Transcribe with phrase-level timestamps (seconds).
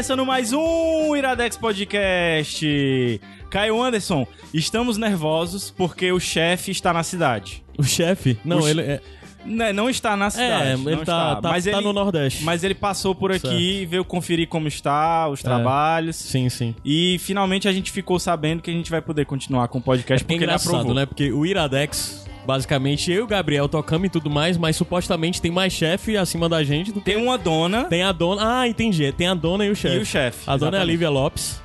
[0.00, 3.20] Começando mais um Iradex Podcast.
[3.50, 7.62] Caio Anderson, estamos nervosos porque o chefe está na cidade.
[7.76, 8.38] O chefe?
[8.42, 9.00] Não, O ele é.
[9.44, 10.68] Né, Não está na cidade.
[10.68, 11.36] É, não ele tá, está.
[11.42, 12.42] tá, mas tá ele, no Nordeste.
[12.44, 13.82] Mas ele passou por aqui, Certo.
[13.82, 13.86] É.
[13.86, 16.16] veio conferir como está, os trabalhos.
[16.16, 16.74] Sim, sim.
[16.82, 20.24] E finalmente a gente ficou sabendo que a gente vai poder continuar com o podcast
[20.24, 20.94] É porque ele aprovou.
[20.94, 21.04] né?
[21.04, 25.50] Porque o Iradex, basicamente, eu e o Gabriel tocamos e tudo mais, mas supostamente tem
[25.50, 27.06] mais chefe acima da gente do que.
[27.06, 28.60] Tem uma dona Tem a dona.
[28.60, 29.10] Ah, entendi.
[29.12, 29.96] Tem a dona e o chefe.
[29.96, 30.48] e o chefe.
[30.48, 30.84] A dona é a.
[30.84, 31.60] Lívia Lopes.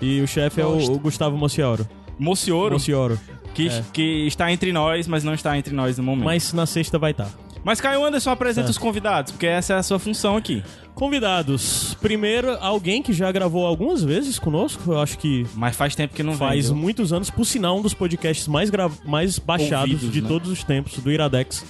[0.00, 1.86] E o chefe é o, o Gustavo Mocioro.
[2.18, 3.20] Mocioro, Mocioro.
[3.54, 3.84] que, é.
[3.92, 6.24] que está entre nós, mas não está entre nós no momento.
[6.24, 7.30] Mas, Mas na sexta vai estar.
[7.80, 8.70] Caio Anderson apresenta Certo.
[8.70, 10.62] os convidados, porque essa é a sua função aqui.
[10.94, 11.94] Convidados.
[12.00, 14.92] Primeiro, alguém que já gravou algumas vezes conosco.
[14.92, 16.82] Eu acho que Mas faz tempo que não faz vem, viu?
[16.82, 18.90] muitos anos, por sinal, um dos podcasts mais, gra...
[19.04, 20.28] mais baixados Ouvidos, de né?
[20.28, 21.64] todos os tempos, do Iradex.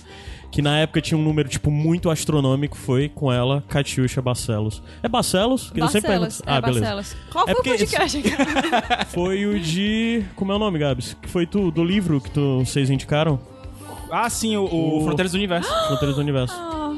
[0.50, 4.82] Que na época tinha um número, tipo, muito astronômico, foi com ela, Catiuxa Barcelos.
[5.02, 5.70] É Barcelos?
[5.70, 6.80] Que eu sempre Barcelos, pergunto- é Ah, beleza.
[6.94, 7.16] Barcelos.
[7.32, 9.04] Qual É foi o porque- podcast, cara?
[9.08, 10.22] Foi o de...
[10.36, 11.16] Como é o nome, Gabs?
[11.22, 13.40] Que foi tu, do livro que tu, vocês indicaram?
[14.14, 15.68] Ah, sim, o, o O- Fronteiras do Universo.
[15.88, 16.54] Fronteiras do Universo.
[16.56, 16.94] Ah,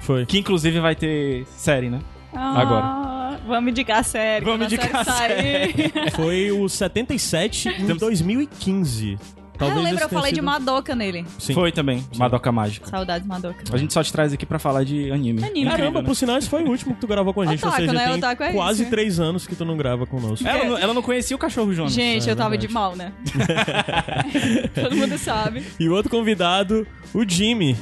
[0.00, 0.26] Foi.
[0.26, 2.00] que inclusive vai ter série, né?
[2.34, 4.44] ah, Vamos indicar a série.
[4.44, 5.92] Vamos indicar a sair.
[6.16, 9.16] Foi o 77 em Temos- 2015.
[9.56, 11.24] Ah, Talvez eu lembro, esse eu falei de sido- Madoka nele.
[11.38, 11.54] Sim.
[11.54, 12.86] Foi também, Madoka Mágica.
[12.88, 13.56] Saudades Madoka.
[13.72, 15.42] A gente só te traz aqui pra falar de anime.
[15.42, 15.46] Anime.
[15.60, 16.06] Incrível, Caramba, né?
[16.06, 17.58] por sinal, esse foi o último que tu gravou com a gente.
[17.58, 18.18] Otaku, ou seja, né?
[18.36, 18.90] tem é quase isso.
[18.90, 20.46] três anos que tu não grava conosco.
[20.46, 21.92] Ela, não- ela não conhecia o cachorro Jonas.
[21.92, 22.68] Gente, é eu tava verdade.
[22.68, 23.12] de mal, né?
[24.74, 25.64] Todo mundo sabe.
[25.78, 27.76] E o outro convidado, o Jimmy.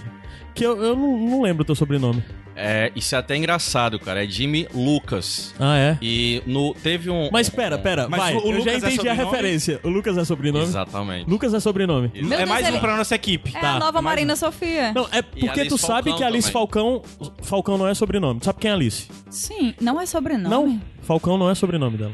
[0.54, 2.22] Que eu, eu não, não lembro o teu sobrenome.
[2.56, 4.24] É, isso é até engraçado, cara.
[4.24, 5.54] É Jimmy Lucas.
[5.58, 5.98] Ah, é?
[6.00, 7.28] E no, teve um.
[7.32, 8.34] Mas pera, pera, Mas vai.
[8.34, 9.24] o- o eu já Lucas é entendi a sobrenome?
[9.36, 9.80] referência.
[9.82, 10.64] O Lucas é sobrenome?
[10.64, 11.28] Exatamente.
[11.30, 12.12] Lucas é sobrenome.
[12.14, 13.52] É Meu mais Deus, um ele- pra nossa equipe.
[13.56, 14.92] É Tá, a nova mais Marina Sofia.
[14.92, 16.52] Não, é porque Alice tu sabe Falcão que Alice também.
[16.52, 17.02] Falcão.
[17.42, 18.38] Falcão não é sobrenome.
[18.40, 19.08] Tu sabe quem é Alice?
[19.30, 20.48] Sim, não é sobrenome.
[20.48, 22.12] Não, Falcão não é sobrenome dela.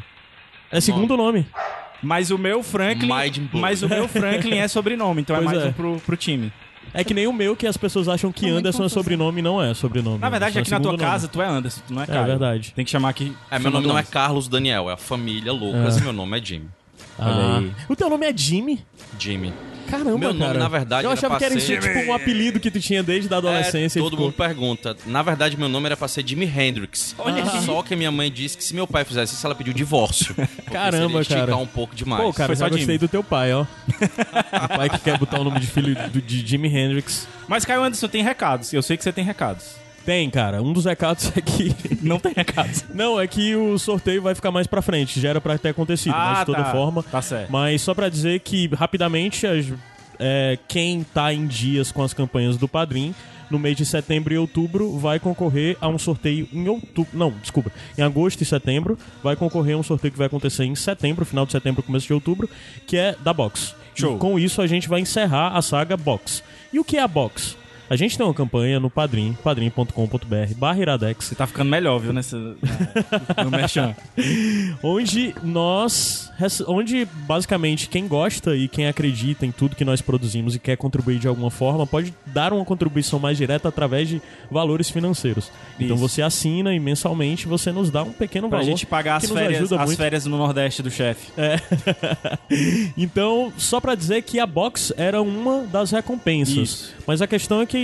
[0.72, 1.46] É segundo nome.
[2.02, 3.12] Mas o meu Franklin.
[3.12, 3.60] Mind blown.
[3.60, 5.68] Mas o meu Franklin é sobrenome, então é Pois mais é.
[5.68, 6.50] um pro, pro time.
[6.92, 9.62] É que nem o meu, que as pessoas acham que Anderson é sobrenome e não
[9.62, 10.18] é sobrenome.
[10.18, 11.04] Na verdade, Anderson aqui é na tua nome.
[11.04, 12.26] casa, tu é Anderson, tu não é É Caio.
[12.26, 12.72] verdade.
[12.74, 13.32] Tem que chamar aqui.
[13.50, 16.44] É, meu nome não é Carlos Daniel, é a família Lucas e meu nome é
[16.44, 16.68] Jimmy.
[17.18, 17.58] Olha Ah.
[17.58, 17.72] aí.
[17.88, 18.84] O teu nome é Jimmy?
[19.18, 19.52] Jimmy.
[19.90, 20.58] Caramba, Meu nome, cara.
[20.58, 23.38] na verdade, Eu achava que era ser- tipo um apelido que tu tinha desde a
[23.38, 23.98] adolescência.
[23.98, 24.96] É, e todo ficou- mundo pergunta.
[25.06, 27.14] Na verdade, meu nome era pra ser Jimi Hendrix.
[27.18, 27.60] Olha aí.
[27.64, 30.34] Só que minha mãe disse que se meu pai fizesse isso, ela pediu divórcio.
[30.70, 31.56] Caramba, cara.
[31.56, 32.22] um pouco demais.
[32.22, 32.98] Pô, cara, Foi já só gostei Jimmy.
[32.98, 33.62] do teu pai, ó.
[33.62, 37.26] o pai que quer botar o nome de filho do- de Jimi Hendrix.
[37.48, 38.72] Mas Caio Anderson tem recados.
[38.72, 39.74] Eu sei que você tem recados.
[40.10, 40.60] Tem, cara.
[40.60, 41.72] Um dos recados é que...
[42.02, 42.84] Não tem recados.
[42.92, 45.20] Não, é que o sorteio vai ficar mais pra frente.
[45.20, 46.72] Já era pra ter acontecido, mas de toda tá.
[46.72, 47.00] forma...
[47.04, 47.48] Tá certo.
[47.52, 49.72] Mas só pra dizer que, rapidamente, as-
[50.18, 53.14] é, quem tá em dias com as campanhas do Padrim,
[53.48, 57.16] no mês de setembro e outubro, vai concorrer a um sorteio em outubro.
[57.16, 57.70] Não, desculpa.
[57.96, 61.46] Em agosto e setembro, vai concorrer a um sorteio que vai acontecer em setembro, final
[61.46, 62.50] de setembro, começo de outubro,
[62.84, 63.76] que é da Box.
[63.94, 64.16] Show.
[64.16, 66.42] E com isso, a gente vai encerrar a saga Box.
[66.72, 67.59] E o que é a Box?
[67.90, 72.12] A gente tem uma campanha no Padrim, padrim.com.br, barra iradex, Você tá ficando melhor, viu,
[72.12, 73.96] nessa, na- no Merchan.
[74.80, 76.30] onde nós
[76.68, 81.18] onde basicamente quem gosta e quem acredita em tudo que nós produzimos e quer contribuir
[81.18, 85.50] de alguma forma pode dar uma contribuição mais direta através de valores financeiros.
[85.78, 86.08] Então Isso.
[86.08, 89.72] você assina e mensalmente você nos dá um pequeno Pra valor gente pagar as férias,
[89.72, 91.32] as férias no Nordeste do chefe.
[92.96, 96.56] então, só pra dizer que a box era uma das recompensas.
[96.56, 96.94] Isso.
[97.06, 97.79] Mas a questão é que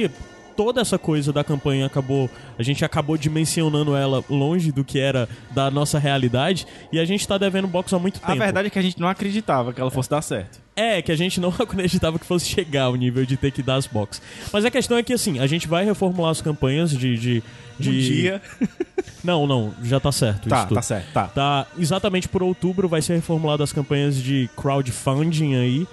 [0.56, 5.28] toda essa coisa da campanha acabou, a gente acabou dimensionando ela longe do que era
[5.50, 8.32] da nossa realidade e a gente tá devendo box há muito tempo.
[8.32, 10.58] A verdade é que a gente não acreditava que ela fosse dar certo.
[10.74, 13.76] É, que a gente não acreditava que fosse chegar ao nível de ter que dar
[13.76, 14.20] as box.
[14.52, 17.16] Mas a questão é que, assim, a gente vai reformular as campanhas de...
[17.16, 17.42] de,
[17.78, 17.88] de...
[17.88, 18.42] Um dia.
[19.24, 21.26] Não, não, já tá certo Tá, tá certo, tá.
[21.26, 25.86] Tá, exatamente por outubro vai ser reformulada as campanhas de crowdfunding aí,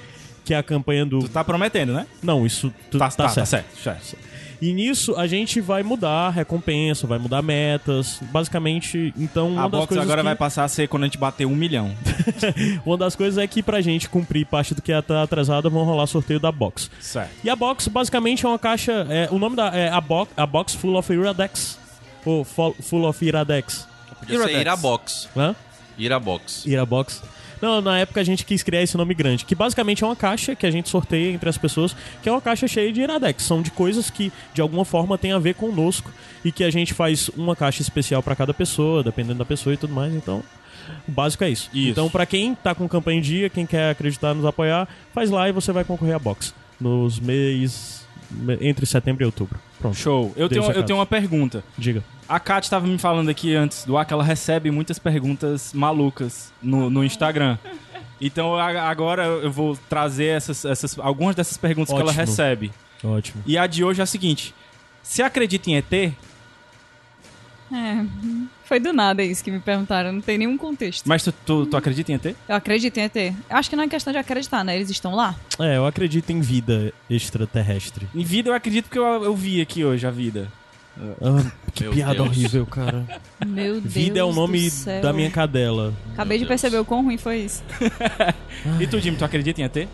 [0.44, 1.20] que é a campanha do...
[1.20, 2.06] Tu tá prometendo, né?
[2.22, 3.46] Não, isso tu, Tá, tá, tá, certo.
[3.46, 4.06] tá certo.
[4.06, 4.34] certo.
[4.62, 9.68] E nisso a gente vai mudar a recompensa, vai mudar metas, basicamente, então uma A
[9.68, 10.26] das box coisas agora que...
[10.26, 11.92] vai passar a ser quando a gente bater um milhão.
[12.86, 16.08] Uma das coisas é que pra gente cumprir parte do que tá atrasado, vão rolar
[16.08, 16.90] sorteio da box.
[17.02, 17.30] Certo.
[17.44, 19.06] E a box basicamente é uma caixa.
[19.10, 19.68] É, o nome da.
[19.76, 21.78] É a, box, a box Full of Iradex.
[22.24, 23.86] Ou Full of Iradex.
[24.20, 24.56] Podia Iradex.
[24.56, 25.30] ser Irabox.
[25.36, 25.56] Hã?
[25.98, 26.66] Irabox.
[26.66, 27.22] Irabox.
[27.64, 30.54] Não, na época a gente quis criar esse nome grande, que basicamente é uma caixa
[30.54, 33.42] que a gente sorteia entre as pessoas, que é uma caixa cheia de Iradex.
[33.42, 36.12] São de coisas que de alguma forma tem a ver conosco
[36.44, 39.78] e que a gente faz uma caixa especial pra cada pessoa, dependendo da pessoa e
[39.78, 40.14] tudo mais.
[40.14, 40.44] Então,
[41.08, 41.70] o básico é isso.
[41.74, 41.92] Isso.
[41.92, 45.48] Então, pra quem tá com campanha em dia, quem quer acreditar, nos apoiar, faz lá
[45.48, 48.06] e você vai concorrer a box nos meses
[48.60, 49.58] entre setembro e outubro.
[49.84, 49.98] Pronto.
[49.98, 50.32] Show.
[50.38, 51.62] Eu tenho, eu tenho uma pergunta.
[51.78, 52.02] Diga.
[52.28, 56.54] A Kat estava me falando aqui antes do ar que ela recebe muitas perguntas malucas
[56.62, 57.58] no, no Instagram.
[58.22, 62.26] Então agora eu vou trazer essas, essas, algumas dessas perguntas que ela Ótimo.
[62.26, 62.72] recebe.
[63.04, 63.44] Ótimo.
[63.46, 64.56] E a de hoje é a seguinte:
[65.02, 65.94] Você acredita em ET?
[65.94, 66.14] É,
[68.64, 71.04] foi do nada isso que me perguntaram, não tem nenhum contexto.
[71.08, 72.26] Mas tu, tu, tu acredita em ET?
[72.48, 73.16] Eu acredito em ET.
[73.16, 74.76] Eu acho que não é questão de acreditar, né?
[74.76, 75.36] Eles estão lá.
[75.60, 78.08] É, eu acredito em vida extraterrestre.
[78.16, 80.48] Em vida eu acredito porque eu, eu vi aqui hoje a vida.
[81.22, 82.28] Ah, que Meu piada Deus.
[82.30, 83.04] horrível, cara.
[83.46, 83.94] Meu Deus.
[83.94, 84.70] Vida é o nome
[85.02, 85.92] da minha cadela.
[86.14, 86.50] Acabei de Deus.
[86.50, 87.64] perceber o quão ruim foi isso.
[88.80, 89.88] E tu, Jimmy, tu acredita em ET?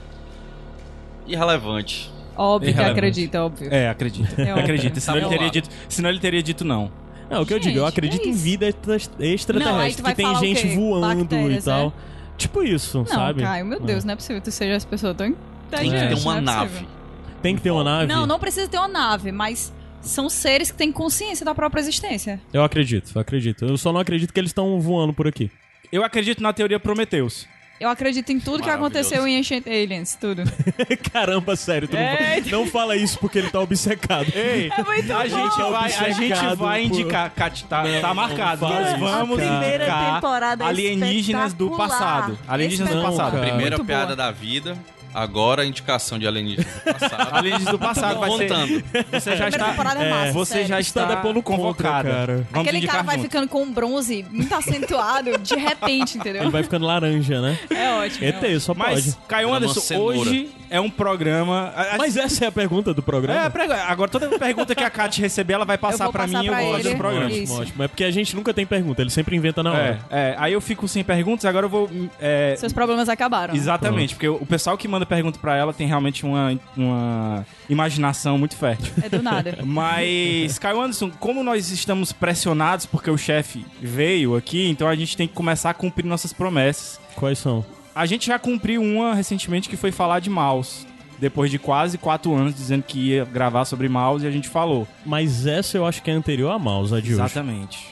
[1.28, 2.12] Irrelevante.
[2.36, 3.00] Óbvio que Irrelevante.
[3.00, 3.68] acredita, óbvio.
[3.74, 4.42] É, acredita.
[4.42, 4.64] É óbvio.
[4.64, 5.00] acredita.
[5.00, 6.92] Senão Tá ele, teria dito, senão ele teria dito não.
[7.30, 8.68] Não, o que eu digo, eu Gente, acredito é em vida
[9.20, 11.86] extraterrestre, que tem gente voando Bactérias, e tal.
[11.88, 11.94] né?
[12.38, 13.44] Tipo isso, Não, sabe?
[13.44, 15.28] Caio, meu Deus, não é possível que tu seja essa pessoa tão
[15.70, 16.10] Tem inteligente.
[16.10, 16.88] que ter uma não é nave.
[17.42, 18.08] Tem que ter uma nave?
[18.08, 19.72] Não, não precisa ter uma nave, mas
[20.02, 22.42] são seres que têm consciência da própria existência.
[22.54, 23.66] Eu acredito, eu acredito.
[23.66, 25.52] Eu só não acredito que eles estão voando por aqui.
[25.92, 27.46] Eu acredito na teoria Prometheus.
[27.80, 30.44] Eu acredito em tudo que aconteceu em Ancient Aliens, tudo.
[31.14, 32.42] Caramba, sério, tu não, É.
[32.52, 34.28] não fala isso porque ele tá obcecado.
[34.36, 35.72] Ei, É muito a gente bom.
[35.72, 38.60] vai, a gente vai por- indicar, Kat, tá, Não, tá não marcado.
[38.62, 39.50] fala Nós isso, vamos cara.
[39.50, 42.00] A primeira indicar temporada alienígenas do espetacular.
[42.00, 42.40] passado.
[42.48, 43.32] Alienígenas do Não, passado.
[43.32, 43.44] cara.
[43.48, 44.16] Primeira Muito piada boa.
[44.18, 44.78] da vida.
[45.14, 47.30] Agora a indicação de alienígenas do passado.
[47.36, 48.48] Alienígenas do passado vai ser.
[48.50, 48.84] contando.
[49.12, 49.66] Você já está.
[49.70, 50.68] temporada é massa, Você sério.
[50.68, 52.10] já Está está depondo contra, convocada.
[52.10, 52.36] cara.
[52.52, 53.24] Vamos Aquele indicar cara vai junto.
[53.26, 56.44] ficando com um bronze muito acentuado de repente, entendeu?
[56.44, 57.58] Ele vai ficando laranja, né?
[57.70, 58.26] É ótimo.
[58.26, 59.18] é ET, só Mas, pode.
[59.28, 61.74] Caio Anderson, hoje é um programa.
[61.98, 63.40] Mas essa é a pergunta do programa?
[63.42, 66.54] É, agora toda pergunta que a Kat receber, ela vai passar passar mim e eu
[66.54, 66.96] pra vou fazer ele.
[66.96, 67.26] o programa.
[67.26, 67.84] Ótimo, ótimo.
[67.84, 70.00] É porque a gente nunca tem pergunta, ele sempre inventa na É, hora.
[70.10, 71.90] é, aí eu fico sem perguntas, agora eu vou.
[72.20, 73.56] é, Seus problemas acabaram.
[73.56, 78.56] Exatamente, porque o pessoal que manda pergunta pra ela tem realmente uma, uma imaginação muito
[78.56, 78.92] fértil.
[79.02, 79.58] É do nada.
[79.66, 85.16] Mas, Caio Anderson, como nós estamos pressionados porque o chefe veio aqui, então a gente
[85.16, 87.00] tem que começar a cumprir nossas promessas.
[87.16, 87.66] Quais são?
[87.94, 90.88] A gente já cumpriu uma recentemente que foi falar de mouse.
[91.18, 94.88] Depois de quase quatro anos dizendo que ia gravar sobre mouse e a gente falou.
[95.06, 97.22] Mas essa eu acho que é anterior a mouse, a de hoje.
[97.22, 97.88] Exatamente.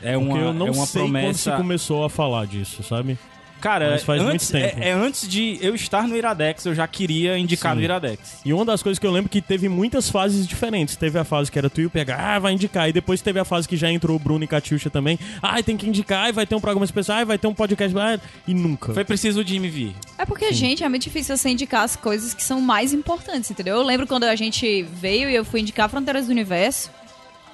[0.00, 1.56] É Porque uma, eu não é uma sei quando se promessa.
[1.56, 3.18] começou a falar disso, sabe?
[3.60, 4.80] Cara, Mas faz muito antes, tempo.
[4.80, 7.78] É, é antes de eu estar no Iradex, eu já queria indicar Sim.
[7.78, 8.40] no Iradex.
[8.44, 10.96] E uma das coisas que eu lembro que teve muitas fases diferentes.
[10.96, 12.88] Teve a fase que era tu e o PH, ah, vai indicar.
[12.88, 15.18] E depois teve a fase que já entrou o Bruno e Catiuxa também.
[15.42, 17.96] Ah, tem que indicar, e vai ter um programa especial, ah, vai ter um podcast.
[17.98, 18.94] Ah, e nunca.
[18.94, 19.94] Foi preciso o Jimmy vir.
[20.16, 23.76] É porque, gente, é muito difícil você indicar as coisas que são mais importantes, entendeu?
[23.76, 26.90] Eu lembro quando a gente veio e eu fui indicar Fronteiras do Universo.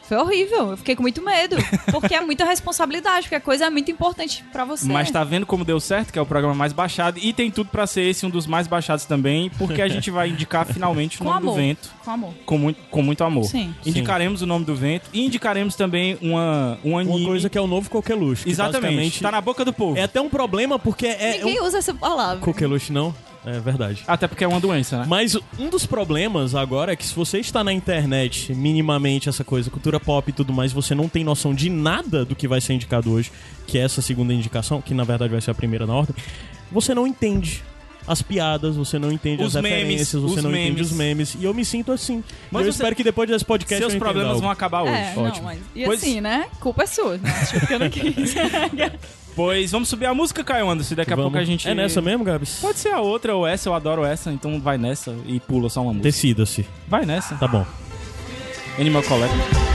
[0.09, 0.71] Foi horrível.
[0.71, 1.57] Eu fiquei com muito medo.
[1.91, 4.87] Porque é muita responsabilidade, porque a coisa é muito importante pra você.
[4.87, 7.19] Mas tá vendo como deu certo, que é o programa mais baixado.
[7.19, 10.29] E tem tudo pra ser esse um dos mais baixados também, porque a gente vai
[10.29, 11.55] indicar finalmente o Com nome amor.
[11.55, 11.91] do vento.
[12.05, 12.35] Com amor.
[12.45, 13.45] Com muito, com muito amor.
[13.45, 13.75] Sim.
[13.85, 17.21] Indicaremos o nome do vento e indicaremos também uma, um anime.
[17.21, 18.45] Uma coisa que é o novo Coqueluche.
[18.45, 19.21] que Exatamente.
[19.23, 19.99] Tá na boca do povo.
[19.99, 21.39] É até um problema porque é.
[21.39, 21.65] Ninguém um...
[21.65, 22.41] usa essa palavra.
[22.41, 23.15] Coqueluche não?
[23.47, 24.03] É verdade.
[24.07, 25.05] Até porque é uma doença, né?
[25.07, 29.69] Mas um dos problemas agora é que se você está na internet, minimamente essa coisa,
[29.71, 32.73] cultura pop e tudo mais, você não tem noção de nada do que vai ser
[32.73, 33.31] indicado hoje,
[33.67, 36.15] que é essa segunda indicação, que na verdade vai ser a primeira na ordem,
[36.73, 37.63] você não entende
[38.07, 40.91] as piadas, você não entende Os as memes, referências, você não entende memes.
[40.91, 41.35] os memes.
[41.41, 42.23] E eu me sinto assim.
[42.51, 44.43] Mas eu você- espero que depois desse podcast Seus problemas algo.
[44.43, 44.93] vão acabar hoje.
[44.93, 45.25] É, Ótimo.
[45.37, 45.59] não, mas.
[45.75, 46.47] E Pois- assim, né?
[46.61, 47.19] Culpa é sua.
[47.67, 48.35] Que eu não quis.
[49.37, 50.95] Pois vamos subir a música, Caio Anderson.
[50.95, 51.33] Daqui a Vamos.
[51.33, 51.69] pouco a gente.
[51.69, 52.59] É nessa mesmo, Gabs?
[52.61, 55.81] Pode ser a outra ou essa, eu adoro essa, então vai nessa e pula só
[55.83, 56.05] uma música.
[56.05, 56.67] Decida-se.
[56.87, 57.35] Vai nessa.
[57.37, 57.67] Tá bom.
[58.79, 59.74] Animal Collective.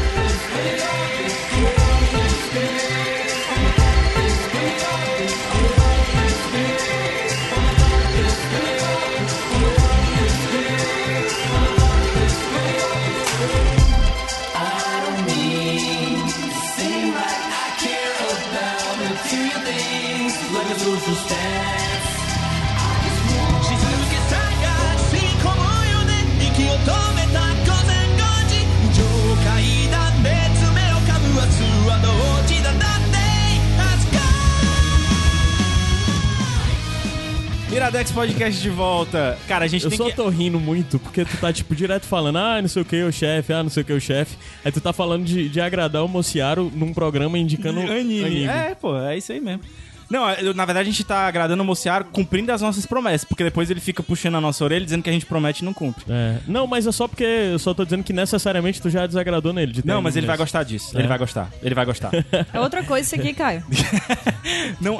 [37.89, 39.35] Iradex Podcast de volta.
[39.47, 40.15] Cara, a gente Eu tem só que...
[40.15, 43.11] tô rindo muito, porque tu tá, tipo, direto falando, ah, não sei o que, o
[43.11, 44.37] chefe, ah, não sei o que, o chefe.
[44.63, 48.43] Aí tu tá falando de, de agradar o Mociaro num programa indicando Anime.
[48.43, 49.63] É, pô, é isso aí mesmo.
[50.09, 53.43] Não, eu- na verdade a gente tá agradando o Mociaro cumprindo as nossas promessas, porque
[53.43, 56.03] depois ele fica puxando a nossa orelha dizendo que a gente promete e não cumpre.
[56.09, 56.37] É.
[56.47, 59.71] Não, mas é só porque eu só tô dizendo que necessariamente tu já desagradou nele.
[59.71, 60.95] de Não, mas ele vai gostar disso.
[60.97, 60.99] É.
[61.01, 61.49] Ele vai gostar.
[61.61, 62.11] Ele vai gostar.
[62.53, 63.63] É outra coisa isso aqui, Caio.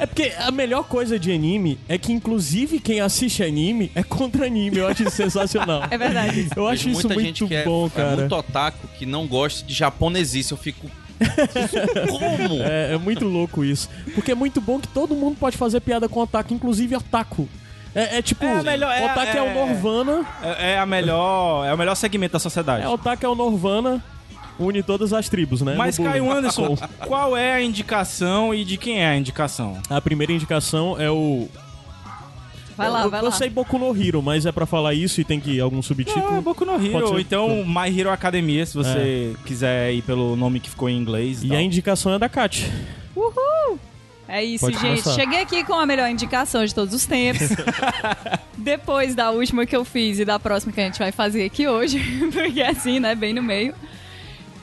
[0.00, 4.46] É porque a melhor coisa de anime é que, inclusive, quem assiste anime é contra
[4.46, 4.76] anime.
[4.78, 5.82] Eu acho isso sensacional.
[5.90, 6.48] É verdade.
[6.54, 8.16] Eu acho Vejo isso muita muito gente que é, bom, é cara.
[8.16, 10.52] muito otaku que não gosta de japonesice.
[10.52, 10.88] Eu fico.
[12.08, 12.62] Como?
[12.62, 13.88] É, é muito louco isso.
[14.14, 17.48] Porque é muito bom que todo mundo pode fazer piada com otaku, inclusive otaku.
[17.94, 21.66] É, é tipo, É melhor- é- otaku é, é- o Norvana, É, é a melhor,
[21.66, 22.84] é o melhor segmento da sociedade.
[22.84, 24.02] é otaku é o Norvana,
[24.58, 25.74] une todas as tribos, né?
[25.76, 25.98] Mas.
[25.98, 29.78] Caio Anderson, qual é a indicação e de quem é a indicação?
[29.88, 31.48] A primeira indicação é o...
[32.80, 33.32] Vai lá, eu, vai eu lá.
[33.32, 36.38] sei Boku no Hero, mas é pra falar isso e tem que algum subtítulo.
[36.38, 40.60] Ah, Boku no Hero, ou então My Hero Academia, se você quiser ir pelo nome
[40.60, 41.42] que ficou em inglês.
[41.44, 41.56] E tal.
[41.58, 42.70] a indicação é da Kat.
[43.14, 43.78] Uhul!
[44.26, 45.02] É isso, Pode gente.
[45.02, 45.14] começar.
[45.14, 47.48] Cheguei aqui com a melhor indicação de todos os tempos.
[48.56, 51.66] Depois da última que eu fiz e da próxima que a gente vai fazer aqui
[51.66, 51.98] hoje,
[52.32, 53.74] porque é assim, né, bem no meio.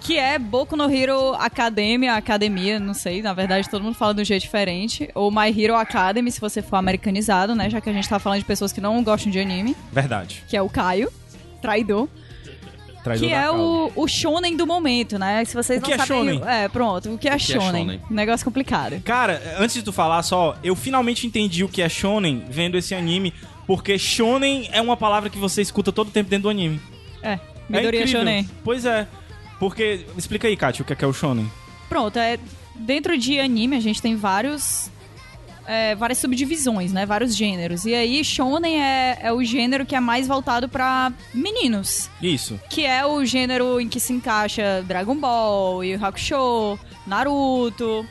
[0.08, 4.22] Que é Boku no Hero Academia, Academia, não sei, na verdade todo mundo fala de
[4.22, 5.10] um jeito diferente.
[5.14, 8.40] Ou My Hero Academy, se você for americanizado, né, já que a gente tá falando
[8.40, 10.46] de pessoas que não gostam de anime, Verdade.
[10.48, 11.12] que é o Caio,
[11.62, 12.08] traidor.
[13.04, 15.44] Traidor Que é o, o shonen do momento, né?
[15.44, 16.40] Se vocês O não que é sabem...
[16.40, 16.42] shonen?
[16.48, 17.14] É, pronto.
[17.14, 17.86] O que é, que é shonen?
[17.86, 18.02] shonen?
[18.10, 19.02] Negócio complicado.
[19.04, 22.96] Cara, antes de tu falar só, eu finalmente entendi o que é shonen vendo esse
[22.96, 23.34] anime,
[23.66, 26.80] porque shonen é uma palavra que você escuta todo tempo dentro do anime.
[27.22, 28.20] É, É Midoriya incrível.
[28.22, 28.50] Shonen.
[28.64, 29.06] Pois é.
[29.60, 31.50] Porque, explica aí, Kátia, o que é, que é o shonen.
[31.90, 32.38] Pronto, é,
[32.76, 34.90] dentro de anime a gente tem vários.
[35.66, 37.06] é, várias subdivisões, né?
[37.06, 37.86] Vários gêneros.
[37.86, 42.10] E aí, Shonen é, é o gênero que é mais voltado pra meninos.
[42.22, 42.60] Isso.
[42.70, 48.06] Que é o gênero em que se encaixa Dragon Ball, Yu Hakusho, Naruto.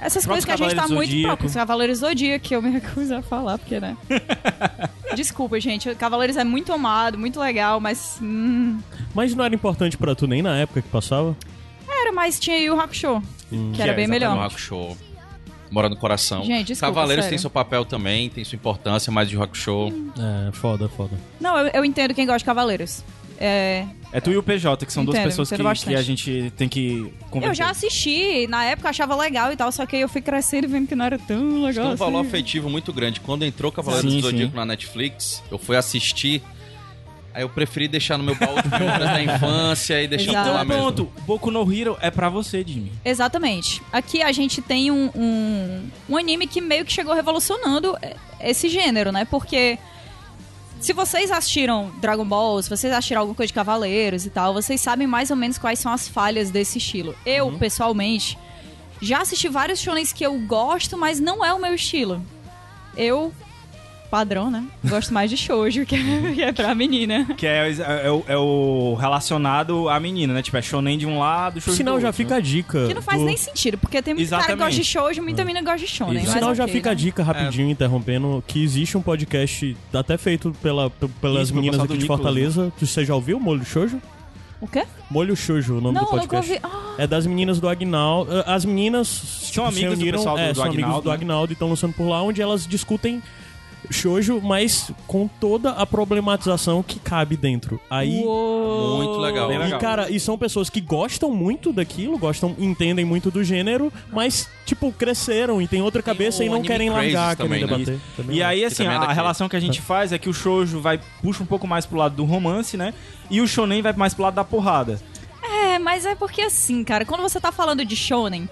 [0.00, 1.36] Essas coisas que a gente tá muito Zodíaco.
[1.38, 1.58] próximo.
[1.60, 3.96] Cavaleiros Zodíaco, que eu me recuso a falar, porque, né?
[5.16, 5.92] Desculpa, gente.
[5.96, 8.18] Cavaleiros é muito amado, muito legal, mas.
[8.22, 8.78] Hum,
[9.18, 11.36] Mas não era importante pra tu nem na época que passava?
[11.90, 13.20] era, mas tinha Yu Yu Hakusho,
[13.74, 14.38] que era bem melhor.
[14.38, 14.96] Hakusho.
[15.72, 16.44] Mora no coração.
[16.44, 17.30] Gente, desculpa, Cavaleiros sério.
[17.30, 19.88] tem seu papel também, tem sua importância, mas de Hakusho.
[20.16, 21.18] É, foda, foda.
[21.40, 23.02] Não, eu, eu entendo quem gosta de Cavaleiros.
[23.40, 25.94] É, É tu e o PJ, que são duas Entendo, pessoas que, entendo bastante.
[25.94, 27.50] que a gente tem que conversar.
[27.50, 30.20] eu já assisti, na época eu achava legal e tal, só que aí eu fui
[30.22, 32.28] crescendo e vendo que não era tão legal Tem um valor assim.
[32.28, 33.18] afetivo muito grande.
[33.18, 34.56] Quando entrou Cavaleiros Sim, do Zodíaco sim.
[34.56, 36.40] na Netflix, eu fui assistir.
[37.38, 40.48] Aí eu preferi deixar no meu baú de memórias da infância e deixar Exato.
[40.48, 40.82] lá Então mesmo.
[40.82, 42.90] pronto, Boku no Hero é pra você, Jimmy.
[43.04, 43.80] Exatamente.
[43.92, 48.68] Aqui a gente tem um, um, um anime que meio que chegou revolucionando é, esse
[48.68, 49.24] gênero, né?
[49.24, 49.78] Porque
[50.80, 54.80] se vocês assistiram Dragon Ball, se vocês assistiram alguma coisa de Cavaleiros e tal, vocês
[54.80, 57.14] sabem mais ou menos quais são as falhas desse estilo.
[57.24, 58.36] Eu, pessoalmente,
[59.00, 62.20] já assisti vários shonens que eu gosto, mas não é o meu estilo.
[62.96, 63.32] Eu,
[64.10, 64.64] padrão, né?
[64.84, 65.98] Gosto mais de shoujo, que é,
[66.34, 67.24] que é pra menina.
[67.36, 67.70] Que é,
[68.04, 70.42] é, o- é o relacionado à menina, né?
[70.42, 72.86] Tipo, é shonen de um lado, shoujo sinal, do já outro, fica a dica.
[72.86, 75.44] Que não faz do- nem sentido, porque tem muito cara que gosta de shoujo, muita
[75.44, 76.14] menina gosta de shonen.
[76.16, 76.24] Isso.
[76.26, 76.96] Por mas sinal, já ok, fica a né?
[76.96, 81.80] dica rapidinho, interrompendo, que existe um podcast até feito pela, p- pelas Isso, pelo meninas
[81.80, 82.72] pessoal aqui do de Nicolas, Fortaleza.
[82.80, 84.00] Você já ouviu Molho Shoujo?
[84.60, 84.84] O quê?
[85.08, 86.52] Molho Shoujo, o nome Não, do nunca podcast.
[86.52, 86.60] ouvi.
[86.64, 88.28] Ah, É das meninas do Agnaldo.
[88.44, 91.08] As meninas tipo, amigas se do uniram, pessoal do- é, do são amigos Agnaldo, do
[91.10, 91.14] né?
[91.14, 93.22] Agnaldo e estão lançando por lá, onde elas discutem
[93.90, 97.80] shoujo, mas com toda a problematização que cabe dentro.
[97.88, 99.52] Aí Muito legal.
[99.52, 99.80] E, legal.
[99.80, 104.92] cara, e são pessoas que gostam muito daquilo, gostam, entendem muito do gênero, mas, tipo,
[104.92, 107.66] cresceram e tem outra Tem cabeça o e não querem largar, querem também, né?
[107.66, 108.00] debater.
[108.16, 108.44] Também E é.
[108.44, 109.14] aí, assim, é a, a daqui.
[109.14, 111.98] relação que a gente faz é que o shoujo vai puxa um pouco mais pro
[111.98, 112.94] lado do romance, né?
[113.30, 115.00] E o shonen vai mais pro lado da porrada.
[115.42, 118.48] É, mas é porque assim, cara, quando você tá falando de shonen, é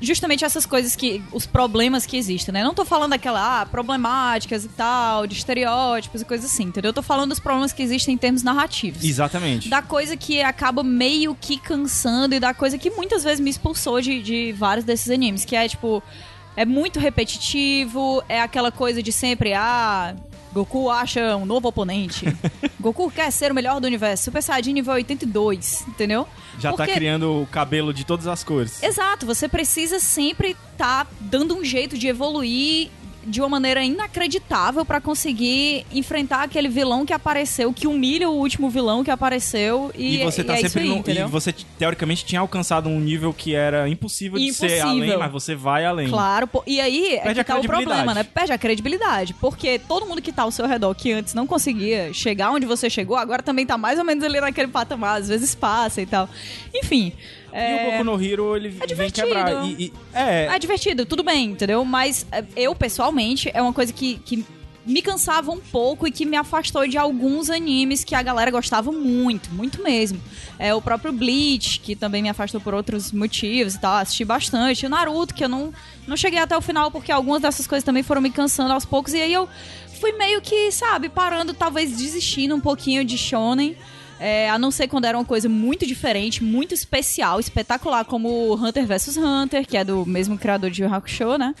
[0.00, 1.22] justamente essas coisas que.
[1.32, 2.62] os problemas que existem, né?
[2.62, 6.90] Não tô falando daquela, ah, problemáticas e tal, de estereótipos e coisas assim, entendeu?
[6.90, 9.02] Eu tô falando dos problemas que existem em termos narrativos.
[9.02, 9.68] Exatamente.
[9.68, 14.00] Da coisa que acaba meio que cansando e da coisa que muitas vezes me expulsou
[14.00, 16.02] de, de vários desses animes, que é tipo.
[16.56, 20.14] É muito repetitivo, é aquela coisa de sempre, ah,
[20.52, 22.26] Goku acha um novo oponente.
[22.80, 24.24] Goku quer ser o melhor do universo.
[24.24, 26.26] Super Saiyajin nível 82, entendeu?
[26.58, 28.82] Já tá Porque- criando o cabelo de todas as cores.
[28.82, 32.90] Exato, você precisa sempre estar dando um jeito de evoluir
[33.24, 38.70] de uma maneira inacreditável pra conseguir enfrentar aquele vilão que apareceu, que humilha o último
[38.70, 39.90] vilão que apareceu.
[39.94, 43.00] E, E você tá e é sempre aí, no, E você, teoricamente, tinha alcançado um
[43.00, 44.88] nível que era impossível de ser Impossível.
[44.88, 46.08] além, mas você vai além.
[46.08, 48.24] Claro, pô, e aí é Perde que a tá o problema, né?
[48.24, 49.34] Perde a credibilidade.
[49.34, 52.88] Porque todo mundo que tá ao seu redor, que antes não conseguia chegar onde você
[52.88, 56.28] chegou, agora também tá mais ou menos ali naquele patamar, às vezes passa e tal.
[56.74, 57.12] Enfim.
[57.52, 59.26] E é- o Boku no Hero, ele vem divertido.
[59.26, 59.64] quebrar.
[59.66, 61.84] E, e- é, É divertido, tudo bem, entendeu?
[61.84, 64.44] Mas é, eu, pessoalmente, é uma coisa que, que
[64.86, 68.90] me cansava um pouco e que me afastou de alguns animes que a galera gostava
[68.90, 70.20] muito, muito mesmo.
[70.58, 74.86] É o próprio Bleach, que também me afastou por outros motivos e tal, assisti bastante.
[74.86, 75.72] O Naruto, que eu não,
[76.06, 79.12] não cheguei até o final porque algumas dessas coisas também foram me cansando aos poucos.
[79.12, 79.48] E aí eu
[80.00, 83.76] fui meio que, sabe, parando, talvez desistindo um pouquinho de shonen.
[84.20, 88.86] É, a não ser quando era uma coisa muito diferente, muito especial, espetacular, como Hunter
[88.86, 91.54] vs Hunter, que é do mesmo criador de Yu Hakusho, né?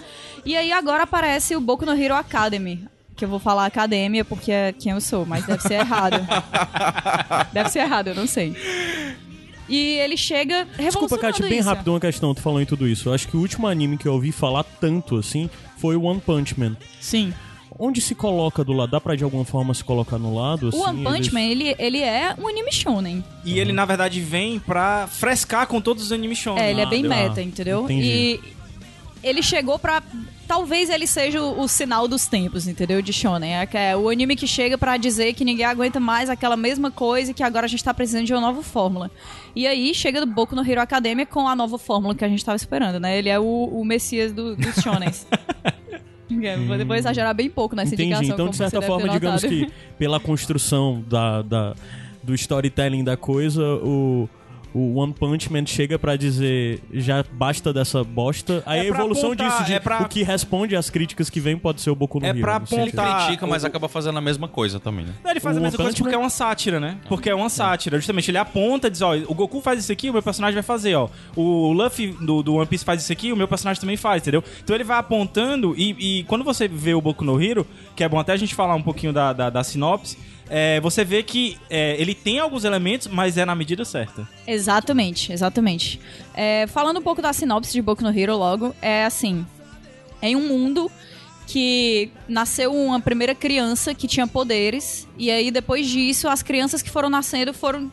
[0.44, 2.86] E aí agora aparece o Boku no Hero Academy.
[3.16, 6.16] Que eu vou falar academia porque é quem eu sou, mas deve ser errado.
[7.52, 8.54] deve ser errado, eu não sei.
[9.68, 11.68] E ele chega Desculpa, Kátia, bem isso.
[11.68, 13.08] rápido uma questão, tu falando em tudo isso.
[13.08, 15.48] Eu acho que o último anime que eu ouvi falar tanto assim
[15.78, 16.76] foi o One Punch Man.
[17.00, 17.32] Sim.
[17.82, 18.90] Onde se coloca do lado?
[18.90, 20.68] Dá pra de alguma forma se colocar no lado?
[20.68, 23.24] Assim, O One Punch eles- Man, ele, ele é um anime shonen.
[23.44, 26.62] e ele, na verdade, vem pra frescar com todos os animes shonen.
[26.62, 27.84] É, ele é bem Ah, meta, entendeu?
[27.84, 28.06] entendi.
[28.06, 28.40] E
[29.22, 30.02] ele chegou pra.
[30.46, 33.00] Talvez ele seja o, o sinal dos tempos, entendeu?
[33.00, 33.54] De Shonen.
[33.54, 36.90] É, que é o anime que chega pra dizer que ninguém aguenta mais aquela mesma
[36.90, 39.10] coisa e que agora a gente tá precisando de uma nova fórmula.
[39.54, 42.44] E aí chega do Boku no Hero Academia com a nova fórmula que a gente
[42.44, 43.16] tava esperando, né?
[43.16, 45.24] Ele é o, o messias do- dos Shonens.
[46.42, 48.10] É, Vou depois exagerar bem pouco nessa Entendi.
[48.14, 48.34] indicação.
[48.34, 49.68] Então, de certa forma, digamos que
[49.98, 51.74] pela construção da, da-
[52.22, 54.28] do storytelling da coisa, o,
[54.74, 58.62] o One Punch Man chega pra dizer já basta dessa bosta.
[58.66, 61.40] Aí É a evolução apontar, disso, de, é pra- o que responde às críticas que
[61.40, 62.40] vem pode ser o Boku no É Hero.
[62.40, 62.80] pra sentido.
[62.80, 65.12] Ele apontar- critica, mas o- acaba fazendo a mesma coisa também, né?
[65.24, 66.98] Não, ele faz O a mesma One coisa Punch porque é uma sátira, né?
[67.08, 67.96] Porque é uma sátira.
[67.98, 70.62] Justamente, ele aponta e diz, ó, o Goku faz isso aqui, o meu personagem vai
[70.62, 71.08] fazer, ó.
[71.36, 74.42] O Luffy do, do One Piece faz isso aqui, o meu personagem também faz, entendeu?
[74.62, 78.08] Então ele vai apontando e, e quando você vê o Boku no Hero, que é
[78.08, 80.16] bom até a gente falar um pouquinho da, da, da sinopse,
[80.50, 84.28] é, você vê que é, ele tem alguns elementos, mas é na medida certa.
[84.44, 86.00] Exatamente, exatamente.
[86.34, 89.46] É, falando um pouco da sinopse de Boku no Hero logo, é assim:
[90.20, 90.90] em um mundo
[91.46, 96.90] que nasceu uma primeira criança que tinha poderes, e aí depois disso as crianças que
[96.90, 97.90] foram nascendo foram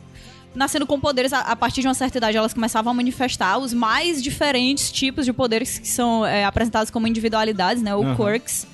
[0.54, 4.20] nascendo com poderes a, partir de uma certa idade elas começavam a manifestar os mais
[4.20, 8.16] diferentes tipos de poderes que são é, apresentados como individualidades, né, ou Aham.
[8.16, 8.66] quirks.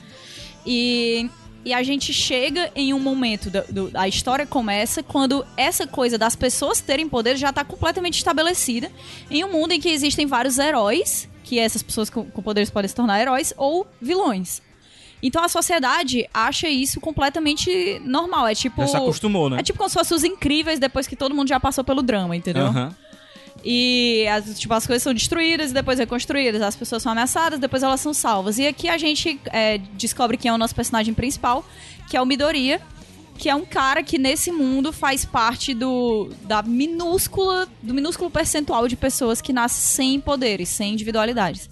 [0.67, 1.29] E,
[1.65, 6.19] e a gente chega em um momento, da do- a história começa quando essa coisa
[6.19, 8.91] das pessoas terem poder já está completamente estabelecida
[9.31, 12.89] em um mundo em que existem vários heróis, que essas pessoas com, com poderes podem
[12.89, 14.61] se tornar heróis, ou vilões.
[15.23, 18.47] Então a sociedade acha isso completamente normal.
[18.47, 18.83] É tipo.
[18.83, 19.61] Já se acostumou, né?
[19.61, 22.37] É tipo como se fossem os incríveis depois que todo mundo já passou pelo drama,
[22.37, 22.67] entendeu?
[22.67, 22.95] Aham.
[23.65, 26.61] E as, tipo, as coisas são destruídas e depois reconstruídas.
[26.61, 28.59] As pessoas são ameaçadas, depois elas são salvas.
[28.59, 31.65] E aqui a gente é, descobre quem é o nosso personagem principal,
[32.11, 32.81] que é o Midoriya,
[33.39, 38.87] que é um cara que nesse mundo faz parte do da minúscula do minúsculo percentual
[38.87, 41.69] de pessoas que nascem sem poderes, sem individualidades.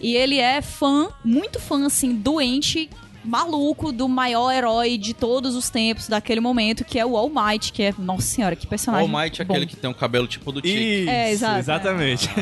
[0.00, 2.88] E ele é fã, muito fã assim, doente,
[3.24, 7.72] maluco do maior herói de todos os tempos daquele momento, que é o All Might,
[7.72, 9.14] que é, nossa senhora, que O personagem.
[9.14, 10.60] All Might é aquele que tem um cabelo tipo do.
[10.60, 12.28] Isso, É, exato, exatamente.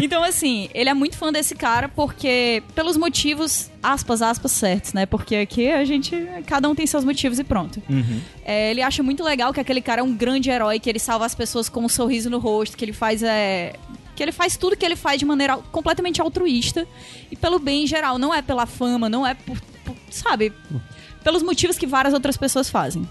[0.00, 5.06] Então, assim, ele é muito fã desse cara porque, pelos motivos, aspas, aspas, certos, né?
[5.06, 7.82] Porque aqui a gente, cada um tem seus motivos e pronto.
[7.88, 8.20] Uhum.
[8.44, 11.24] É, ele acha muito legal que aquele cara é um grande herói, que ele salva
[11.24, 13.74] as pessoas com um sorriso no rosto, que ele faz, é...
[14.14, 16.86] Que ele faz tudo que ele faz de maneira completamente altruísta
[17.30, 20.52] e pelo bem em geral, não é pela fama, não é por, por- sabe,
[21.22, 23.08] pelos motivos que várias outras pessoas fazem.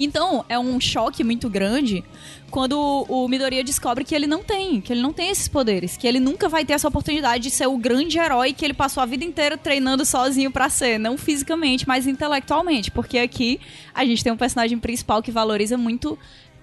[0.00, 2.04] Então, é um choque muito grande
[2.52, 2.78] quando
[3.08, 6.20] o Midoriya descobre que ele não tem, que ele não tem esses poderes, que ele
[6.20, 9.24] nunca vai ter essa oportunidade de ser o grande herói que ele passou a vida
[9.24, 13.60] inteira treinando sozinho pra ser, não fisicamente, mas intelectualmente, porque aqui
[13.92, 16.16] a gente tem um personagem principal que valoriza muito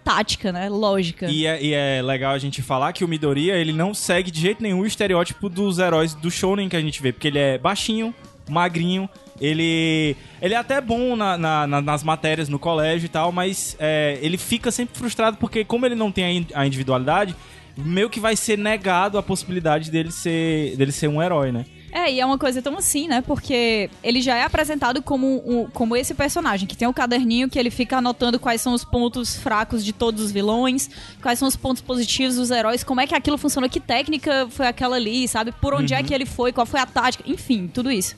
[0.05, 1.25] tática, né, lógica.
[1.25, 4.39] E é, e é legal a gente falar que o Midoriya, ele não segue de
[4.39, 7.57] jeito nenhum o estereótipo dos heróis do shonen que a gente vê, porque ele é
[7.57, 8.13] baixinho,
[8.47, 9.09] magrinho,
[9.41, 13.75] ele ele é até bom na- na- na- nas matérias no colégio e tal, mas
[13.79, 17.35] é, ele fica sempre frustrado porque como ele não tem a in- a individualidade,
[17.75, 21.65] meio que vai ser negado a possibilidade dele ser, dele ser um herói, né?
[21.97, 23.21] É, e é uma coisa tão assim, né?
[23.21, 27.57] Porque ele já é apresentado como, um- como esse personagem, que tem um caderninho que
[27.57, 30.89] ele fica anotando quais são os pontos fracos de todos os vilões,
[31.21, 34.67] quais são os pontos positivos dos heróis, como é que aquilo funcionou, que técnica foi
[34.67, 35.53] aquela ali, sabe?
[35.53, 38.17] Por onde é que ele foi, qual foi a tática, enfim, tudo isso.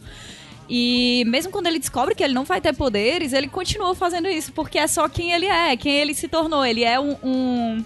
[0.67, 4.51] E mesmo quando ele descobre que ele não vai ter poderes, ele continua fazendo isso,
[4.53, 6.65] porque é só quem ele é, quem ele se tornou.
[6.65, 7.85] Ele é um- um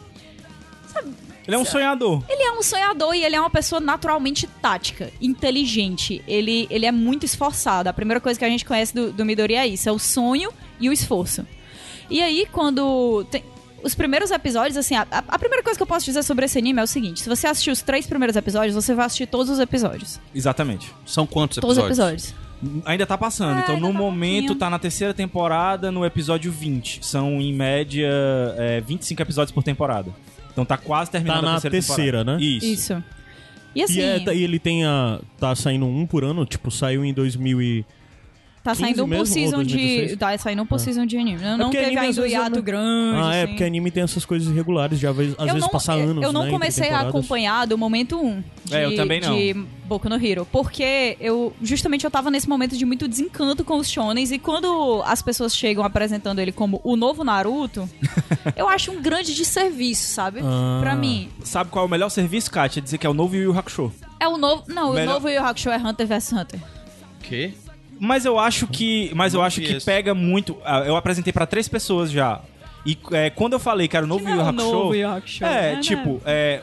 [1.48, 2.24] Ele é um sonhador.
[2.30, 6.22] ele é um sonhador e ele é uma pessoa naturalmente tática, inteligente.
[6.28, 7.90] Ele, ele é muito esforçado.
[7.90, 10.52] A primeira coisa que a gente conhece do, do Midori é isso: é o sonho
[10.80, 11.46] e o esforço.
[12.10, 13.26] E aí, quando.
[13.32, 13.44] tem-
[13.84, 16.80] os primeiros episódios, assim, a, a- primeira coisa que eu posso dizer sobre esse anime
[16.80, 19.60] é o seguinte: se você assistir os três primeiros episódios, você vai assistir todos os
[19.60, 20.20] episódios.
[20.36, 20.94] Exatamente.
[21.06, 22.26] São quantos Todos os episódios?
[22.30, 22.86] episódios.
[22.86, 23.58] Ainda tá passando.
[23.58, 24.60] É, então, no tá um momento, pouquinho.
[24.60, 27.04] tá na terceira temporada, no episódio 20.
[27.04, 28.08] São, em média,
[28.56, 30.12] é, 25 episódios por temporada.
[30.52, 32.38] Então tá quase terminando Tá na a terceira, terceira, temporada.
[32.40, 32.44] né?
[32.44, 32.66] Isso.
[32.66, 33.04] Isso.
[33.74, 35.20] E assim, E, é- e ele tem a.
[35.40, 37.86] Tá saindo um por ano, tipo, saiu em 2000 e.
[38.64, 39.74] tá 15 saindo um por mesmo, season de.
[39.76, 40.20] 2016?
[40.20, 41.42] Tá saindo um por season de anime.
[41.42, 43.20] Não, não porque teve ainda o é hiato grande.
[43.22, 43.48] Ah, é, assim.
[43.54, 46.24] porque anime tem essas coisas irregulares, já às vezes às eu vezes não, passa anos.
[46.24, 49.36] Eu não né, comecei a acompanhar do momento 1 de, É, eu também não.
[49.36, 49.54] de
[49.86, 50.48] Boku no Hero.
[50.52, 54.32] Porque eu justamente eu tava nesse momento de muito desencanto com os shonens.
[54.32, 57.90] E quando as pessoas chegam apresentando ele como o novo Naruto,
[58.56, 60.40] eu acho um grande desserviço, sabe?
[60.44, 60.80] Ah.
[60.82, 61.30] Pra mim.
[61.44, 62.82] Sabe qual é o melhor serviço, Kátia?
[62.82, 63.92] Dizer que é o novo Yu Yu Hakusho.
[64.20, 64.64] É o novo.
[64.68, 66.60] Não, Melhor- o novo Yu Yu Hakusho é Hunter vs Hunter.
[67.24, 67.54] quê?
[68.04, 70.58] Mas eu acho que, mas eu acho que pega muito.
[70.66, 72.42] ah, Eu apresentei pra três pessoas já.
[72.84, 74.50] E é, quando eu falei que era o novo Yu Yu não é o
[74.90, 76.20] Hakusho, Hakusho, é né, tipo né?
[76.26, 76.62] é,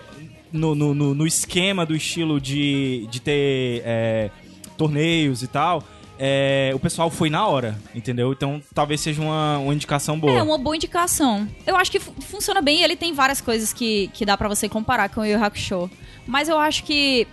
[0.52, 4.30] no, no, no, no esquema do estilo de, de ter é,
[4.76, 5.84] torneios e tal.
[6.18, 8.32] é, o pessoal foi na hora, entendeu?
[8.32, 10.32] Então talvez seja uma, uma indicação boa.
[10.32, 11.46] É uma boa indicação.
[11.64, 12.82] Eu acho que fu- funciona bem.
[12.82, 15.88] Ele tem várias coisas que, que dá pra você comparar com o Yu Yu Hakusho.
[16.26, 17.28] Mas eu acho que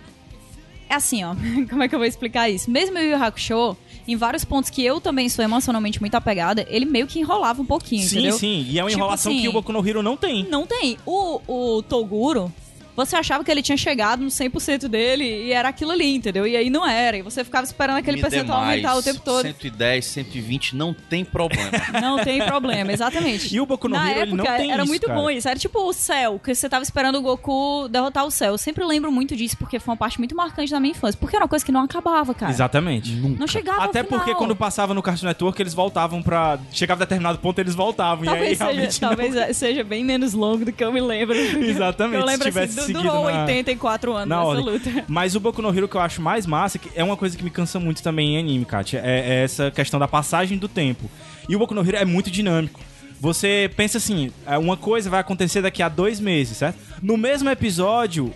[0.88, 1.34] é assim, ó.
[1.68, 2.70] Como é que eu vou explicar isso?
[2.70, 6.66] Mesmo o Yu Yu Hakusho, em vários pontos que eu também sou emocionalmente muito apegada,
[6.68, 8.38] ele meio que enrolava um pouquinho, sim, entendeu?
[8.38, 8.66] sim.
[8.68, 10.44] E é uma Tipo enrolação assim, que o Boku no Hero não tem.
[10.48, 10.96] Não tem.
[11.04, 12.52] O, o Toguro,
[12.96, 16.46] você achava que ele tinha chegado no 100% dele e era aquilo ali, entendeu?
[16.46, 17.16] E aí não era.
[17.18, 19.42] E você ficava esperando aquele Me percentual dê mais, aumentar o tempo todo.
[19.42, 21.70] 110, 120, não tem problema.
[22.00, 23.54] Não tem problema, exatamente.
[23.54, 25.18] E o Boku no Na Hero, ele época, não tem era isso, muito cara.
[25.18, 25.48] bom isso.
[25.48, 28.52] Era tipo o céu, que você tava esperando o Goku derrotar o céu.
[28.52, 31.18] Eu sempre lembro muito disso, porque foi uma parte muito marcante da minha infância.
[31.18, 32.50] Porque era uma coisa que não acabava, cara.
[32.52, 33.12] Exatamente.
[33.12, 34.20] Não chegava Até ao final.
[34.20, 36.58] porque quando passava no Cartoon Network, eles voltavam pra.
[36.72, 38.24] Chegava a determinado ponto, eles voltavam.
[38.24, 41.00] e aí Talvez, realmente seja, não- talvez seja bem menos longo do que eu me
[41.00, 41.36] lembro.
[41.60, 44.64] Exatamente, Eu se lembro tivesse assim, du- seguido durou na- 84 anos na essa ordem.
[44.64, 45.04] luta.
[45.08, 47.44] Mas o Boku no Hero que eu acho mais massa, que é uma coisa que
[47.44, 51.10] me cansa muito também em anime, Kátia, é, é essa questão da passagem do tempo.
[51.48, 52.80] E o Boku no Hero é muito dinâmico.
[53.20, 56.78] Você pensa assim, é, uma coisa vai acontecer daqui a dois meses, certo?
[57.02, 58.32] No mesmo episódio,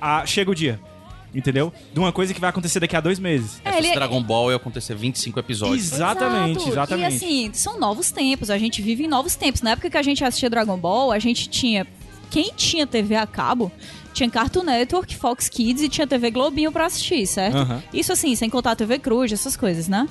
[0.00, 0.80] a- chega o dia.
[1.34, 1.70] Entendeu?
[1.92, 3.60] De uma coisa que vai acontecer daqui a dois meses.
[3.62, 5.92] É, É, ele- fosse Dragon Ball ia acontecer 25 episódios.
[5.92, 6.70] Exatamente, Exato.
[6.70, 7.12] exatamente.
[7.12, 9.60] E assim, são novos tempos, a gente vive em novos tempos.
[9.60, 11.86] Na época que a gente assistia Dragon Ball, a gente tinha.
[12.30, 13.70] Quem tinha TV a cabo
[14.12, 17.56] tinha Cartoon Network, Fox Kids e tinha TV Globinho pra assistir, certo?
[17.56, 17.82] Aham.
[17.92, 20.08] Isso assim, sem contar a TV Cruz, essas coisas, né?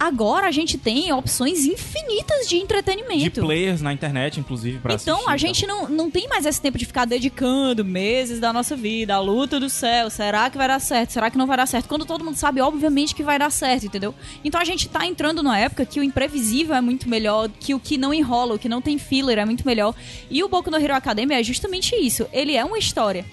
[0.00, 3.42] Agora a gente tem opções infinitas de De entretenimento.
[3.42, 6.78] players na internet, inclusive, pra Então, assistir, a gente não, não tem mais esse tempo
[6.78, 10.08] de ficar dedicando meses da nossa vida à luta do céu.
[10.08, 11.10] Será que vai dar certo?
[11.10, 11.86] Será que não vai dar certo?
[11.86, 14.14] Quando todo mundo sabe, obviamente, que vai dar certo, entendeu?
[14.42, 17.78] Então a gente tá entrando numa época que o imprevisível é muito melhor, que o
[17.78, 19.94] que não enrola, o que não tem filler é muito melhor.
[20.30, 22.26] E o Boku no Hero Academia é justamente isso.
[22.32, 23.26] Ele é uma história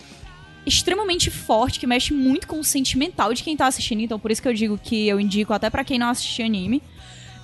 [0.68, 4.02] extremamente forte, que mexe muito com o sentimental de quem tá assistindo.
[4.02, 6.82] Então, por isso que eu digo que eu indico até pra quem não assistiu anime.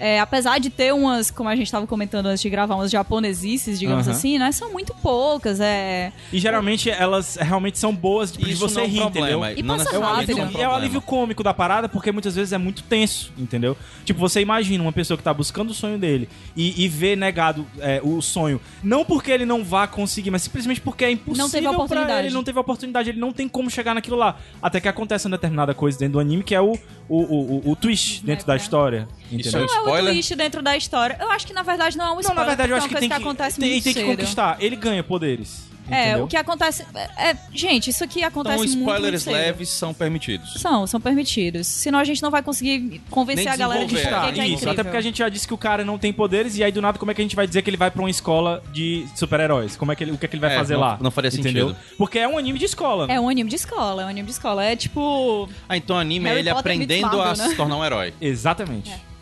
[0.06, 3.80] É, apesar de ter umas, como a gente tava comentando antes de gravar, umas japonesices,
[3.80, 4.52] digamos assim, né?
[4.52, 5.62] São muito poucas.
[5.62, 6.12] É...
[6.34, 9.28] E geralmente elas realmente são boas de Isso você não é rir, problema.
[9.52, 9.60] entendeu?
[9.60, 10.18] E não passa É rápido.
[10.18, 12.84] alívio, é um e é o alívio cômico da parada, porque muitas vezes é muito
[12.84, 13.78] tenso, entendeu?
[14.04, 17.66] Tipo, você imagina uma pessoa que tá buscando o sonho dele e, e vê negado
[17.80, 21.50] é, o sonho, não porque ele não vá conseguir, mas simplesmente porque é impossível Não
[21.50, 22.28] teve oportunidade.
[22.28, 24.36] ele, não teve a oportunidade, ele não tem como chegar naquilo lá.
[24.62, 26.74] Até que acontece uma determinada coisa dentro do anime, que é o,
[27.08, 29.08] o, o, o, o twist dentro da história,
[29.40, 29.64] Isso é entendeu?
[29.64, 30.14] um Não é o spoiler?
[30.14, 31.18] twist dentro da história.
[31.20, 32.42] Eu acho que, na verdade, não é um Não, spoiler.
[32.44, 34.58] na verdade, eu acho é que tem coisa que, acontece tem, muito tem que conquistar.
[34.60, 35.72] Ele ganha poderes.
[35.92, 36.24] É, entendeu?
[36.24, 36.86] o que acontece...
[37.18, 39.34] É, gente, isso aqui acontece Então, muito, muito spoilers cedo.
[39.34, 40.54] leves são permitidos.
[40.54, 41.68] São, são permitidos.
[41.68, 44.70] Senão a gente não vai conseguir convencer Nem a galera de que que é Isso,
[44.70, 46.82] até porque a gente já disse que o cara não tem poderes, e aí do
[46.82, 49.06] nada, como é que a gente vai dizer que ele vai pra uma escola de
[49.14, 49.76] super-heróis?
[49.76, 50.98] Como é que ele, o que é que ele vai É, fazer não- lá?
[51.02, 51.70] não faria entendeu?
[51.72, 51.96] sentido.
[51.98, 53.06] Porque é um anime de escola.
[53.06, 53.16] né?
[53.16, 54.64] É um anime de escola, é um anime de escola.
[54.64, 55.50] É tipo...
[55.68, 57.50] Ah, então o anime é Harry ele Potter aprendendo a Marvel, né?
[57.50, 58.14] se tornar um herói.
[58.22, 58.90] Exatamente.
[58.90, 59.14] Isso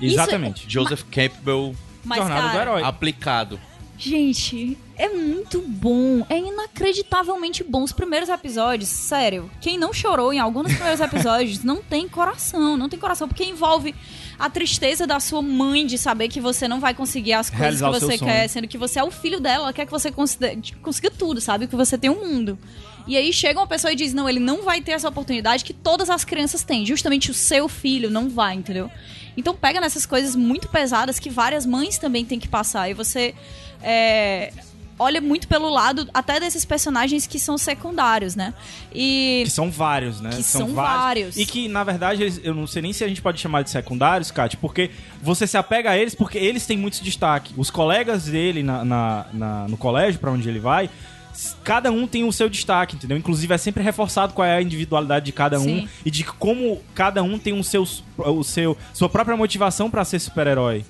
[0.00, 0.64] Exatamente.
[0.68, 2.82] Joseph Campbell Mas, Jornada do herói.
[2.82, 3.58] aplicado.
[4.00, 6.24] Gente, é muito bom.
[6.30, 7.82] É inacreditavelmente bom.
[7.82, 9.50] Os primeiros episódios, sério.
[9.60, 12.76] Quem não chorou em algum dos primeiros episódios não tem coração.
[12.76, 13.92] Não tem coração, porque envolve
[14.38, 17.92] a tristeza da sua mãe de saber que você não vai conseguir as coisas Realizar
[17.92, 18.30] que você sonho.
[18.30, 21.40] quer, sendo que você é o filho dela, ela quer que você consiga, consiga tudo,
[21.40, 21.66] sabe?
[21.66, 22.56] Que você tem um mundo.
[23.04, 25.72] E aí chega uma pessoa e diz: não, ele não vai ter essa oportunidade que
[25.72, 26.86] todas as crianças têm.
[26.86, 28.88] Justamente o seu filho não vai, entendeu?
[29.38, 32.90] Então pega nessas coisas muito pesadas que várias mães também têm que passar.
[32.90, 33.34] E você
[33.82, 34.52] é,
[34.98, 38.52] olha muito pelo lado até desses personagens que são secundários, né?
[38.92, 39.42] E.
[39.44, 40.30] Que são vários, né?
[40.30, 41.36] Que são vários.
[41.36, 43.70] E que, na verdade, eles- eu não sei nem se a gente pode chamar de
[43.70, 44.90] secundários, Kátia, porque
[45.22, 47.54] você se apega a eles porque eles têm muito destaque.
[47.56, 50.90] Os colegas dele na, na- na- no colégio, pra onde ele vai,
[51.64, 53.16] cada um tem o seu destaque, entendeu?
[53.16, 55.88] Inclusive, é sempre reforçado qual é a individualidade de cada um Sim.
[56.04, 60.18] e de como cada um tem o seu, o seu, sua própria motivação pra ser
[60.18, 60.84] super-herói.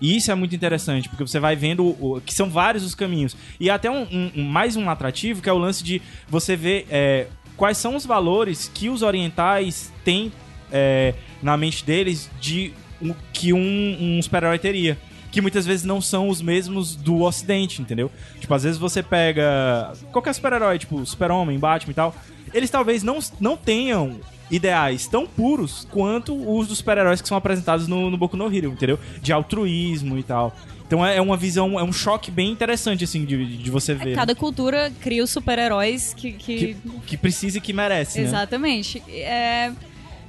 [0.00, 3.36] E isso é muito interessante, porque você vai vendo o- que são vários os caminhos.
[3.58, 7.28] E até um, um- mais um atrativo, que é o lance de você ver é,
[7.56, 10.30] quais são os valores que os orientais têm
[10.72, 14.98] é, na mente deles de um- que um, um super-herói teria.
[15.34, 18.10] Que muitas vezes não são os mesmos do ocidente, entendeu?
[18.40, 22.14] Tipo, às vezes você pega qualquer super-herói, tipo Super-Homem, Batman e tal.
[22.52, 24.20] Eles talvez não, não tenham
[24.50, 28.68] ideais tão puros quanto os dos super-heróis que são apresentados no, no Boku no Hero,
[28.72, 28.98] entendeu?
[29.20, 30.54] De altruísmo e tal.
[30.86, 34.10] Então é é uma visão, é um choque bem interessante, assim, de, de você ver.
[34.10, 34.14] né?
[34.14, 38.24] Cada cultura cria os super-heróis que, que- Que, que precisa e que merece, né?
[38.26, 39.02] Exatamente.
[39.08, 39.72] É,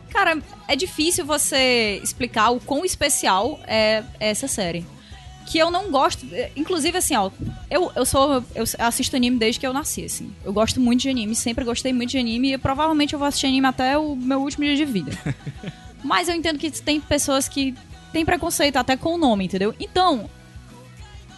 [0.10, 0.38] Cara,
[0.68, 4.86] é difícil você explicar o quão especial é essa série.
[5.46, 6.26] Que eu não gosto.
[6.32, 7.30] é, Inclusive, assim, ó.
[7.70, 8.44] Eu, eu sou.
[8.54, 10.34] Eu assisto anime desde que eu nasci, assim.
[10.44, 13.48] Eu gosto muito de anime, sempre gostei muito de anime e provavelmente eu vou assistir
[13.48, 15.12] anime até o meu último dia de vida.
[16.04, 17.74] Mas eu entendo que tem pessoas que
[18.12, 19.74] têm preconceito até com o nome, entendeu?
[19.80, 20.30] Então.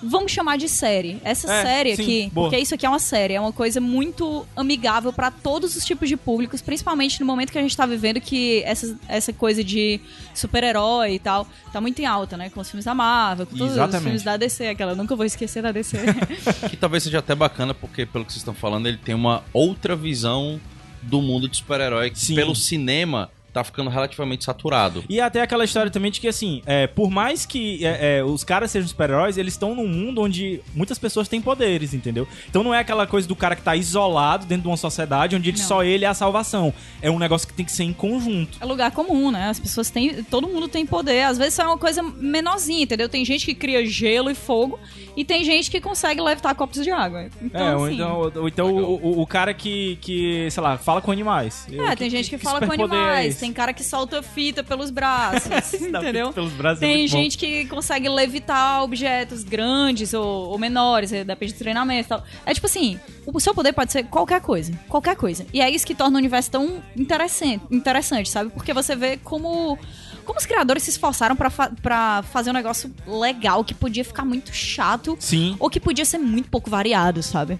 [0.04, 1.20] Vamos chamar de série.
[1.24, 2.50] Essa É, série sim, aqui, boa.
[2.50, 6.08] porque isso aqui é uma série, é uma coisa muito amigável pra todos os tipos
[6.08, 10.00] de públicos, principalmente no momento que a gente tá vivendo que essa, essa coisa de
[10.34, 12.50] super-herói e tal tá muito em alta, né?
[12.50, 15.62] Com os filmes da Marvel, com todos os filmes da DC, aquela, nunca vou esquecer
[15.62, 15.98] da DC.
[16.70, 19.96] Que talvez seja até bacana, porque pelo que vocês estão falando, ele tem uma outra
[19.96, 20.60] visão
[21.02, 25.04] do mundo de super-herói pelo cinema tá ficando relativamente saturado.
[25.10, 28.44] E até aquela história também de que, assim, é, por mais que é, é, os
[28.44, 32.28] caras sejam super-heróis, eles estão num mundo onde muitas pessoas têm poderes, entendeu?
[32.50, 35.50] Então não é aquela coisa do cara que tá isolado dentro de uma sociedade onde
[35.50, 36.74] ele- só ele é a salvação.
[37.02, 38.58] É um negócio que tem que ser em conjunto.
[38.62, 39.50] É lugar comum, né?
[39.50, 40.24] As pessoas têm.
[40.24, 41.24] Todo mundo tem poder.
[41.24, 43.10] Às vezes é uma coisa menorzinha, entendeu?
[43.10, 44.80] Tem gente que cria gelo e fogo
[45.16, 47.28] e tem gente que consegue levitar copos de água.
[47.42, 50.78] Então, é, ou assim, então, ou então o, o- o cara que, que, sei lá,
[50.78, 51.68] fala com animais.
[51.72, 53.36] É, tem gente que, fala com animais?
[53.48, 56.34] Tem cara que solta fita pelos braços, entendeu?
[56.34, 57.08] Pelos braços é Tem bom.
[57.08, 62.24] gente que consegue levitar objetos grandes ou, ou menores, eh, depende do treinamento e tal.
[62.46, 65.46] É tipo assim, o seu poder pode ser qualquer coisa, qualquer coisa.
[65.54, 68.50] E é isso que torna o universo tão interessante, interessante sabe?
[68.52, 69.78] Porque você vê como
[70.26, 74.26] como os criadores se esforçaram pra, fa pra fazer um negócio legal que podia ficar
[74.26, 75.56] muito chato Sim.
[75.58, 77.58] ou que podia ser muito pouco variado, sabe?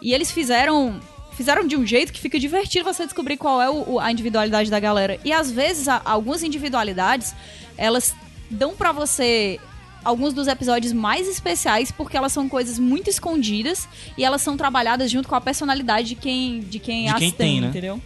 [0.00, 0.98] E eles fizeram
[1.36, 4.80] fizeram de um jeito que fica divertido você descobrir qual é o- a individualidade da
[4.80, 5.18] galera.
[5.24, 7.34] E às vezes a- algumas individualidades,
[7.76, 8.14] elas
[8.50, 9.60] dão pra você
[10.04, 15.10] alguns dos episódios mais especiais porque elas são coisas muito escondidas e elas são trabalhadas
[15.10, 17.68] junto com a personalidade de quem de quem De as quem tem, tem, né?
[17.68, 18.00] entendeu?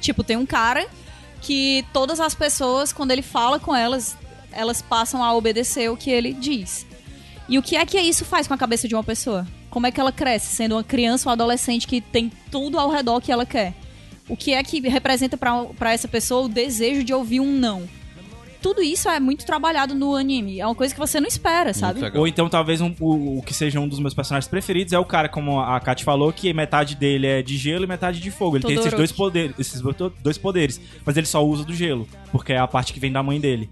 [0.00, 0.86] Tipo, tem um cara
[1.42, 4.16] que todas as pessoas quando ele fala com elas,
[4.50, 6.86] elas passam a obedecer o que ele diz.
[7.48, 9.46] E o que é que isso faz com a cabeça de uma pessoa?
[9.70, 13.20] Como é que ela cresce sendo uma criança ou adolescente que tem tudo ao redor
[13.20, 13.74] que ela quer?
[14.28, 17.88] O que é que representa pra pra essa pessoa o desejo de ouvir um não?
[18.62, 20.58] Tudo isso é muito trabalhado no anime.
[20.58, 22.00] É uma coisa que você não espera, sabe?
[22.18, 25.04] Ou então, talvez, um- o, o que seja um dos meus personagens preferidos é o
[25.04, 28.56] cara, como a Kat falou, que metade dele é de gelo e metade de fogo.
[28.56, 28.96] Ele tem esses Todoroki.
[28.96, 29.82] dois, poderes, esses
[30.20, 33.22] dois poderes, mas ele só usa do gelo, porque é a parte que vem da
[33.22, 33.70] mãe dele.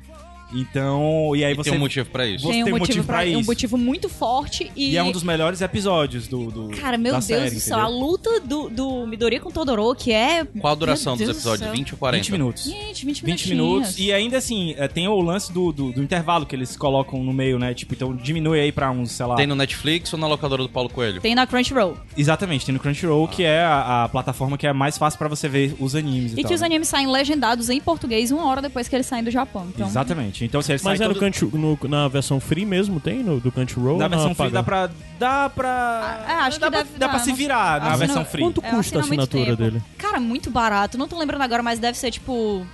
[0.55, 1.71] Então, e aí E você...
[1.71, 2.45] tem um motivo pra isso.
[2.47, 3.47] Você tem um tem um motivo, motivo pra, pra um isso.
[3.51, 7.19] motivo muito forte e, E é um dos melhores episódios do, do Cara, meu da
[7.19, 7.99] Deus série, do céu, a entendeu?
[7.99, 10.45] luta do, do Midoriya com Todoroki é...
[10.59, 11.61] Qual a duração dos do episódios?
[11.67, 11.73] céu.
[11.73, 12.23] 20 ou 40?
[12.25, 12.65] 20 minutos.
[12.65, 13.51] Gente, 20 20 minutinhos.
[13.51, 13.99] minutos.
[13.99, 17.33] E ainda assim, é, tem o lance do, do, do intervalo que eles colocam no
[17.33, 17.75] meio, né?
[17.75, 19.37] Tipo, então diminui aí pra uns, sei lá.
[19.37, 21.21] Tem no Netflix ou na locadora do Paulo Coelho?
[21.21, 21.97] Tem na Crunchyroll.
[22.17, 25.49] Exatamente, tem no Crunchyroll, que é a, a plataforma que é mais fácil pra você
[25.49, 26.67] ver os animes e, E tal, que os né?
[26.67, 29.67] animes saem legendados em português uma hora depois que eles saem do Japão.
[29.75, 30.44] Então, Exatamente.
[30.45, 31.21] Então, se eles Mas é no todo...
[31.21, 33.23] Crunchy- no- na versão free mesmo, tem?
[33.23, 33.99] No, do Crunchyroll?
[33.99, 34.91] Na versão não free dá pra.
[35.19, 36.25] Dá pra.
[36.27, 38.43] Ah, é, acho dá que pra, deve dá dar, pra se virar na versão free.
[38.43, 39.83] Quanto É, custa a muito assinatura dele?
[39.99, 40.97] Cara, muito barato.
[40.99, 42.67] Não tô lembrando agora, mas deve ser tipo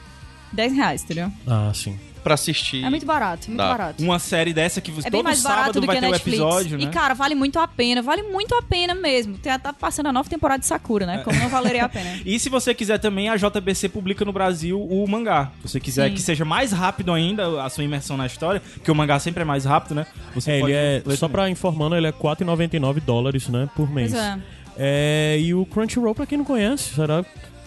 [0.52, 1.30] 10 reais, entendeu?
[1.46, 1.98] Ah, sim.
[2.22, 2.84] Pra assistir.
[2.84, 3.68] É muito barato, muito Dá.
[3.68, 4.02] barato.
[4.02, 6.38] Uma série dessa que você É todo sábado do vai ter Netflix.
[6.38, 6.84] episódio, né?
[6.84, 9.36] E, cara, vale muito a pena, vale muito a pena mesmo.
[9.38, 11.18] Tem, tá passando a nova temporada de Sakura, né?
[11.24, 12.18] Como não valeria a pena.
[12.24, 15.50] E se você quiser também, a JBC publica no Brasil o mangá.
[15.62, 16.14] Se você quiser Sim.
[16.14, 19.44] que seja mais rápido ainda a sua imersão na história, porque o mangá sempre é
[19.44, 20.06] mais rápido, né?
[20.34, 23.90] Você É, pode ele é, ler só pra informando, ele é 4,99 dólares, né, por
[23.90, 24.12] mês.
[24.12, 24.38] Pois é.
[24.82, 27.24] É, e o Crunchyroll, pra quem não conhece, será?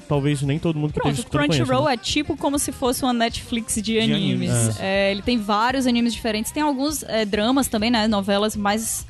[0.07, 1.63] Talvez nem todo mundo que esteja Pronto, o escutando conheça.
[1.65, 1.93] Crunchyroll né?
[1.93, 4.51] é tipo como se fosse uma Netflix de animes.
[4.51, 4.79] animes.
[4.79, 6.51] É, ele tem vários animes diferentes.
[6.51, 8.07] Tem alguns é, dramas também, né?
[8.07, 9.05] Novelas, mas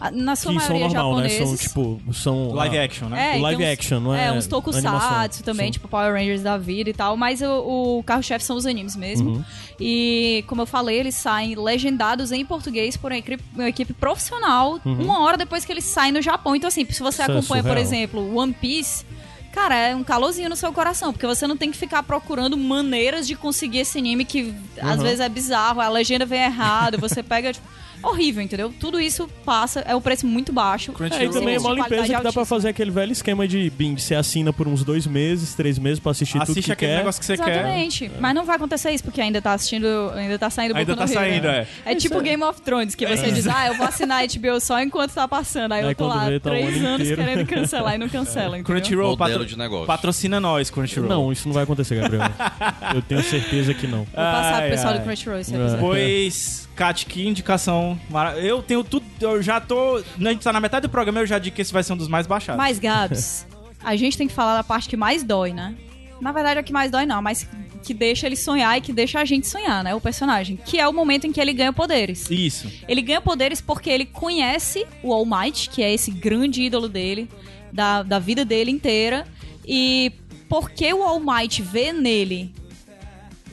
[0.00, 1.28] ah, na sua Que são maioria normal, né?
[1.28, 1.60] japoneses.
[1.60, 2.52] São, tipo, são...
[2.52, 3.32] Live ah, action, né?
[3.34, 5.72] É, e live uns- action, não é É, uns tokusatsu também, Sim.
[5.72, 9.30] tipo Power Rangers da vida e tal, mas o, o carro-chefe são os animes mesmo.
[9.30, 9.44] Uhum.
[9.80, 14.78] E, como eu falei, eles saem legendados em português por uma equipe, uma equipe profissional
[14.84, 15.02] Uhum.
[15.02, 16.54] uma hora depois que eles saem no Japão.
[16.54, 19.04] Então, assim, se você Isso é acompanha, por exemplo, One Piece.
[19.52, 23.26] Cara, é um calorzinho no seu coração, porque você não tem que ficar procurando maneiras
[23.26, 25.02] de conseguir esse anime que às Uhum.
[25.02, 27.52] vezes é bizarro, a legenda vem errada, você pega.
[27.52, 27.66] Tipo,
[28.02, 28.72] horrível, entendeu?
[28.78, 30.92] Tudo isso passa, é um preço muito baixo.
[30.92, 31.22] Crunchyroll.
[31.22, 33.96] É, e também é uma limpeza que dá pra fazer aquele velho esquema de Bing,
[33.96, 36.98] você assina por uns dois meses, três meses pra assistir tudo Assiste que aquele quer.
[36.98, 37.50] negócio que você quer.
[37.50, 38.10] Exatamente.
[38.20, 41.10] Mas não vai acontecer isso, porque ainda tá assistindo, ainda tá saindo Ainda tá no
[41.10, 41.20] Hero.
[41.20, 41.66] saindo, é.
[41.84, 45.12] É tipo Game of Thrones, que você diz, ah, eu vou assinar HBO só enquanto
[45.12, 45.72] tá passando.
[45.72, 47.22] Aí eu tô lá vê, tá três ano anos inteiro.
[47.24, 48.80] querendo cancelar e não cancela, entendeu?
[48.80, 49.86] Crunchyroll patro- de negócio.
[49.86, 51.08] patrocina nós, Crunchyroll.
[51.08, 52.22] Não, isso não vai acontecer, Gabriel.
[52.94, 53.98] Eu tenho certeza que não.
[54.04, 54.98] Vou passar pro pessoal ai.
[54.98, 55.40] do Crunchyroll É.
[55.40, 55.78] episódio.
[55.80, 57.98] Pois, Kat, que indicação.
[58.08, 59.04] mara- Eu tenho tudo.
[59.20, 59.96] Eu já tô.
[59.96, 61.96] A gente tá na metade do programa, eu já digo que esse vai ser um
[61.96, 62.56] dos mais baixados.
[62.56, 63.44] Mas, Gabs,
[63.82, 65.74] a gente tem que falar da parte que mais dói, né?
[66.20, 67.48] Na verdade, é que mais dói não, mas
[67.82, 69.94] que deixa ele sonhar e que deixa a gente sonhar, né?
[69.94, 70.56] O personagem.
[70.64, 72.30] Que é o momento em que ele ganha poderes.
[72.30, 72.70] Isso.
[72.88, 77.28] Ele ganha poderes porque ele conhece o All Might, que é esse grande ídolo dele,
[77.72, 79.26] da, da vida dele inteira.
[79.66, 80.12] E
[80.48, 82.52] porque o All Might vê nele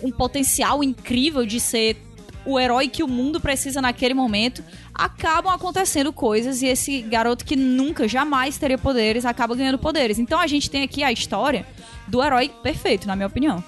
[0.02, 1.98] um potencial incrível de ser
[2.46, 7.56] o herói que o mundo precisa naquele momento, acabam acontecendo coisas e esse garoto que
[7.56, 10.20] nunca, jamais teria poderes, acaba ganhando poderes.
[10.20, 11.66] Então a gente tem aqui a história
[12.08, 13.64] do herói perfeito, na minha opinião.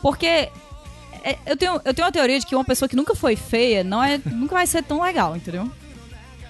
[0.00, 0.48] Porque
[1.24, 3.84] é, eu tenho, eu tenho uma teoria de que uma pessoa que nunca foi feia
[3.84, 5.70] não é, nunca vai ser tão legal, entendeu?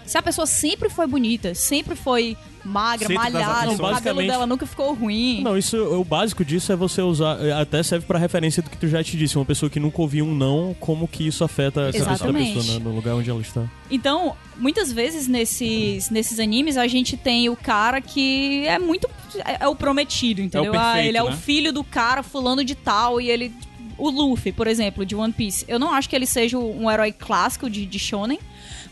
[0.07, 4.47] Se a pessoa sempre foi bonita, sempre foi magra, Centro das malhada, o cabelo dela
[4.47, 5.41] nunca ficou ruim.
[5.43, 8.89] Não, isso, o básico disso é você usar, até serve pra referência do que tu
[8.89, 11.99] já te disse, uma pessoa que nunca ouviu um não, como que isso afeta essa
[11.99, 12.55] Exatamente.
[12.55, 13.65] pessoa né, no lugar onde ela está.
[13.91, 19.09] Então, muitas vezes nesses, nesses animes a gente tem o cara que é muito.
[19.45, 20.73] É, é o prometido, entendeu?
[20.75, 21.31] ah, perfeito, ele é né?
[21.31, 23.53] o filho do cara fulano de tal e ele.
[23.99, 25.65] O Luffy, por exemplo, de One Piece.
[25.69, 28.39] Eu não acho que ele seja um herói clássico de, de Shonen.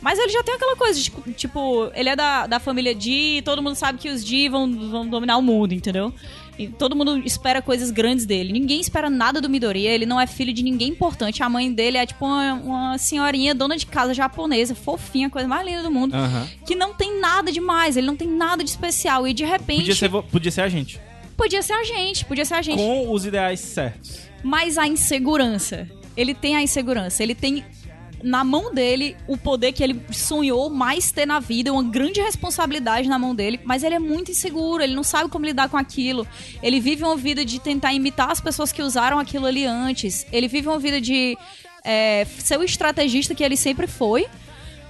[0.01, 3.43] Mas ele já tem aquela coisa de, tipo, ele é da, da família Di e
[3.43, 6.13] todo mundo sabe que os Di vão, vão dominar o mundo, entendeu?
[6.59, 8.53] E todo mundo espera coisas grandes dele.
[8.53, 11.43] Ninguém espera nada do Midoriya, ele não é filho de ninguém importante.
[11.43, 15.67] A mãe dele é tipo uma, uma senhorinha dona de casa japonesa, fofinha, coisa mais
[15.67, 16.15] linda do mundo.
[16.15, 16.47] Aham.
[16.67, 19.27] Que não tem nada demais, ele não tem nada de especial.
[19.27, 19.81] E de repente.
[19.81, 21.01] Podia ser, podia ser a gente.
[21.37, 22.77] podia ser a gente, podia ser a gente.
[22.77, 24.21] Com os ideais certos.
[24.43, 25.89] Mas a insegurança.
[26.15, 27.23] Ele tem a insegurança.
[27.23, 27.65] Ele tem
[28.23, 33.09] na mão dele o poder que ele sonhou mais ter na vida, uma grande responsabilidade
[33.09, 36.27] na mão dele, mas ele é muito inseguro, ele não sabe como lidar com aquilo.
[36.63, 40.27] Ele vive uma vida de tentar imitar as pessoas que usaram aquilo ali antes.
[40.33, 41.37] Ele vive uma vida de
[41.85, 44.27] é, ser o estrategista que ele sempre foi,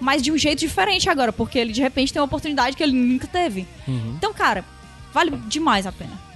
[0.01, 2.93] mas de um jeito diferente agora, porque ele de repente tem uma oportunidade que ele
[2.93, 3.67] nunca teve.
[4.17, 4.65] Então, cara,
[5.13, 6.30] vale demais a pena.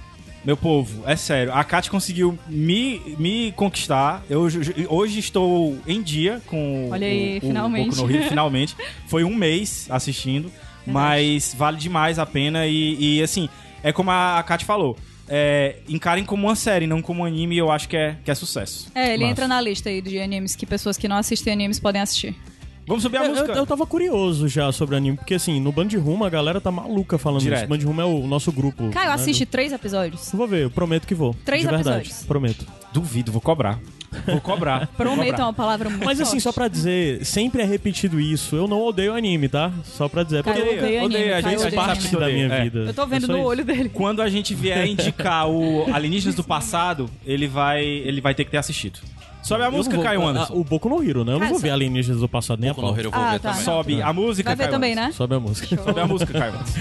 [0.44, 4.22] Meu povo, é sério, a Kat conseguiu me, me conquistar.
[4.28, 4.42] Eu
[4.88, 7.96] hoje estou em dia com Olha aí, o, o finalmente.
[7.96, 8.76] Boku no Hero, finalmente.
[9.08, 10.52] Foi um mês assistindo,
[10.86, 13.48] mas vale demais a pena e, e, assim,
[13.82, 14.98] é como a, a Kat falou.
[15.26, 18.34] É, encarem como uma série, não como um anime, eu acho que é, que é
[18.34, 18.92] sucesso.
[18.94, 22.02] É, ele entra na lista aí de animes que pessoas que não assistem animes podem
[22.02, 22.36] assistir.
[22.86, 23.52] Vamos subir a Eu, música.
[23.52, 26.70] eu, eu tava curioso já sobre anime, porque assim, no Band Rumo a galera tá
[26.70, 27.60] maluca falando Direto.
[27.60, 27.68] isso.
[27.68, 28.90] Band Rumo é o nosso grupo.
[28.90, 30.30] Caio, né, assiste três episódios.
[30.30, 31.34] do- Vou ver, eu prometo que vou.
[31.44, 32.26] Três de verdade, episódios.
[32.26, 32.66] prometo.
[32.92, 33.78] Duvido, vou cobrar.
[34.26, 34.86] Vou cobrar.
[34.96, 36.42] Prometo é uma palavra muito Mas assim, forte.
[36.42, 38.54] só pra dizer, sempre é repetido isso.
[38.54, 39.72] Eu não odeio anime, tá?
[39.84, 40.44] Só pra dizer.
[40.44, 42.20] Porque eu odeio anime, odeio, a gente eu odeio parte anime.
[42.20, 42.62] da minha É.
[42.62, 42.78] vida.
[42.80, 43.46] Eu tô vendo É no isso.
[43.46, 43.88] olho dele.
[43.88, 48.52] Quando a gente vier indicar o Alienígenas do Passado, ele vai, ele vai ter que
[48.52, 49.00] ter assistido.
[49.43, 50.53] Sobe a Eu não música, vou- Caio ah, Anderson.
[50.53, 51.31] o Boku no Hero, né?
[51.31, 52.99] Eu não Cara, vou ver só- alienígenas do passado nem a Boku no pau.
[52.99, 53.49] Hero eu vou Ah, ver tá.
[53.51, 53.63] também.
[53.65, 55.07] Sobe a música, Vai ver Caio também, Anderson.
[55.09, 55.13] né?
[55.13, 55.83] Sobe a música.
[55.83, 56.79] Sobe a música, Caio Anderson.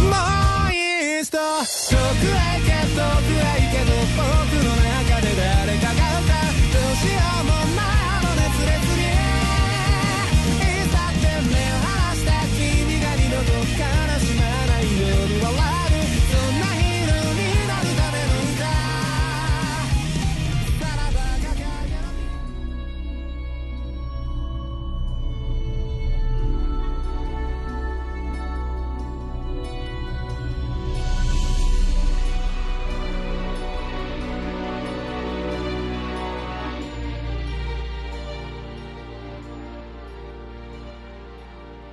[0.00, 0.10] も
[0.68, 4.47] ういいスト遠くへ行け遠くへ行けど僕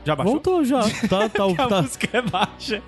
[0.07, 0.35] Já baixou?
[0.35, 0.81] Voltou já.
[1.09, 1.83] Tá, tá, A tá.
[1.83, 2.81] música é baixa.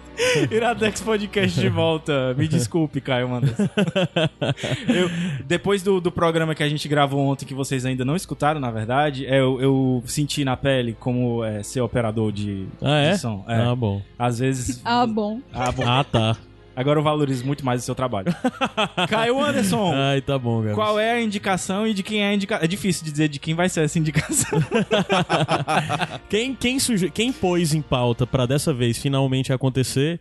[0.50, 2.34] Iradex Podcast de volta.
[2.38, 3.28] Me desculpe, Caio.
[4.88, 5.10] Eu-
[5.44, 8.70] depois do, do programa que a gente gravou ontem, que vocês ainda não escutaram, na
[8.70, 13.10] verdade, é, eu, eu senti na pele como é, ser operador de, Ah, é?
[13.12, 13.44] de som.
[13.48, 13.54] É.
[13.56, 14.00] Ah, bom.
[14.18, 14.80] Às vezes.
[14.84, 15.40] Ah, bom.
[15.52, 15.82] Ah, bom.
[15.86, 16.36] Ah, tá.
[16.78, 18.32] Agora eu valorizo muito mais o seu trabalho.
[19.10, 19.92] Caio Anderson.
[19.92, 20.74] Ai, tá bom, cara.
[20.76, 22.64] Qual é a indicação e de quem é a indicação?
[22.64, 24.60] É difícil de dizer de quem vai ser essa indicação.
[26.28, 27.10] Quem, quem, suge...
[27.10, 30.20] quem pôs em pauta pra dessa vez finalmente acontecer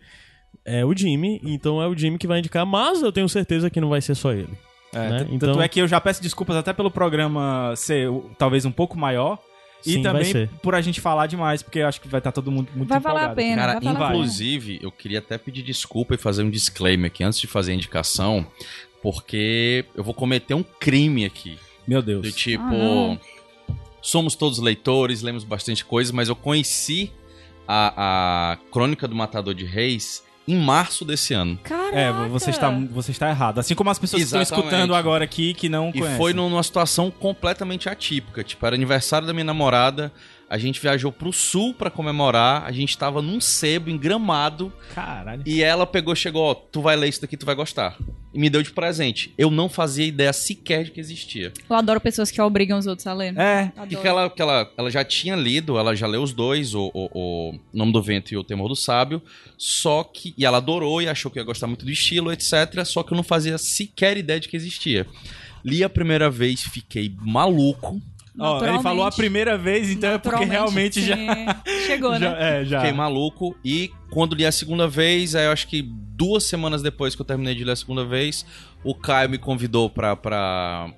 [0.64, 1.40] é o Jimmy.
[1.44, 4.14] Então é o Jimmy que vai indicar, mas eu tenho certeza que não vai ser
[4.14, 4.48] só ele.
[4.92, 5.26] É, Né?
[5.30, 8.98] Então- Tanto é que eu já peço desculpas até pelo programa ser talvez um pouco
[8.98, 9.38] maior.
[9.86, 12.32] E Sim, vai também por a gente falar demais, porque eu acho que vai estar
[12.32, 13.36] todo mundo muito Vai valer a empolgado.
[13.36, 13.56] pena.
[13.56, 14.10] Cara, vai valer a pena.
[14.14, 17.74] inclusive, eu queria até pedir desculpa e fazer um disclaimer aqui antes de fazer a
[17.74, 18.46] indicação,
[19.02, 21.58] porque eu vou cometer um crime aqui.
[21.86, 22.34] Meu Do Deus.
[22.34, 23.18] tipo, Ah,
[24.02, 27.10] somos todos leitores, lemos bastante coisa, mas eu conheci
[27.66, 31.58] a, a Crônica do Matador de Reis em março desse ano.
[31.62, 31.96] Caraca.
[31.96, 33.58] É, você está, você está errado.
[33.58, 34.66] Assim como as pessoas que estão Exatamente.
[34.66, 36.16] escutando agora aqui que não E conhecem.
[36.16, 38.42] foi numa situação completamente atípica.
[38.42, 40.10] Tipo, era aniversário da minha namorada,
[40.48, 45.42] a gente viajou pro sul pra comemorar, a gente tava num sebo, em Gramado, Caralho.
[45.44, 47.96] e ela pegou, chegou, ó, tu vai ler isso daqui, tu vai gostar.
[48.32, 49.32] E me deu de presente.
[49.38, 51.50] Eu não fazia ideia sequer de que existia.
[51.68, 53.34] Eu adoro pessoas que obrigam os outros a ler.
[53.38, 54.02] É, E Adoro.
[54.02, 57.08] que ela, que ela, ela já tinha lido, ela já leu os dois, o, o,
[57.52, 59.22] o Nome do Vento e o Temor do Sábio,
[59.56, 60.34] só que.
[60.36, 62.84] E ela adorou e achou que ia gostar muito do estilo, etc.
[62.84, 65.06] Só que eu não fazia sequer ideia de que existia.
[65.64, 68.00] Li a primeira vez, fiquei maluco.
[68.38, 71.16] Ó, ele falou a primeira vez, então é porque realmente já.
[71.86, 72.30] Chegou, já.
[72.30, 72.60] né?
[72.60, 72.80] É, já.
[72.80, 73.56] Fiquei maluco.
[73.64, 77.26] E quando li a segunda vez, aí eu acho que duas semanas depois que eu
[77.26, 78.44] terminei de ler a segunda vez,
[78.84, 80.90] o Caio me convidou pra, pra,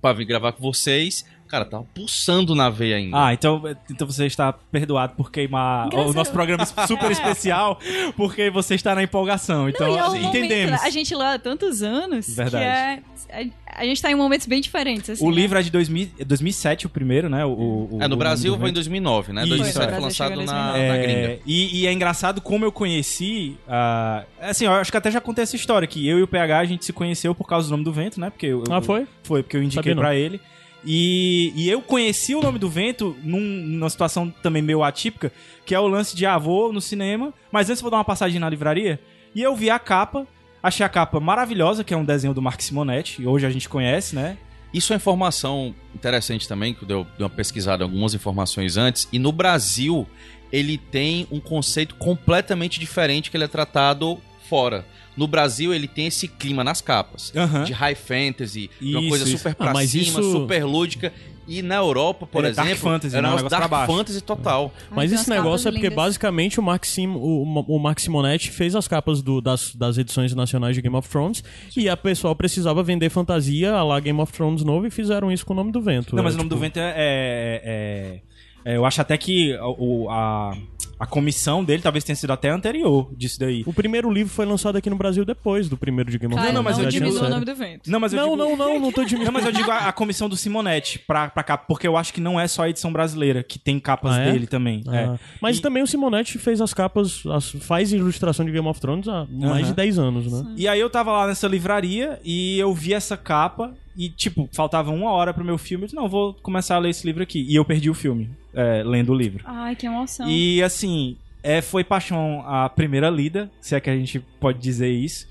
[0.00, 1.24] pra vir gravar com vocês.
[1.52, 3.26] Cara, tava pulsando na veia ainda.
[3.26, 7.78] Ah, então, então você está perdoado por queimar Graças o nosso programa super especial,
[8.16, 9.68] porque você está na empolgação.
[9.68, 10.82] Então, Não, e é assim, momento, entendemos.
[10.82, 12.64] a gente lê há tantos anos Verdade.
[12.64, 15.10] que é, a, a gente tá em momentos bem diferentes.
[15.10, 15.34] assim, O né?
[15.36, 17.44] livro é de 2000, 2007, o primeiro, né?
[17.44, 18.74] O, o- É, no o Brasil foi em Vento.
[18.76, 19.42] 2009, né?
[19.42, 19.50] Isso.
[19.50, 20.88] 2007 Foi, foi lançado chegou em na, 2009.
[20.88, 21.42] na É, gringa.
[21.46, 23.58] e, e é engraçado como eu conheci.
[23.68, 26.58] ah, assim, eu acho que até já contei essa história, que eu e o PH
[26.60, 28.30] a gente se conheceu por causa do nome do vento, né?
[28.30, 29.06] Porque eu, Ah, eu- foi?
[29.22, 30.00] Foi, porque eu indiquei não.
[30.02, 30.40] pra ele.
[30.84, 35.32] E, e eu conheci o nome do vento num- numa situação também meio atípica,
[35.64, 38.48] que é o lance de avô no cinema, mas antes vou dar uma passagem na
[38.50, 39.00] livraria.
[39.34, 40.26] E eu vi a capa,
[40.62, 43.68] achei a capa maravilhosa, que é um desenho do Mark Simonetti, e hoje a gente
[43.68, 44.36] conhece, né?
[44.74, 49.06] Isso é informação interessante também, que eu dei uma pesquisada algumas informações antes.
[49.12, 50.06] E no Brasil,
[50.50, 54.18] ele tem um conceito completamente diferente que ele é tratado
[54.48, 54.86] fora.
[55.16, 57.32] No Brasil, ele tem esse clima nas capas.
[57.66, 59.38] De high fantasy, de uma Isso, coisa isso.
[59.38, 61.12] super Ah, pra mas cima, isso- super lúdica.
[61.46, 63.28] E na Europa, por Ele é dark exemplo, fantasy, era né?
[63.34, 63.92] um negócio dark baixo.
[63.92, 64.72] fantasy total.
[64.76, 65.96] Ai, Mas esse negócio é porque lindas.
[66.04, 70.76] basicamente o Maxim, o, o Max Simonetti fez as capas do- das, das edições nacionais
[70.76, 71.42] de Game of Thrones
[71.76, 75.44] e a pessoal precisava vender fantasia a lá Game of Thrones novo e fizeram isso
[75.44, 76.14] com o nome do vento.
[76.14, 78.20] Não, mas É, o nome tipo, do vento é, é- é-
[78.64, 80.56] é, Eu acho até que o, a,
[80.98, 83.62] a comissão dele talvez tenha sido até anterior disso daí.
[83.66, 86.54] O primeiro livro foi lançado aqui no Brasil depois do primeiro de Game of Thrones.
[86.54, 87.90] não, mas não eu já tinha digo- o nome do vento.
[87.90, 88.36] Não, mas eu Não, digo...
[88.36, 89.26] não, não, não tô diminuindo.
[89.26, 92.12] Não, mas eu digo a, a comissão do Simonetti pra, pra cá, porque eu acho
[92.14, 94.32] que não é só a edição brasileira que tem capas Ah, é?
[94.32, 94.82] dele também.
[94.86, 95.18] Ah, é.
[95.40, 99.08] Mas E- também o Simonetti fez as capas, as- faz ilustração de Game of Thrones
[99.08, 99.70] há mais Aham.
[99.70, 100.54] de 10 anos, né?
[100.56, 104.90] E aí eu tava lá nessa livraria e eu vi essa capa e, tipo, faltava
[104.90, 105.84] uma hora pro meu filme.
[105.84, 107.44] Eu disse, não, vou começar a ler esse livro aqui.
[107.48, 109.44] E eu perdi o filme, é, lendo o livro.
[109.46, 110.28] Ai, que emoção.
[110.28, 114.90] E assim, é, foi paixão a primeira lida, se é que a gente pode dizer
[114.90, 115.26] isso.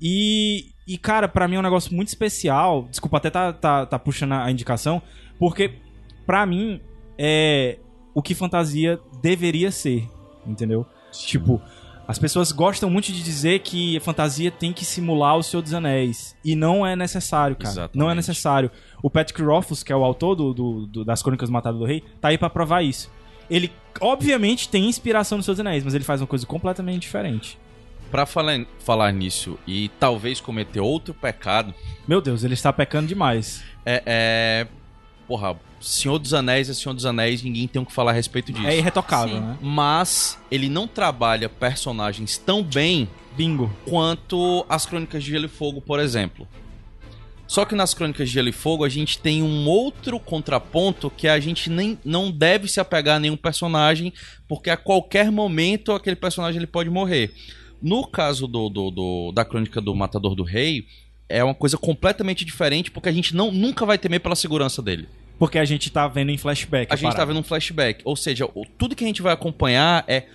[0.00, 2.86] E, e cara, pra mim é um negócio muito especial.
[2.90, 5.00] Desculpa até tá, tá, tá puxando a indicação,
[5.38, 5.72] porque
[6.26, 6.80] pra mim
[7.16, 7.78] é
[8.14, 10.08] o que fantasia deveria ser,
[10.46, 10.84] entendeu?
[11.12, 11.62] Tipo,
[12.06, 15.72] as pessoas gostam muito de dizer que a fantasia tem que simular o Senhor dos
[15.72, 16.36] Anéis.
[16.44, 17.70] E não é necessário, cara.
[17.72, 17.98] Exatamente.
[17.98, 18.70] Não é necessário.
[19.02, 21.84] O Patrick Rothfuss, que é o autor do, do- do- das Crônicas do Matado do
[21.84, 23.10] Rei, tá aí pra provar isso.
[23.50, 27.58] Ele, obviamente, tem inspiração no Senhor dos Anéis, mas ele faz uma coisa completamente diferente.
[28.10, 31.72] Pra falar, falar nisso e talvez cometer outro pecado,
[32.06, 33.62] Meu Deus, ele está pecando demais.
[33.86, 34.02] é.
[34.04, 34.66] é
[35.32, 38.52] porra, Senhor dos Anéis é Senhor dos Anéis, ninguém tem o que falar a respeito
[38.52, 38.66] disso.
[38.66, 39.40] É irretocável, Sim.
[39.40, 39.56] né?
[39.62, 43.70] Mas ele não trabalha personagens tão bem Bingo.
[43.88, 46.46] quanto as Crônicas de Gelo e Fogo, por exemplo.
[47.46, 51.26] Só que nas Crônicas de Gelo e Fogo a gente tem um outro contraponto que
[51.26, 54.12] a gente nem não deve se apegar a nenhum personagem,
[54.46, 57.32] porque a qualquer momento aquele personagem ele pode morrer.
[57.80, 60.86] No caso do, do- do- da Crônica do Matador do Rei,
[61.28, 65.08] é uma coisa completamente diferente, porque a gente não, nunca vai temer pela segurança dele.
[65.38, 66.92] Porque a gente tá vendo em flashback.
[66.92, 67.26] A gente tá parada.
[67.32, 68.00] vendo um flashback.
[68.04, 68.46] Ou seja,
[68.78, 70.26] tudo que a gente vai acompanhar é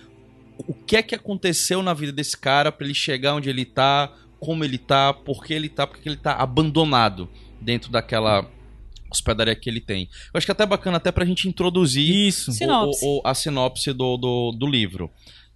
[0.66, 4.12] o que é que aconteceu na vida desse cara pra ele chegar onde ele tá,
[4.40, 7.28] como ele tá, por que ele tá, porque ele tá abandonado
[7.60, 8.46] dentro daquela
[9.10, 10.08] hospedaria que ele tem.
[10.34, 12.50] Eu acho que é até bacana até pra gente introduzir Isso.
[12.50, 13.04] o- Sinopse.
[13.04, 15.10] o- o- a sinopse do, do, do livro.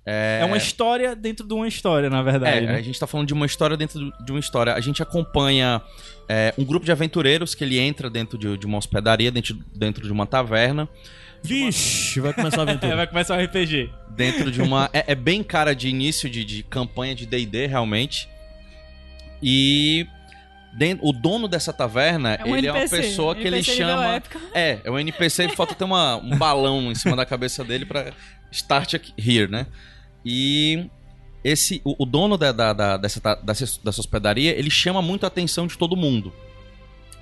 [0.04, 2.58] É uma história dentro de uma história, na verdade.
[2.58, 2.74] É, né?
[2.76, 4.74] a gente tá falando de uma história dentro de uma história.
[4.74, 5.80] A gente acompanha
[6.28, 10.02] é, um grupo de aventureiros que ele entra dentro de, de uma hospedaria, dentro, dentro
[10.04, 10.88] de uma taverna,
[11.44, 12.94] Vixe, vai começar a É, aventura.
[12.96, 13.90] vai começar o RPG.
[14.10, 14.88] dentro de uma.
[14.92, 18.28] é, é bem cara de início de, de campanha de DD, realmente.
[19.42, 20.06] E.
[21.00, 24.14] o dono dessa taverna, É um ele é uma NPC, pessoa que ele NPC chama.
[24.14, 24.40] épica.
[24.54, 28.12] É, é um NPC, falta ter uma, um balão em cima da cabeça dele pra
[28.50, 29.66] start here, né?
[30.24, 30.86] E
[31.44, 35.26] esse o, o dono da, da- da- dessa, dessa, dessa hospedaria, ele chama muito a
[35.26, 36.32] atenção de todo mundo.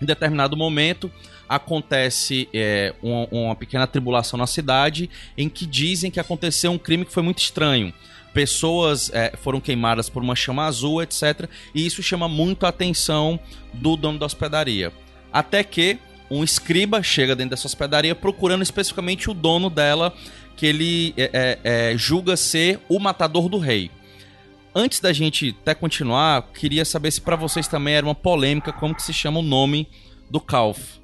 [0.00, 1.10] Em determinado momento,
[1.48, 7.04] acontece é, uma, uma pequena tribulação na cidade em que dizem que aconteceu um crime
[7.04, 7.92] que foi muito estranho.
[8.32, 11.48] Pessoas é, foram queimadas por uma chama azul, etc.
[11.74, 13.38] E isso chama muito a atenção
[13.74, 14.92] do dono da hospedaria.
[15.32, 15.98] Até que
[16.30, 20.14] um escriba chega dentro dessa hospedaria procurando especificamente o dono dela,
[20.60, 21.30] que ele é,
[21.64, 23.90] é, é, julga ser o matador do rei.
[24.74, 28.94] Antes da gente até continuar, queria saber se pra vocês também era uma polêmica como
[28.94, 29.88] que se chama o nome
[30.30, 30.98] do Calf.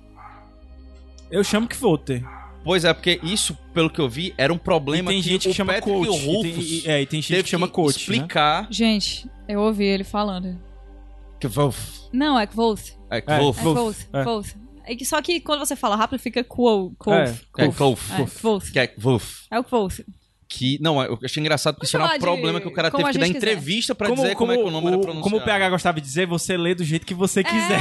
[1.31, 2.23] Eu chamo que Voter.
[2.63, 5.49] Pois é, porque isso, pelo que eu vi, era um E problema tem gente que
[5.49, 6.19] o chama Patrick coach.
[6.19, 7.95] E tem, Rufus e- é, e tem gente que chama coach.
[8.11, 8.17] Né?
[8.17, 10.61] explicar Gente, eu ouvi ele falando.
[11.41, 11.79] que Wolf,
[12.13, 12.91] Não, é Kvoth.
[13.11, 13.97] é, É, Wolf, É Kvoth.
[14.13, 14.66] é.
[14.87, 16.95] É que só que quando você fala rápido fica Quo.
[17.09, 17.37] É, Quoth.
[17.59, 18.71] é Wolf, É, Kvoth.
[18.73, 19.41] que é Wolf.
[19.51, 20.01] É o Kvoth.
[20.49, 22.89] Que, não, eu achei engraçado porque isso era um chamar de problema que o cara
[22.89, 23.37] como teve que dar quiser.
[23.37, 25.23] entrevista pra dizer como, é que o nome era pronunciado.
[25.25, 27.81] Como o PH gostava de dizer, você lê do jeito que você quiser.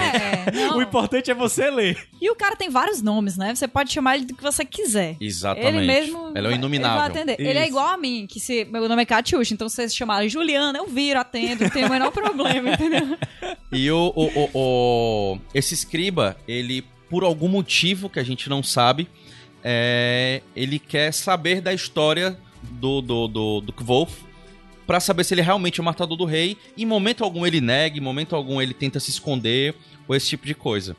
[0.51, 0.72] É.
[0.74, 1.95] O importante é você ler.
[2.20, 3.53] E o cara tem vários nomes, né?
[3.53, 5.16] Você pode chamar ele do que você quiser.
[5.22, 5.78] Exatamente.
[5.78, 6.32] Ele mesmo.
[6.36, 7.03] Ele é o inominável.
[7.06, 7.36] Ele, atender.
[7.39, 10.28] ele é igual a mim, que se meu nome é Katiush, então se vocês chamarem
[10.28, 13.16] Juliana, eu viro, atendo, não tem o menor problema, entendeu?
[13.72, 18.62] E o, o, o- o- esse escriba, ele, por algum motivo que a gente não
[18.64, 19.08] sabe,
[19.64, 24.24] é, ele quer saber da história do, do, do, do Kvolf
[24.86, 26.58] pra saber se ele realmente é o matador do rei.
[26.78, 29.74] Em momento algum ele nega, em momento algum ele tenta se esconder,
[30.08, 30.95] ou esse tipo de coisa.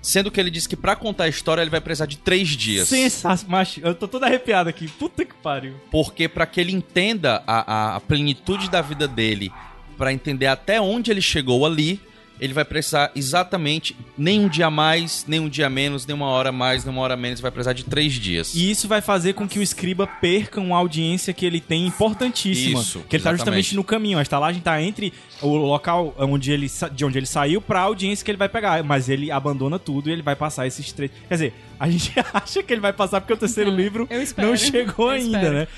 [0.00, 2.86] Sendo que ele diz que pra contar a história ele vai precisar de três dias.
[2.88, 3.64] Sensacional.
[3.82, 4.86] Eu tô todo arrepiado aqui.
[4.88, 5.74] Puta que pariu.
[5.90, 9.50] Porque pra que ele entenda a, a- a plenitude da vida dele,
[9.98, 12.00] pra entender até onde ele chegou ali,
[12.40, 16.52] ele vai precisar exatamente nem um dia mais, nem um dia menos, nem uma hora
[16.52, 18.54] mais, nem uma hora menos, vai precisar de três dias.
[18.54, 22.80] E isso vai fazer com que o escriba perca uma audiência que ele tem importantíssima.
[22.80, 23.38] Isso, que ele tá exatamente.
[23.62, 24.18] justamente no caminho.
[24.18, 28.30] A estalagem tá entre o local onde ele, de onde ele saiu pra audiência que
[28.30, 28.82] ele vai pegar.
[28.82, 31.10] Mas ele abandona tudo e ele vai passar esses três.
[31.28, 34.48] Quer dizer, a gente acha que ele vai passar porque o terceiro livro eu espero.
[34.48, 35.54] não chegou Eu ainda, espero.
[35.54, 35.68] né?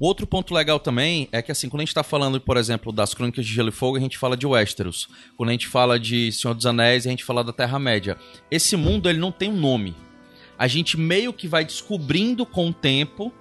[0.00, 2.92] O outro ponto legal também é que, assim, quando a gente tá falando, por exemplo,
[2.92, 5.08] das Crônicas de Gelo e Fogo, a gente fala de Westeros.
[5.36, 8.16] Quando a gente fala de Senhor dos Anéis, a gente fala da Terra-média.
[8.50, 9.96] Esse mundo, ele não tem um nome.
[10.56, 13.32] A gente meio que vai descobrindo com o tempo.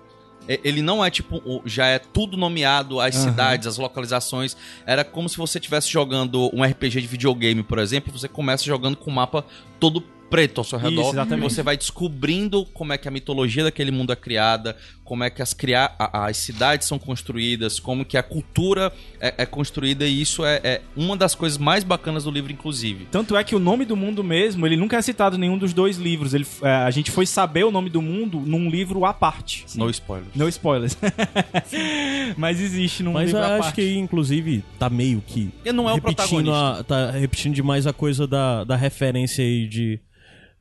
[0.49, 3.29] E- Ele não é tipo, já é tudo nomeado, as Aham.
[3.29, 4.55] cidades, as localizações.
[4.85, 8.63] Era como se você estivesse jogando um RPG de videogame, por exemplo, e você começa
[8.63, 9.45] jogando com o mapa
[9.79, 11.01] todo preto ao seu redor.
[11.01, 11.53] Isso, exatamente.
[11.53, 14.75] Você vai descobrindo como é que a mitologia daquele mundo é criada,
[15.07, 18.91] como é que as, cria a- as cidades são construídas, como que a cultura
[19.21, 23.07] é, é construída, e isso é, é uma das coisas mais bacanas do livro, inclusive.
[23.09, 25.73] Tanto é que o nome do mundo mesmo, ele nunca é citado em nenhum dos
[25.73, 26.33] dois livros.
[26.33, 29.65] Ele, é, a gente foi saber o nome do mundo num livro à parte.
[29.75, 30.27] No spoiler.
[30.35, 30.97] No spoilers.
[32.37, 33.75] Mas existe num Mas livro eu à acho parte.
[33.75, 35.49] que, inclusive, tá meio que.
[35.63, 36.15] Ele não é o repetindo
[36.51, 36.79] protagonista.
[36.79, 39.99] a, Tá repetindo demais a coisa da, da referência aí de,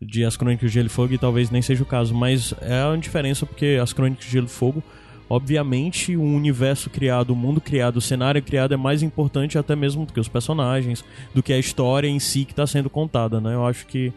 [0.07, 2.15] de As Crônicas de Gelo e Fogo, e talvez nem seja o caso.
[2.15, 4.83] Mas é uma diferença porque As Crônicas de Gelo e Fogo,
[5.29, 10.07] obviamente, o universo criado, o mundo criado, o cenário criado é mais importante até mesmo
[10.07, 11.05] do que os personagens,
[11.35, 13.55] do que a história em si que tá sendo contada, né?
[13.55, 14.13] Eu acho que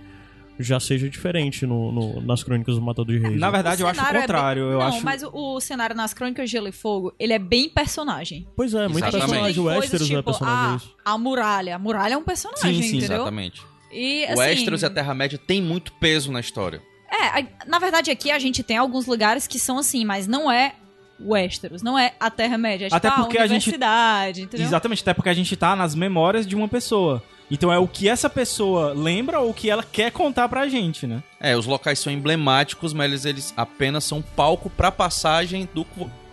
[0.61, 3.39] já seja diferente no, no- nas Crônicas do Matador de Reis.
[3.39, 4.63] Na verdade, eu acho o cenário é contrário.
[4.63, 5.05] bem- Eu não, acho...
[5.05, 8.45] mas o, o cenário nas Crônicas de Gelo e Fogo, ele é bem personagem.
[8.57, 9.29] Pois é, muito Exatamente.
[9.29, 9.59] personagem.
[9.61, 10.73] O Westeros é tipo, personagem.
[10.73, 10.95] ah, isso.
[11.05, 11.75] a muralha.
[11.75, 13.15] A muralha é um personagem, Sim, sim, entendeu?
[13.17, 13.61] Exatamente.
[13.91, 16.81] E, o assim, Westeros e a Terra-média tem muito peso na história.
[17.11, 20.51] É, a- na verdade aqui a gente tem alguns lugares que são assim, mas não
[20.51, 20.73] é
[21.19, 22.85] Westeros, não é a Terra-média.
[22.85, 24.65] É tipo Até porque a a gente- universidade, entendeu?
[24.65, 27.21] Exatamente, até porque a gente tá nas memórias de uma pessoa.
[27.51, 31.07] Então é o que essa pessoa lembra ou o que ela quer contar pra gente,
[31.07, 31.23] né?
[31.39, 35.83] É, os locais são emblemáticos, mas eles, eles apenas são palco pra passagem do,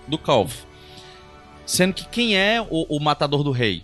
[0.06, 0.52] do Calv.
[1.64, 3.82] Sendo que quem é o, o matador do rei?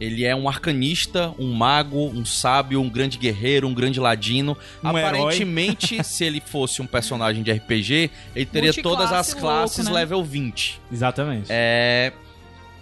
[0.00, 4.56] Ele é um arcanista, um mago, um sábio, um grande guerreiro, um grande ladino.
[4.82, 9.92] Um Aparentemente, se ele fosse um personagem de RPG, ele teria todas as classes louco,
[9.92, 10.00] né?
[10.00, 10.80] level 20.
[10.90, 11.46] Exatamente.
[11.50, 12.12] É,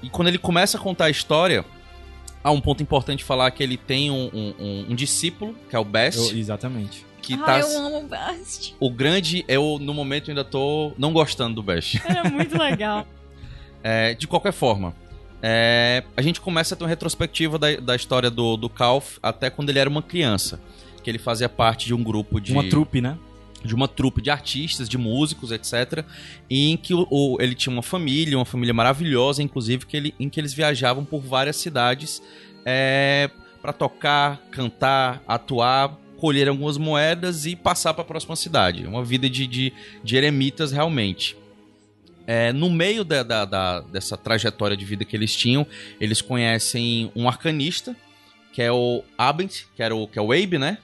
[0.01, 1.65] E quando ele começa a contar a história,
[2.45, 5.79] há um ponto importante falar que ele tem um, um- um- um discípulo, que é
[5.79, 7.05] o Best, Eu- exatamente.
[7.21, 7.59] que Ah, tá.
[7.59, 8.77] eu amo o Bast.
[8.79, 12.01] O grande, eu no momento ainda tô não gostando do Best.
[12.09, 13.05] Ele é muito legal.
[13.83, 14.93] É, de qualquer forma,
[15.43, 19.51] é, a gente começa a ter uma retrospectiva da, da história do, do Kalf até
[19.51, 20.61] quando ele era uma criança.
[21.03, 22.53] Que ele fazia parte de um grupo de.
[22.53, 23.17] Uma trupe, né?
[23.65, 26.05] de uma trupe de artistas, de músicos, etc.
[26.49, 30.29] Em que o, o- ele tinha uma família, uma família maravilhosa, inclusive, que ele, em
[30.29, 32.23] que eles viajavam por várias cidades
[32.65, 33.29] é,
[33.61, 38.87] para tocar, cantar, atuar, colher algumas moedas e passar para a próxima cidade.
[38.87, 39.73] Uma vida de, de,
[40.05, 41.37] de eremitas, realmente.
[42.31, 45.67] É, no meio da, da- da- dessa trajetória de vida que eles tinham,
[45.99, 47.97] eles conhecem um arcanista,
[48.53, 50.77] que é o Abent, que, era o, que é o Abe, né?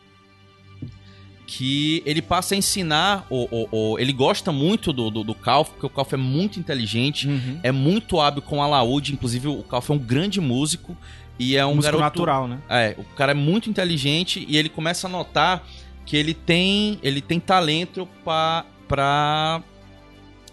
[1.46, 5.68] que ele passa a ensinar, o, o- o- ele gosta muito do, do, do Kalf,
[5.70, 7.60] porque o Kalf é muito inteligente, Uhum.
[7.62, 10.96] é muito hábil com alaúde, inclusive o Kalf é um grande músico
[11.38, 12.18] e é um Músico garoto...
[12.20, 12.58] natural, né?
[12.68, 15.62] É, o cara é muito inteligente e ele começa a notar
[16.06, 19.62] que ele tem, ele tem talento pa- pra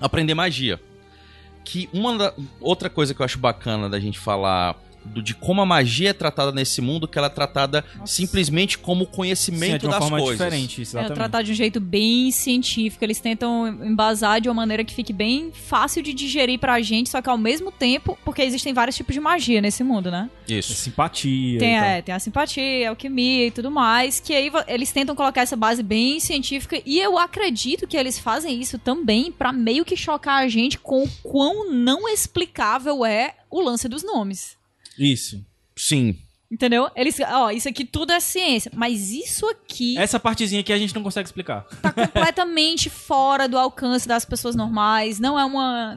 [0.01, 0.79] aprender magia.
[1.63, 4.75] Que uma da- outra coisa que eu acho bacana da gente falar
[5.05, 9.05] do- de como a magia é tratada nesse mundo, que ela é tratada simplesmente como
[9.05, 10.37] Sim, é conhecimento de uma das forma coisas.
[10.37, 11.13] diferente, É exatamente.
[11.15, 13.03] tratar de um jeito bem científico.
[13.03, 17.21] Eles tentam embasar de uma maneira que fique bem fácil de digerir pra gente, só
[17.21, 20.29] que ao mesmo tempo, porque existem vários tipos de magia nesse mundo, né?
[20.49, 20.73] É Isso.
[20.73, 21.59] simpatia.
[21.59, 25.41] Tem, é, tem a simpatia, a alquimia e tudo mais, que aí eles tentam colocar
[25.41, 29.95] essa base bem científica e eu acredito que eles fazem isso também pra meio que
[29.95, 34.57] chocar a gente com o quão não explicável é o lance dos nomes.
[35.01, 35.43] Isso.
[35.75, 36.15] Sim.
[36.51, 36.89] Entendeu?
[36.97, 40.93] Eles, ó, isso aqui tudo é ciência, mas isso aqui Essa partezinha aqui a gente
[40.93, 41.61] não consegue explicar.
[41.81, 45.95] tá completamente fora do alcance das pessoas normais, não é uma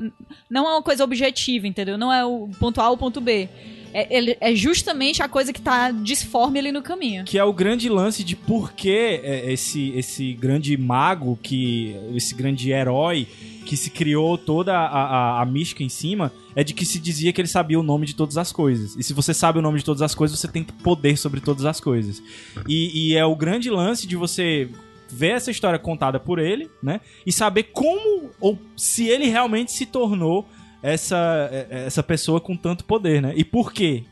[0.48, 1.98] não é uma coisa objetiva, entendeu?
[1.98, 3.48] Não é o ponto A ou o ponto B.
[3.94, 7.24] É, é justamente a coisa que tá disforme ali no caminho.
[7.24, 12.34] Que é o grande lance de por que é, esse, esse grande mago, que esse
[12.34, 13.28] grande herói
[13.64, 17.32] que se criou toda a, a, a mística em cima, é de que se dizia
[17.32, 18.96] que ele sabia o nome de todas as coisas.
[18.96, 21.64] E se você sabe o nome de todas as coisas, você tem poder sobre todas
[21.64, 22.20] as coisas.
[22.68, 24.68] E, e é o grande lance de você
[25.08, 27.00] ver essa história contada por ele, né?
[27.24, 30.48] E saber como ou se ele realmente se tornou
[30.92, 33.32] essa, essa pessoa com tanto poder, né?
[33.36, 34.04] E por quê?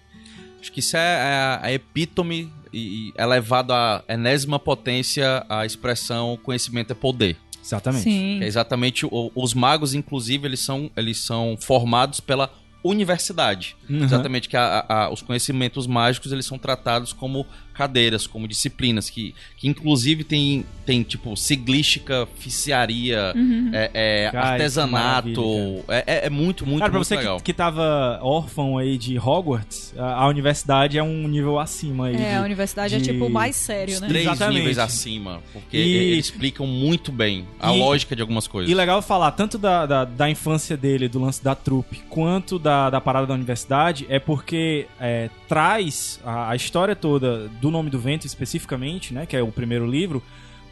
[0.60, 6.92] Acho que isso é a, a epítome e elevado à enésima potência a expressão conhecimento
[6.92, 7.36] é poder.
[7.62, 8.04] Exatamente.
[8.04, 8.42] Sim.
[8.42, 12.50] É exatamente o- os magos, inclusive, eles são, eles são formados pela
[12.82, 13.76] universidade.
[13.88, 14.02] Uhum.
[14.04, 19.34] Exatamente, que a- a- os conhecimentos mágicos eles são tratados como cadeiras, como disciplinas, que,
[19.56, 23.32] que inclusive tem, tem tipo siglística, ficiaria,
[23.72, 23.90] é,
[24.26, 25.28] é, Cara, artesanato.
[25.28, 27.36] é maravilha, É, é- é muito, muito, Cara, pra muito você legal.
[27.38, 32.16] que, que tava órfão aí de Hogwarts, a, a universidade é um nível acima aí.
[32.16, 34.08] É, a de- universidade é de- tipo mais sério, né?
[34.08, 34.58] Três Exatamente.
[34.58, 35.80] níveis acima, porque E-
[36.12, 38.70] eles explicam muito bem a E- lógica de algumas coisas.
[38.70, 42.90] E legal falar tanto da, da, da infância dele, do lance da trupe, quanto da,
[42.90, 47.98] da parada da universidade, é porque é, traz a, a história toda do Nome do
[47.98, 50.20] Vento, especificamente, né, que é o primeiro livro,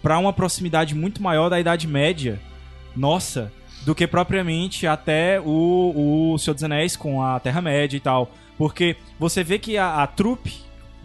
[0.03, 2.41] pra uma proximidade muito maior da Idade Média
[2.97, 3.53] nossa
[3.85, 8.33] do que propriamente até o, o Senhor dos Anéis com a Terra-média e tal.
[8.59, 10.53] Porque você vê que a, a trupe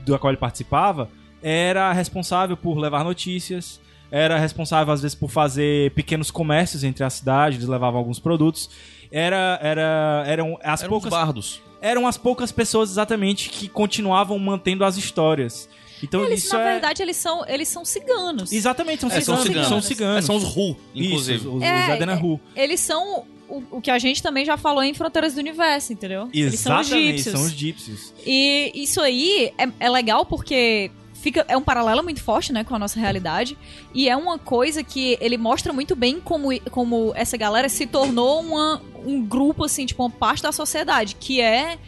[0.05, 1.07] da qual ele participava
[1.41, 3.79] era responsável por levar notícias,
[4.09, 8.71] era responsável às vezes por fazer pequenos comércios entre a cidade, eles levavam alguns produtos.
[9.11, 11.61] Era, era, eram as Eram poucas os bardos.
[11.81, 15.67] Eram as poucas pessoas exatamente que continuavam mantendo as histórias.
[16.03, 18.51] Então Eles, isso na é verdade, eles são, eles são ciganos.
[18.51, 19.67] exatamente são É, ciganos, são ciganos.
[19.69, 20.25] são É, ciganos.
[20.25, 21.37] são os Ru, inclusive.
[21.39, 22.39] Isso, os, os É, Edna Hu.
[22.55, 26.27] Eles são o, o que a gente também já falou em Fronteiras do Universo, entendeu?
[26.33, 27.33] Eles são os Exatamente, egípcios.
[27.33, 28.13] são os egípcios.
[28.25, 30.91] E isso aí é, é legal porque
[31.25, 33.57] fica, é um paralelo muito forte, né, com a nossa realidade.
[33.95, 38.41] E é uma coisa que ele mostra muito bem como, como essa galera se tornou
[38.41, 41.79] uma, um grupo, assim, tipo, uma parte da sociedade, que é,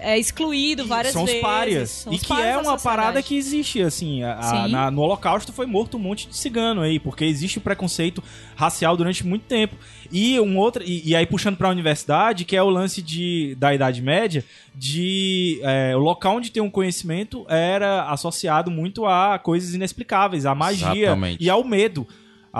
[0.00, 1.42] é excluído várias são os vezes.
[1.42, 1.90] párias.
[1.90, 2.82] São E os que párias é uma sociedade.
[2.82, 4.22] parada que existe, assim.
[4.22, 7.60] a- a- na- no Holocausto foi morto um monte de cigano aí, porque existe o
[7.60, 8.22] preconceito
[8.56, 9.76] racial durante muito tempo.
[10.10, 10.82] E um outro.
[10.84, 14.44] E, e aí, puxando pra universidade, que é o lance de, da Idade Média,
[14.74, 15.60] de.
[15.62, 20.94] é, o local onde tem um conhecimento era associado muito a coisas inexplicáveis, à magia
[21.04, 21.44] Exatamente.
[21.44, 22.06] e ao medo.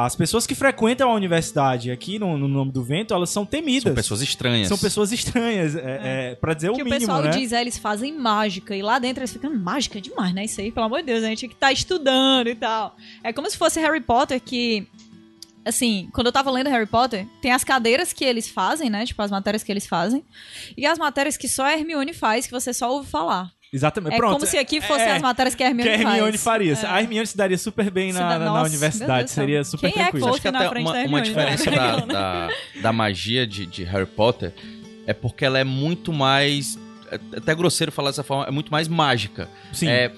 [0.04, 3.82] As pessoas que frequentam a universidade aqui no, no Nome do Vento, elas são temidas.
[3.82, 4.68] São pessoas estranhas.
[4.68, 5.80] São pessoas estranhas, é,
[6.30, 7.30] é, pra dizer que o o mínimo, pessoal né?
[7.30, 8.76] diz, é, eles fazem mágica.
[8.76, 10.44] E lá dentro eles ficam, mágica demais, né?
[10.44, 12.96] Isso aí, pelo amor de Deus, a gente que tá estudando e tal.
[13.24, 14.86] É como se fosse Harry Potter que.
[15.64, 19.04] Assim, quando eu tava lendo Harry Potter, tem as cadeiras que eles fazem, né?
[19.04, 20.24] Tipo, as matérias que eles fazem.
[20.76, 23.50] E as matérias que só a Hermione faz, que você só ouve falar.
[23.72, 24.14] Exatamente.
[24.14, 24.32] É Pronto.
[24.34, 26.14] como se aqui fossem é, as matérias que a Hermione que a faz.
[26.16, 26.72] Hermione faria.
[26.72, 26.86] É.
[26.86, 29.30] A Hermione se daria super bem na, na- na nossa, meu universidade.
[29.30, 30.26] Seria super Quem é tranquilo.
[30.26, 31.76] que Acho que até uma, da uma diferença né?
[31.76, 32.48] da, da,
[32.82, 34.54] da magia de, de Harry Potter
[35.06, 36.78] é porque ela é muito mais.
[37.10, 39.48] é até grosseiro falar dessa forma, é muito mais mágica.
[39.72, 39.88] Sim.
[39.88, 40.12] É,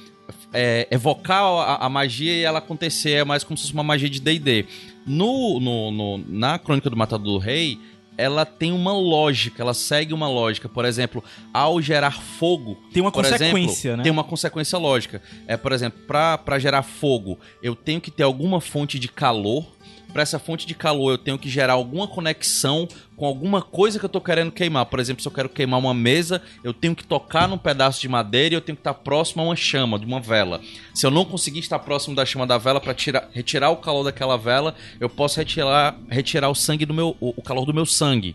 [0.53, 4.09] é, evocar a, a magia e ela acontecer é mais como se fosse uma magia
[4.09, 4.66] de DD.
[5.07, 7.78] No, no, no- na Crônica do Matador do Rei,
[8.16, 10.68] ela tem uma lógica, ela segue uma lógica.
[10.68, 12.78] Por exemplo, ao gerar fogo.
[12.92, 14.02] Tem uma consequência, exemplo, né?
[14.02, 15.22] Tem uma consequência lógica.
[15.46, 19.66] É, por exemplo, para gerar fogo, eu tenho que ter alguma fonte de calor.
[20.12, 24.04] Para essa fonte de calor, eu tenho que gerar alguma conexão com alguma coisa que
[24.04, 24.86] eu tô querendo queimar.
[24.86, 28.08] Por exemplo, se eu quero queimar uma mesa, eu tenho que tocar num pedaço de
[28.08, 30.61] madeira e eu tenho que estar próximo a uma chama, de uma vela.
[30.94, 32.96] Se eu não conseguir estar próximo da chama da vela para
[33.32, 37.42] retirar o calor daquela vela, eu posso retirar, retirar o sangue do meu, o, o
[37.42, 38.34] calor do meu sangue.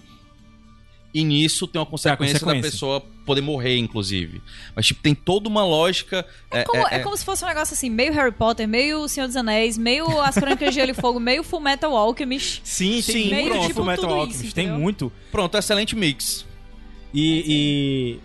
[1.16, 2.62] E nisso tem uma consequência, consequência.
[2.62, 4.42] da pessoa poder morrer, inclusive.
[4.76, 6.26] Mas, tipo, tem toda uma lógica.
[6.52, 9.26] É como, é como se fosse um negócio assim, meio Harry Potter, meio O Senhor
[9.26, 12.60] dos Anéis, meio As Crônicas de Gelo e Fogo, meio Full Metal Alchemist.
[12.66, 14.84] Sim, Sim, meio de tipo Fullmetal tudo Alchemist, isso, tem entendeu?
[14.84, 15.10] muito.
[15.32, 16.46] Pronto, excelente mix.
[17.14, 18.20] E,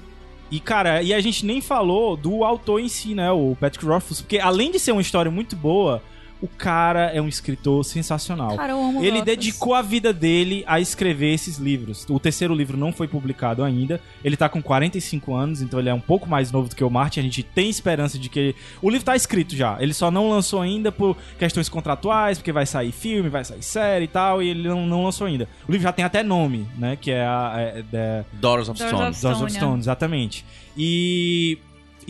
[0.51, 3.31] e, e, cara, e a gente nem falou do autor em si, né?
[3.31, 6.03] O Patrick Rothfuss, porque além de ser uma história muito boa,
[6.41, 8.57] o cara é um escritor sensacional.
[8.57, 12.07] Cara, eu amo Ele dedicou a vida dele a escrever esses livros.
[12.09, 14.01] O terceiro livro não foi publicado ainda.
[14.25, 16.91] Ele tá com 45 anos, então ele é um pouco mais novo do que o
[16.91, 17.21] Martin.
[17.21, 18.57] A gente tem esperança de que ele...
[18.81, 19.77] O livro tá escrito já.
[19.81, 24.05] Ele só não lançou ainda por questões contratuais, porque vai sair filme, vai sair série
[24.07, 25.49] e tal, e ele não, não lançou ainda.
[25.69, 26.97] O livro já tem até nome, né?
[26.97, 27.55] Que é a...
[27.57, 29.11] É, é, Daughters of Daughters Stone.
[29.11, 30.45] of Daughters of Stone, Stone, exatamente.
[30.77, 31.59] E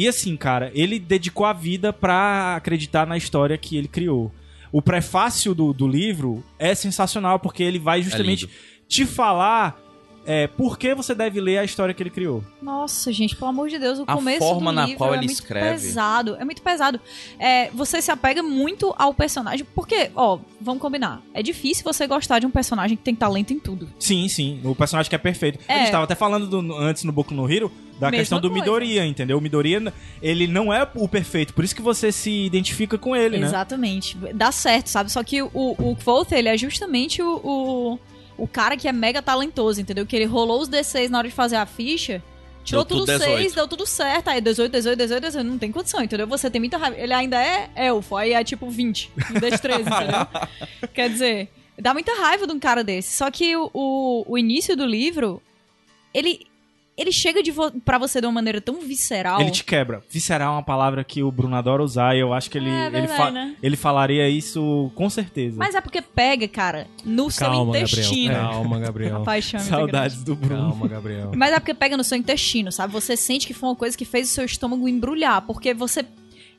[0.00, 4.32] e assim, cara, ele dedicou a vida pra acreditar na história que ele criou.
[4.72, 8.56] O prefácio do, do livro é sensacional porque ele vai justamente lindo.
[8.88, 9.78] te falar
[10.26, 12.44] é, por que você deve ler a história que ele criou.
[12.60, 15.16] Nossa, gente, pelo amor de Deus, o A começo forma do na livro qual é
[15.16, 15.70] ele muito escreve.
[15.82, 16.36] pesado.
[16.36, 17.00] É muito pesado.
[17.38, 21.22] É, você se apega muito ao personagem, porque, ó, vamos combinar.
[21.34, 23.88] É difícil você gostar de um personagem que tem talento em tudo.
[23.98, 25.58] Sim, sim, o personagem que é perfeito.
[25.68, 25.78] A É.
[25.80, 28.64] gente tava até falando do- antes no Boku no Hero da Mesma questão do coisa.
[28.64, 29.36] Midoriya, entendeu?
[29.38, 29.92] O Midoriya,
[30.22, 33.46] ele não é o perfeito, por isso que você se identifica com ele, né?
[33.46, 34.16] Exatamente.
[34.34, 35.10] Dá certo, sabe?
[35.12, 37.98] Só que o, o Kvothe, ele é justamente o, o,
[38.40, 40.06] o cara que é mega talentoso, entendeu?
[40.06, 42.22] Que ele rolou os D6 na hora de fazer a ficha.
[42.64, 43.54] Tirou Deu tudo tudo 6, 18.
[43.54, 44.28] deu tudo certo.
[44.28, 46.26] Aí 18, 18, 18, 18, não tem condição, entendeu?
[46.26, 46.96] Você tem muita raiva.
[46.98, 50.26] Ele ainda é elfo, aí é tipo 20, em vez de 13, entendeu?
[50.92, 53.16] Quer dizer, dá muita raiva de um cara desse.
[53.16, 55.42] Só que o, o, o início do livro,
[56.12, 56.46] ele,
[57.00, 59.40] ele chega de vo pra você de uma maneira tão visceral.
[59.40, 60.02] Ele te quebra.
[60.10, 62.86] Visceral é uma palavra que o Bruno adora usar e eu acho que ele, É
[62.88, 63.56] ele, fa- né?
[63.62, 65.56] ele falaria isso com certeza.
[65.58, 68.34] Mas é porque pega, cara, no Calma, seu intestino.
[68.34, 68.50] Gabriel.
[68.52, 69.22] Calma, Gabriel.
[69.22, 69.76] paixão é grande.
[69.80, 70.68] Saudades do Bruno.
[70.70, 71.32] Calma, Gabriel.
[71.34, 72.92] Mas é porque pega no seu intestino, sabe?
[72.92, 76.04] Você sente que foi uma coisa que fez o seu estômago embrulhar, porque você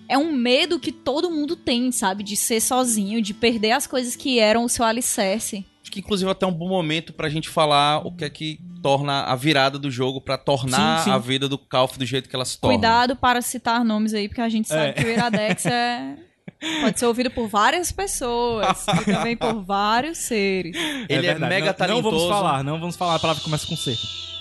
[0.10, 2.24] é um medo que todo mundo tem, sabe?
[2.24, 5.66] De ser sozinho, de perder as coisas que eram o seu alicerce.
[5.92, 9.24] Acho que inclusive até um bom momento pra gente falar o que é que torna
[9.24, 11.12] a virada do jogo pra tornar Sim, sim.
[11.12, 12.76] a vida do Calf do jeito que ela se torna.
[12.78, 14.94] Cuidado para citar nomes aí, porque a gente sabe É.
[14.94, 16.16] que o Iradex é
[16.82, 20.76] pode ser ouvido por várias pessoas e também por vários seres.
[21.10, 21.50] Ele é, verdade.
[21.54, 22.04] mega não, talentoso.
[22.04, 23.16] Não vamos falar, não vamos falar.
[23.16, 23.96] A palavra começa com C.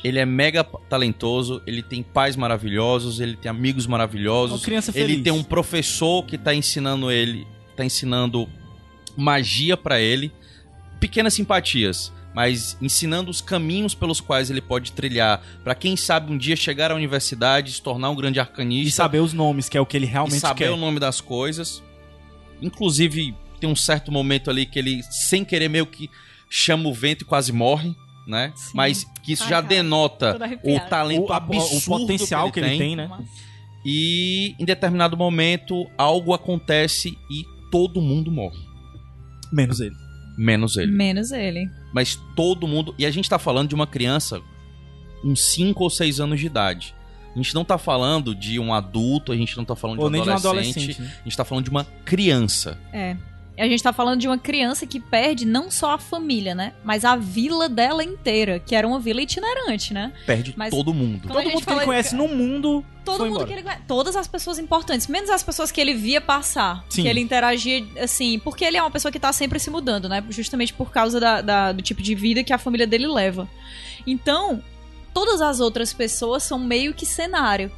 [0.04, 4.58] Ele é mega talentoso, ele tem pais maravilhosos, ele tem amigos maravilhosos.
[4.60, 5.24] Uma criança Ele feliz.
[5.24, 7.46] tem um professor que tá ensinando ele,
[7.76, 8.48] tá ensinando
[9.16, 10.32] magia pra ele,
[11.00, 16.38] pequenas simpatias, mas ensinando os caminhos pelos quais ele pode trilhar Pra quem sabe um
[16.38, 19.80] dia chegar à universidade, se tornar um grande E arcanista saber os nomes, que é
[19.80, 20.70] o que ele e realmente saber quer.
[20.70, 21.82] o nome das coisas.
[22.62, 26.08] Inclusive, tem um certo momento ali que ele, sem querer, meio que
[26.48, 27.94] chama o vento e quase morre,
[28.26, 28.52] né?
[28.54, 28.72] Sim.
[28.74, 32.78] Mas que isso Ai, já cara, denota o talento O, absurdo o potencial que ele,
[32.78, 33.08] tem, né?
[33.84, 38.58] E em determinado momento, algo acontece e todo mundo morre.
[39.52, 39.96] Menos ele.
[40.40, 40.90] Menos ele.
[40.90, 41.70] Menos ele.
[41.92, 42.94] Mas todo mundo.
[42.98, 44.40] E a gente tá falando de uma criança
[45.22, 46.94] uns 5 ou 6 anos de idade.
[47.34, 50.08] A gente não tá falando de um adulto, a gente não tá falando de Ou
[50.08, 50.78] um nem de um adolescente.
[50.78, 51.02] adolescente.
[51.02, 51.14] né?
[51.20, 52.78] A gente tá falando de uma criança.
[52.90, 53.16] É.
[53.56, 56.72] E a gente tá falando de uma criança que perde não só a família, né?
[56.82, 60.12] Mas a vila dela inteira, que era uma vila itinerante, né?
[60.24, 61.28] Perde Mas- todo mundo.
[61.28, 63.46] Todo mundo que ele conhece no mundo Todo foi mundo embora.
[63.48, 63.82] que ele conhece.
[63.86, 66.82] Todas as pessoas importantes, menos as pessoas que ele via passar.
[66.88, 67.02] Sim.
[67.02, 68.38] Que ele interagia, assim.
[68.38, 70.24] Porque ele é uma pessoa que tá sempre se mudando, né?
[70.30, 73.46] Justamente por causa da- da- do tipo de vida que a família dele leva.
[74.06, 74.62] Então,
[75.12, 77.70] todas as outras pessoas são meio que cenário.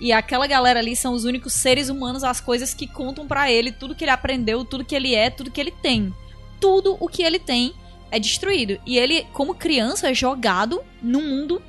[0.00, 3.70] E aquela galera ali são os únicos seres humanos, as coisas que contam pra ele,
[3.70, 6.12] tudo que ele aprendeu, tudo que ele é, tudo que ele tem.
[6.58, 7.74] Tudo o que ele tem
[8.10, 8.78] é destruído.
[8.86, 11.62] E ele, como criança, é jogado num mundo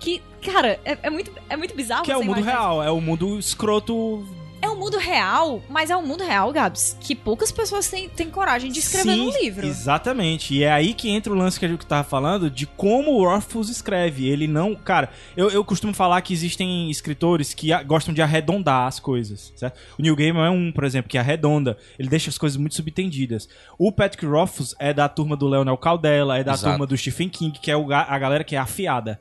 [0.00, 2.04] que, cara, é, é muito, é muito bizarro.
[2.04, 4.26] Que é o mundo real, é o mundo escroto.
[4.62, 8.30] É um mundo real, mas é um mundo real, Gabs, que poucas pessoas têm, têm
[8.30, 9.66] coragem de escrever Sim, num livro.
[9.66, 10.54] Exatamente.
[10.54, 13.24] E é aí que entra o lance que a gente tava falando de como o
[13.24, 14.28] Rothfuss escreve.
[14.28, 14.74] Ele não.
[14.74, 19.52] Cara, eu, eu costumo falar que existem escritores que a- gostam de arredondar as coisas,
[19.56, 19.78] certo?
[19.98, 21.76] O Neil Gaiman é um, por exemplo, que arredonda.
[21.98, 23.48] Ele deixa as coisas muito subtendidas.
[23.76, 26.70] O Patrick Rothfuss é da turma do Leonel Caldela, é da Exato.
[26.72, 29.20] turma do Stephen King, que é o a galera que é afiada.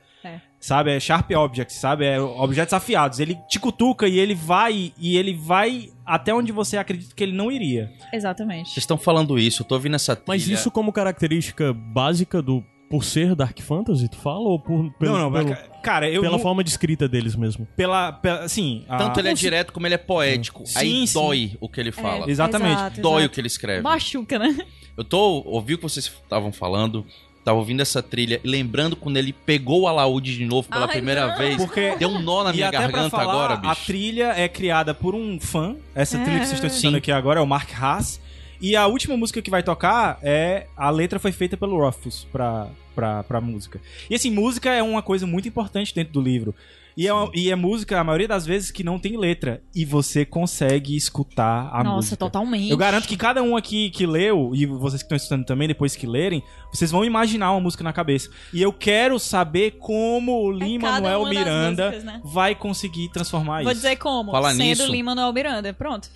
[0.62, 0.66] É.
[0.66, 2.05] Sabe, é Sharp Objects, sabe?
[2.05, 3.20] É objetos afiados.
[3.20, 7.34] Ele te cutuca e ele vai e ele vai até onde você acredita que ele
[7.34, 7.91] não iria.
[8.14, 8.68] Exatamente.
[8.70, 10.26] Vocês estão falando isso, eu tô ouvindo essa trilha.
[10.28, 12.64] Mas isso como característica básica do.
[12.91, 14.41] Por ser Dark Fantasy, tu fala?
[14.41, 17.66] Ou por, pelo, não, não, pelo- cara, eu pela não- forma de escrita deles mesmo?
[17.78, 20.66] pela, pela assim, a- Tanto ele é direto como ele é poético.
[20.68, 21.14] Sim, Aí sim.
[21.14, 22.30] dói o que ele fala.
[22.30, 22.74] Exatamente.
[22.74, 23.34] Exato, Dói o exato.
[23.34, 23.82] que ele escreve.
[23.82, 24.57] Machuca, né?
[24.97, 27.05] Eu tô ouvi o que vocês estavam falando,
[27.43, 30.91] tava ouvindo essa trilha e lembrando quando ele pegou o alaúde de novo pela Ai,
[30.91, 31.37] primeira não.
[31.37, 31.57] vez.
[31.57, 33.85] Porque- Deu um nó na minha garganta falar, agora, a bicho.
[33.85, 35.75] trilha é criada por um fã.
[35.95, 36.97] Essa trilha que vocês estão Sim.
[36.97, 38.19] aqui agora é o Mark Haas.
[38.61, 40.67] E a última música que vai tocar é.
[40.77, 43.81] A letra foi feita pelo Rothfuss pra, pra, pra música.
[44.07, 46.53] E assim, música é uma coisa muito importante dentro do livro.
[46.95, 49.61] E é, uma- e é música, a maioria das vezes, que não tem letra.
[49.75, 52.17] E você consegue escutar a Nossa, música.
[52.17, 52.69] totalmente.
[52.69, 55.95] Eu garanto que cada um aqui que leu, e vocês que estão escutando também, depois
[55.95, 58.29] que lerem, vocês vão imaginar uma música na cabeça.
[58.53, 62.21] E eu quero saber como o Lin É Miranda músicas, né?
[62.23, 63.81] vai conseguir transformar Vou isso.
[63.81, 64.31] dizer como.
[64.31, 64.91] Falar Sendo nisso.
[64.91, 65.73] Lima Manuel Miranda.
[65.73, 66.09] Pronto.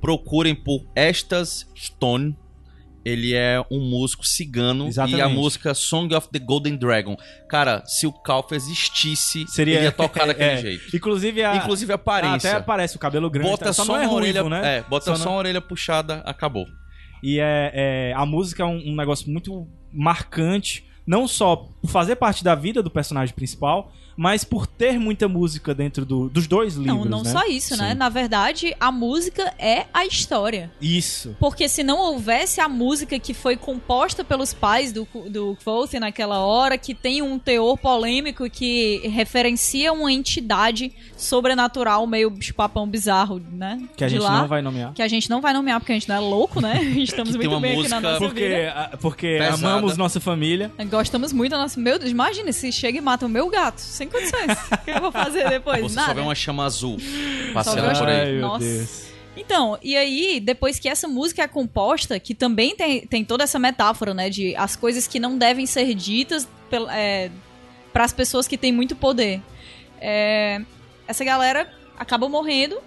[0.00, 2.36] Procurem por Estas Stone.
[3.04, 5.18] Ele é um músico cigano Exatamente.
[5.18, 7.16] e a música Song of the Golden Dragon.
[7.48, 10.96] Cara, se o Calfa existisse, Seria ele ia tocar daquele é, jeito.
[10.96, 12.50] Inclusive a Inclusive a aparência.
[12.50, 13.72] Até aparece o cabelo grande, Bota tá?
[13.72, 14.78] só, só é uma orelha, ruivo, né?
[14.78, 16.66] É, bota Só só, não- uma orelha puxada, acabou.
[17.22, 22.16] E é, é- a música é um, um negócio muito marcante, não só por fazer
[22.16, 26.74] parte da vida do personagem principal, mas por ter muita música dentro do- dos dois
[26.74, 27.30] livros, não, não né?
[27.30, 27.90] só isso, né?
[27.92, 27.96] Sim.
[27.96, 30.70] Na verdade, a música é a história.
[30.80, 31.36] Isso.
[31.40, 36.40] Porque se não houvesse a música que foi composta pelos pais do, do Quoth naquela
[36.40, 43.82] hora, que tem um teor polêmico que referencia uma entidade sobrenatural, meio bicho-papão bizarro, né?
[43.96, 44.92] Que a de gente lá, não vai nomear.
[44.92, 46.82] Que a gente não vai nomear porque a gente não é louco, né?
[47.02, 48.70] Estamos muito uma bem aqui música- na nossa Porque, vida.
[48.72, 49.54] a- porque Pesada.
[49.54, 50.70] amamos nossa família.
[50.90, 51.80] Gostamos muito da nossa.
[51.80, 53.80] Meu Deus, imagina se chega e mata o meu gato.
[54.02, 54.58] Sem condições.
[54.72, 55.80] O que eu vou fazer depois?
[55.80, 56.08] Você Nada.
[56.08, 56.98] só vê uma chama azul
[57.52, 57.62] uma
[57.98, 58.34] por aí.
[58.34, 58.64] Ai, Nossa.
[58.64, 59.12] Deus.
[59.36, 63.58] Então, e aí, depois que essa música é composta, que também tem, tem toda essa
[63.58, 64.28] metáfora, né?
[64.28, 66.48] De as coisas que não devem ser ditas
[67.92, 69.40] para as pessoas que têm muito poder.
[70.00, 70.60] É,
[71.06, 72.78] essa galera acaba morrendo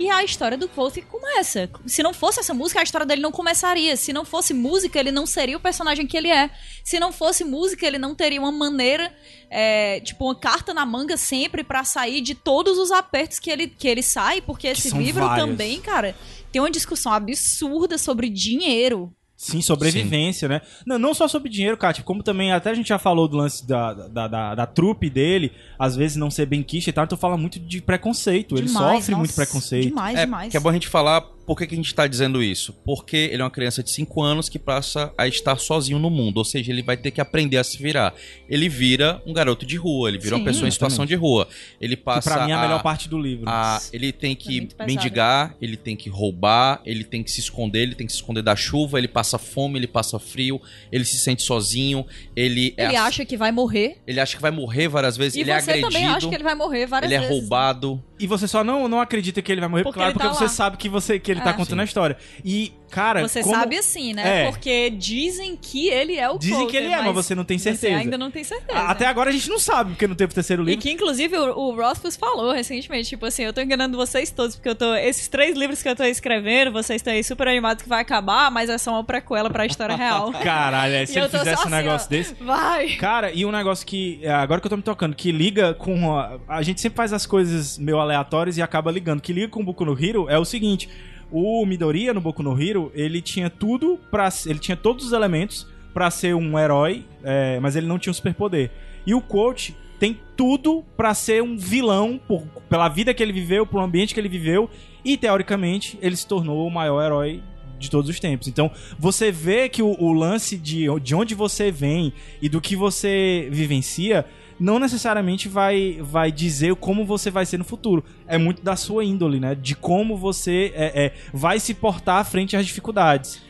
[0.00, 1.68] e a história do Quoth começa.
[1.84, 3.94] Se não fosse essa música, a história dele não começaria.
[3.98, 6.48] Se não fosse música, ele não seria o personagem que ele é.
[6.82, 9.14] Se não fosse música, ele não teria uma maneira,
[9.50, 13.66] é, tipo, uma carta na manga sempre pra sair de todos os apertos que ele,
[13.66, 15.46] que ele sai, porque esse são livro vários.
[15.46, 16.16] também, cara,
[16.50, 19.14] tem uma discussão absurda sobre dinheiro.
[19.40, 20.60] Sim, sobrevivência, né?
[20.84, 23.66] Não, não só sobre dinheiro, Kátia, como também, até a gente já falou do lance
[23.66, 27.16] da, da, da, da trupe dele, às vezes não ser bem quiche e tal, então
[27.16, 28.54] fala muito de preconceito.
[28.58, 29.88] Ele Demais, sofre muito nossa, preconceito.
[29.88, 30.50] Demais, É, demais.
[30.50, 32.72] que é bom a gente falar por que, que a gente tá dizendo isso.
[32.84, 36.36] Porque ele é uma criança de 5 anos que passa a estar sozinho no mundo.
[36.38, 38.14] Ou seja, ele vai ter que aprender a se virar.
[38.48, 40.42] Ele vira um garoto de rua, ele vira Sim.
[40.42, 41.48] uma pessoa em situação de rua.
[41.80, 43.46] Ele Que passa pra mim é a a- melhor parte do livro.
[43.48, 44.86] a- ele tem É que pesado.
[44.86, 48.42] mendigar, ele tem que roubar, ele tem que se esconder, ele tem que se esconder
[48.42, 50.60] da chuva, ele passa fome, ele passa frio,
[50.92, 53.96] ele se sente sozinho, ele é Ele ass- acha que vai morrer.
[54.06, 56.34] ele acha que vai morrer várias vezes, E ele é você agredido, também acha que
[56.36, 57.40] ele vai morrer várias ele é vezes.
[57.40, 58.00] roubado.
[58.20, 60.34] E você só não, não acredita que ele vai morrer, Porque claro, ele porque tá
[60.34, 60.50] você lá.
[60.50, 61.52] sabe que, você, que ele tá É.
[61.54, 61.80] contando Sim.
[61.80, 62.16] a história.
[62.44, 64.42] E, cara, Você como- sabe assim, né?
[64.46, 64.50] É.
[64.50, 67.74] Porque dizem que ele é o Dizem que ele é, mas você não tem Você
[67.74, 68.00] certeza.
[68.00, 68.78] ainda não tem certeza.
[68.78, 70.80] A- Até agora a gente não sabe, porque não teve o terceiro E livro.
[70.82, 74.68] que, inclusive, o, o Rothfuss falou recentemente, tipo assim, eu tô enganando vocês todos, porque
[74.68, 74.94] eu tô...
[74.94, 78.50] Esses três livros que eu tô escrevendo, vocês estão aí super animados que vai acabar,
[78.50, 80.32] mas é só uma prequela pra história real.
[80.42, 82.34] Caralho, é, E se ele fizesse um assim, negócio ó, desse.
[82.42, 82.88] Vai!
[82.96, 86.18] Cara, e um negócio que, é, agora que eu tô me tocando, que liga com.
[86.18, 89.20] A, a gente sempre faz as coisas meio aleatórias e acaba ligando.
[89.20, 90.88] Que liga com o Boku no Hero é o seguinte:
[91.32, 95.66] O Midoriya no Boku no Hero, ele tinha tudo para ele tinha todos os elementos
[95.94, 98.70] pra ser um herói, é, mas ele não tinha um superpoder.
[99.06, 103.66] E o Coach tem tudo pra ser um vilão por- pela vida que ele viveu,
[103.66, 104.70] pelo ambiente que ele viveu
[105.04, 107.42] e teoricamente ele se tornou o maior herói
[107.78, 108.46] de todos os tempos.
[108.46, 112.76] Então, você vê que o, o lance de, de onde você vem e do que
[112.76, 114.24] você vivencia
[114.60, 118.04] não necessariamente vai, vai dizer como você vai ser no futuro.
[118.26, 119.54] É muito da sua índole, né?
[119.54, 123.40] De como você é, é, vai se portar frente às dificuldades.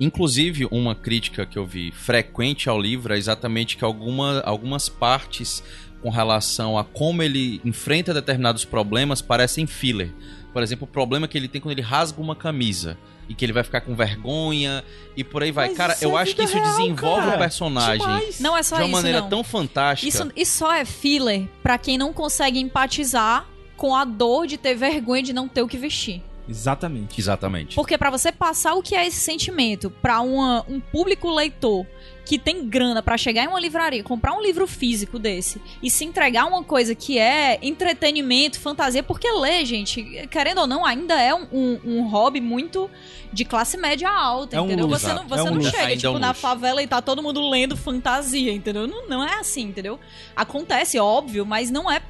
[0.00, 5.62] Inclusive, uma crítica que eu vi frequente ao livro é exatamente que alguma, algumas partes
[6.02, 10.12] com relação a como ele enfrenta determinados problemas parecem filler.
[10.52, 12.96] Por exemplo, o problema que ele tem quando ele rasga uma camisa
[13.28, 14.84] e que ele vai ficar com vergonha
[15.16, 15.68] e por aí vai.
[15.68, 17.36] Mas cara, eu é acho que isso real, desenvolve cara.
[17.36, 18.40] o personagem Demais.
[18.40, 19.28] Não é só de uma isso, maneira não.
[19.28, 20.08] tão fantástica.
[20.08, 23.46] Isso, isso só é filler pra quem não consegue empatizar
[23.76, 26.22] com a dor de ter vergonha de não ter o que vestir.
[26.48, 27.20] Exatamente.
[27.20, 27.74] Exatamente.
[27.74, 31.86] Porque pra você passar o que é esse sentimento pra uma- um público leitor
[32.24, 36.04] que tem grana pra chegar em uma livraria, comprar um livro físico desse e se
[36.04, 41.34] entregar uma coisa que é entretenimento, fantasia, porque ler, gente, querendo ou não, ainda é
[41.34, 42.88] um, um- um hobby muito
[43.32, 44.86] de classe média alta, É um entendeu?
[44.86, 45.00] luxo.
[45.00, 47.02] Você não, É você um não chega, Ainda é tipo, um na favela e tá
[47.02, 48.86] todo mundo lendo fantasia, entendeu?
[48.86, 49.98] Não, não é assim, entendeu?
[50.34, 52.00] Acontece, óbvio, mas não é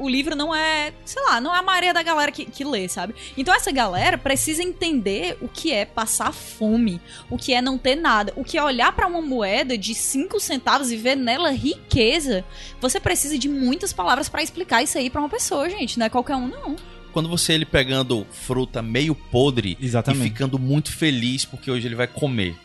[0.00, 2.88] o livro não é, sei lá, não é a maioria da galera que, que lê,
[2.88, 3.14] sabe?
[3.36, 7.94] Então essa galera precisa entender o que é passar fome, o que é não ter
[7.94, 12.44] nada, o que é olhar pra uma moeda de 5 centavos e ver nela riqueza.
[12.80, 16.08] Você precisa de muitas palavras pra explicar isso aí pra uma pessoa, gente, não é
[16.08, 16.76] qualquer um não.
[17.12, 20.22] Quando você ele pegando fruta meio podre e Exatamente.
[20.30, 22.56] ficando muito feliz porque hoje ele vai comer.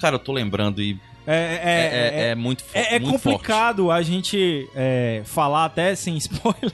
[0.00, 2.98] Cara, eu tô lembrando e É, é, é, é, é- é muito fo- É, é
[3.00, 3.34] muito forte.
[3.38, 6.72] complicado a gente é, falar até sem spoiler,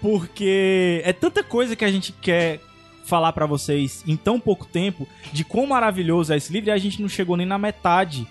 [0.00, 2.60] porque é tanta coisa que a gente quer
[3.04, 6.78] falar pra vocês em tão pouco tempo de quão maravilhoso é esse livro e a
[6.78, 8.26] gente não chegou nem na metade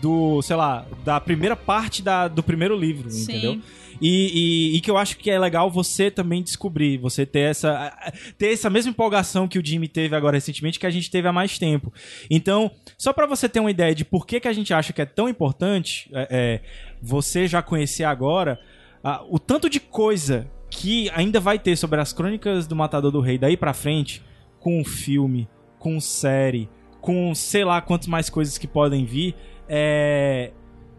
[0.00, 3.60] do, sei lá, da primeira parte da, do primeiro livro, entendeu?
[4.00, 7.92] E, e- e que eu acho que é legal você também descobrir, você ter essa,
[8.36, 11.32] ter essa mesma empolgação que o Jimmy teve agora recentemente, que a gente teve há
[11.32, 11.92] mais tempo.
[12.28, 15.00] Então, só pra você ter uma ideia de por que, que a gente acha que
[15.00, 16.60] é tão importante é, é,
[17.00, 18.58] você já conhecer agora
[19.02, 23.20] ah, o tanto de coisa que ainda vai ter sobre as crônicas do Matador do
[23.20, 24.20] Rei daí pra frente,
[24.58, 26.68] com filme, com série,
[27.00, 29.36] com sei lá quantas mais coisas que podem vir,
[29.68, 30.52] é,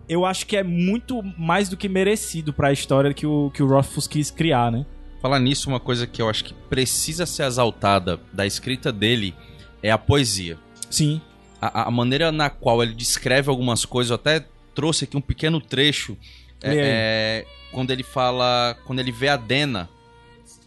[0.08, 3.68] eu acho que é muito mais do que merecido pra história que o, que o
[3.68, 4.86] Rothfuss quis criar, né?
[5.22, 9.34] Falar nisso, uma coisa que eu acho que precisa ser exaltada da escrita dele
[9.82, 10.58] é a poesia.
[10.90, 11.20] Sim.
[11.60, 14.46] A, a maneira na qual ele descreve algumas coisas, eu até
[14.76, 16.16] trouxe aqui um pequeno trecho.
[16.62, 18.78] É, é, quando ele fala.
[18.86, 19.90] Quando ele vê a Dena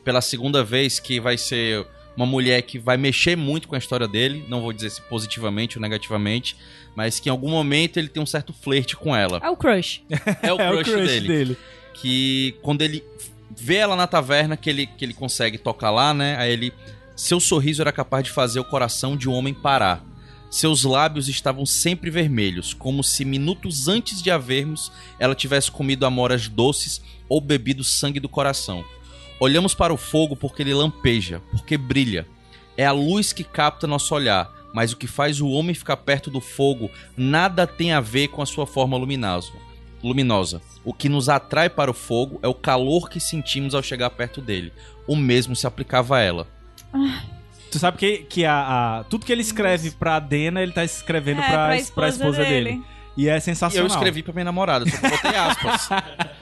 [0.03, 1.87] pela segunda vez, que vai ser
[2.19, 4.45] uma mulher que vai mexer muito com a história dele.
[4.49, 6.57] Não vou dizer se positivamente ou negativamente,
[6.97, 9.41] mas que em algum momento ele tem um certo flerte com ela.
[9.41, 10.03] É o crush.
[10.43, 11.29] É o é crush, o crush dele.
[11.29, 11.59] dele.
[11.95, 13.05] que quando ele
[13.57, 16.37] vê ela na taverna, que ele, que ele consegue tocar lá, né?
[16.39, 16.73] Aí ele.
[17.14, 20.05] Seu sorriso era capaz de fazer o coração de um homem parar.
[20.51, 24.91] Seus lábios estavam sempre vermelhos, como se minutos antes de a vermos
[25.21, 28.85] ela tivesse comido amoras doces ou bebido sangue do coração.
[29.41, 32.26] Olhamos para o fogo porque ele lampeja, porque brilha.
[32.76, 36.30] É a luz que capta nosso olhar, mas o que faz o homem ficar perto
[36.30, 39.53] do fogo nada tem a ver com a sua forma luminosa.
[40.03, 40.61] luminosa.
[40.84, 44.41] O que nos atrai para o fogo é o calor que sentimos ao chegar perto
[44.41, 44.72] dele.
[45.09, 46.47] O mesmo se aplicava a ela.
[47.70, 51.41] Tu sabe que, que a, a- tudo que ele escreve pra Dena, ele tá escrevendo
[51.41, 52.70] É, pra, pra pra esposa esposa, dele.
[52.72, 52.82] dele.
[53.16, 53.89] E é E eu sensacional.
[53.89, 55.89] escrevi pra minha namorada, só que botei aspas.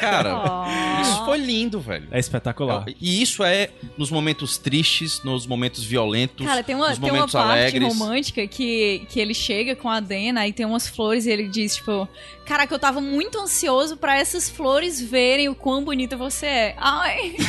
[0.00, 1.00] Cara, Oh.
[1.02, 2.06] isso foi lindo, velho.
[2.10, 2.84] É espetacular.
[3.00, 7.28] E isso é nos momentos tristes, nos momentos violentos, Cara, tem uma, nos tem uma
[7.28, 7.88] parte alegres.
[7.88, 11.76] romântica que, que ele chega com a Dena e tem umas flores e ele diz,
[11.76, 12.08] tipo,
[12.44, 16.74] caraca, eu tava muito ansioso pra essas flores verem o quão bonita você é.
[16.78, 17.36] Ai.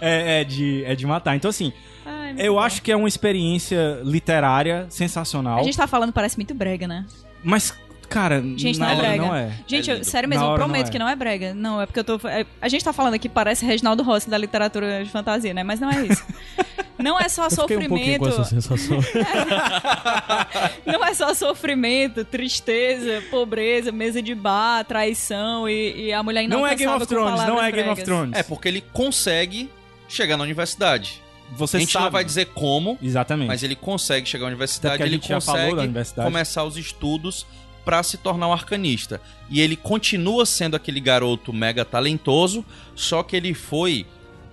[0.00, 1.36] É, é de, é de matar.
[1.36, 1.74] Então, assim,
[2.06, 2.60] Ai, eu bom.
[2.60, 5.58] acho que é uma experiência literária sensacional.
[5.58, 7.04] A gente tá falando, parece muito brega, né?
[7.44, 7.74] Mas,
[8.08, 9.22] cara, Gente, na não é brega.
[9.26, 9.52] não é.
[9.66, 10.92] Gente, É eu- sério mesmo, eu prometo não é.
[10.92, 11.54] que não é brega.
[11.54, 12.28] Não, é porque eu tô.
[12.28, 15.62] é- a gente tá falando aqui, parece Reginaldo Rossi da literatura de fantasia, né?
[15.62, 16.24] Mas não é isso.
[16.98, 18.18] Não é só Eu fiquei um sofrimento.
[18.18, 18.98] com essa sensação.
[20.84, 26.66] Não é só sofrimento, tristeza, pobreza, mesa de bar, traição e, e a mulher Não
[26.66, 28.04] é Game of Thrones, não é Game of bregas.
[28.04, 28.36] Thrones.
[28.38, 29.70] É, porque ele consegue
[30.08, 31.22] chegar na universidade.
[31.52, 32.04] Você a gente sabe.
[32.06, 33.46] não vai dizer como, Exatamente.
[33.48, 36.28] mas ele consegue chegar à universidade, ele consegue universidade.
[36.28, 37.46] começar os estudos
[37.88, 39.18] pra se tornar um arcanista.
[39.48, 42.62] E ele continua sendo aquele garoto mega talentoso,
[42.94, 44.04] só que ele foi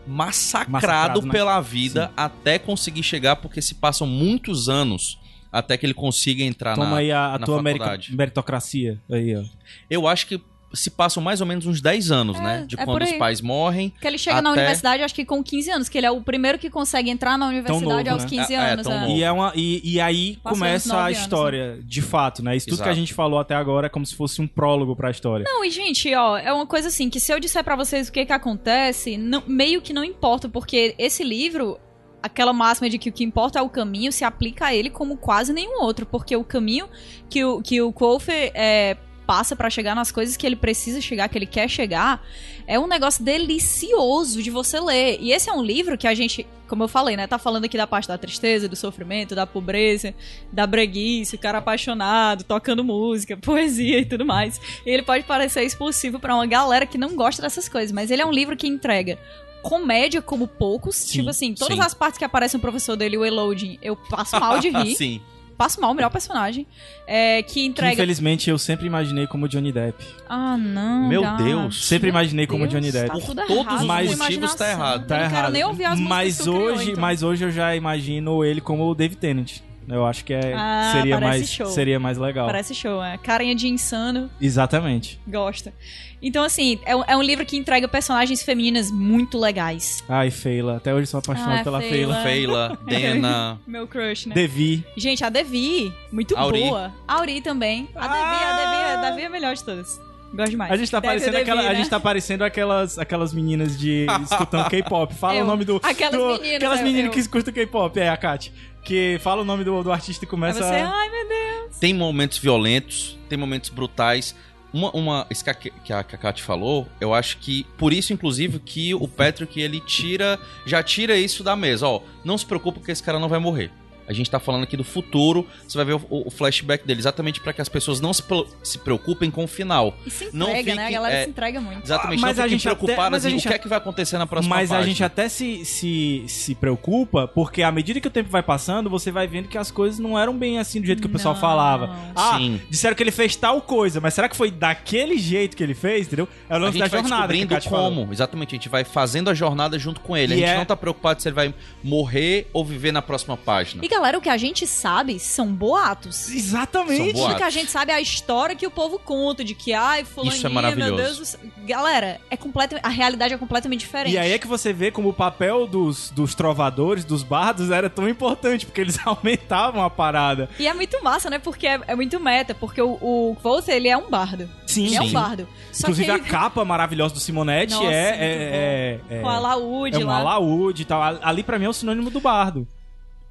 [0.07, 1.31] massacrado, Massacrado, né?
[1.33, 5.19] pela vida até conseguir chegar, porque se passam muitos anos
[5.51, 8.15] até que ele consiga entrar Toma na, aí a, a na tua faculdade.
[8.15, 9.01] meritocracia.
[9.11, 9.43] Aí, ó.
[9.89, 10.41] Eu acho que
[10.75, 12.65] se passam mais ou menos uns 10 anos, É, né?
[12.67, 13.93] De é quando os pais morrem.
[14.01, 16.21] Que ele chega na Até- universidade, acho que com 15 anos, que ele é o
[16.21, 18.29] primeiro que consegue entrar na universidade novo, aos né?
[18.29, 18.87] 15 É, é, anos.
[18.87, 18.99] é.
[18.99, 19.11] novo.
[19.11, 22.55] E, é uma, e, e aí começa a anos, história, de fato, né?
[22.55, 25.09] Isso tudo que a gente falou até agora é como se fosse um prólogo pra
[25.09, 25.45] história.
[25.47, 28.11] Não, e gente, ó, é uma coisa assim, que se eu disser pra vocês o
[28.11, 31.79] que que acontece, não- meio que não importa, porque esse livro,
[32.21, 35.15] aquela máxima de que o que importa é o caminho, se aplica a ele como
[35.17, 36.87] quase nenhum outro, porque o caminho
[37.29, 41.27] que o, que o Kofi é, passa pra chegar nas coisas que ele precisa chegar,
[41.29, 42.25] que ele quer chegar,
[42.67, 45.17] é um negócio delicioso de você ler.
[45.19, 47.77] E esse é um livro que a gente, como eu falei, né, tá falando aqui
[47.77, 50.13] da parte da tristeza, do sofrimento, da pobreza,
[50.51, 54.59] da breguice, o cara apaixonado, tocando música, poesia e tudo mais.
[54.85, 58.21] E ele pode parecer expulsivo pra uma galera que não gosta dessas coisas, mas ele
[58.21, 59.19] é um livro que entrega
[59.65, 60.95] comédia como poucos.
[60.95, 61.83] Sim, tipo assim, todas sim.
[61.83, 64.95] as partes que aparece o professor dele, o Eloding, eu passo mal de rir.
[64.95, 65.21] Sim.
[65.57, 66.65] Passo mal, o melhor personagem.
[67.07, 67.93] É, que Que, entrega.
[67.93, 70.03] infelizmente eu sempre imaginei como Johnny Depp.
[70.27, 71.07] Ah, não.
[71.07, 71.43] Meu cara.
[71.43, 71.85] Deus.
[71.87, 73.07] Sempre imaginei como Deus, Johnny Depp.
[73.07, 73.49] tá Por todos
[73.81, 75.07] errado os motivos, tá errado.
[75.07, 75.41] Tá eu não errado.
[75.41, 77.01] quero nem ouvir as músicas mas que tu criou, hoje, então.
[77.01, 79.51] mas hoje eu já imagino ele como o David Tennant.
[79.87, 81.65] Eu acho que é, Ah, seria, mais, show.
[81.67, 82.47] seria mais legal.
[82.47, 83.17] Parece show, é.
[83.17, 85.19] Carinha de insano, Exatamente.
[85.27, 85.73] gosta.
[86.21, 90.03] Então, assim, é um, é um livro que entrega personagens femininas muito legais.
[90.09, 90.77] Ai, Feila.
[90.77, 92.15] Até hoje sou apaixonado Ah, pela Feila.
[92.23, 92.79] Feila.
[92.87, 93.59] Dena.
[93.67, 94.33] Meu crush, né?
[94.33, 94.83] Devi.
[94.97, 96.61] Gente, a Devi, muito Auri.
[96.61, 96.91] boa.
[97.07, 97.87] A Auri também.
[97.95, 99.99] A Devi, a Devi, a Devi é a melhor de todas.
[100.33, 100.71] Gosto demais.
[100.71, 101.75] A gente tá parecendo Devi, aquela, a né?
[101.75, 105.13] gente tá parecendo aquelas, aquelas meninas de escutando K-pop.
[105.13, 105.43] Fala Eu.
[105.43, 107.11] o nome do Aquelas do- meninas, aquelas eu- meninas eu.
[107.11, 108.51] que escutam K-pop, é a Kat.
[108.85, 111.77] Que fala o nome do, do artista e Aí começa você, ai meu Deus.
[111.79, 114.35] Tem momentos violentos, tem momentos brutais.
[114.71, 117.91] Uma, uma isso que a, que a que a Kat falou, eu acho que por
[117.91, 121.87] isso, inclusive, que o Patrick ele tira, já tira isso da mesa.
[121.87, 123.71] Ó, não se preocupe que esse cara não vai morrer.
[124.07, 127.39] A gente tá falando aqui do futuro, você vai ver o, o flashback dele, exatamente
[127.41, 128.23] pra que as pessoas não se,
[128.63, 129.95] se preocupem com o final.
[130.05, 130.87] E se Não entrega, né?
[130.87, 131.83] A galera é, se entrega muito.
[131.83, 133.59] Exatamente, Mas não a fiquem gente até- preocupadas mas a em gente o que é
[133.59, 134.87] que vai acontecer na próxima Mas a página.
[134.93, 139.11] gente até se, se, se preocupa, porque à medida que o tempo vai passando, você
[139.11, 141.41] vai vendo que as coisas não eram bem assim do jeito que o pessoal Não.
[141.41, 141.95] falava.
[142.15, 142.61] Ah, Sim.
[142.69, 146.07] disseram que ele fez tal coisa, mas será que foi daquele jeito que ele fez,
[146.07, 146.27] entendeu?
[146.49, 147.89] É o A lance gente da vai jornada que a descobrindo Kat falou.
[148.03, 148.13] como.
[148.13, 150.33] Exatamente, a gente vai fazendo a jornada junto com ele.
[150.35, 151.53] E a gente é- não tá preocupado se ele vai
[151.83, 153.83] morrer ou viver na próxima página.
[153.83, 156.29] E galera, o que a gente sabe são boatos.
[156.29, 156.97] Exatamente.
[156.97, 157.35] São boatos.
[157.35, 160.03] O que a gente sabe é a história que o povo conta, de que, ai,
[160.03, 160.93] fulaninha, Isso é maravilhoso.
[160.93, 161.39] meu Deus do céu.
[161.65, 164.13] Galera, é completamente, a realidade é completamente diferente.
[164.13, 167.89] E aí é que você vê como o papel dos, dos trovadores, dos bardos, era
[167.89, 170.49] tão importante, porque eles aumentavam a parada.
[170.59, 171.39] E é muito massa, né?
[171.39, 174.49] Porque é, é muito meta, porque o, o Quoth, ele é um bardo.
[174.65, 175.47] Sim, Ele é um bardo.
[175.71, 176.25] Só Inclusive que a ele...
[176.29, 180.17] capa maravilhosa do Simonetti Nossa, é, é, é, é, Com a laúde é um lá.
[180.17, 181.01] alaúde e tal.
[181.21, 182.67] Ali pra mim é o sinônimo do bardo.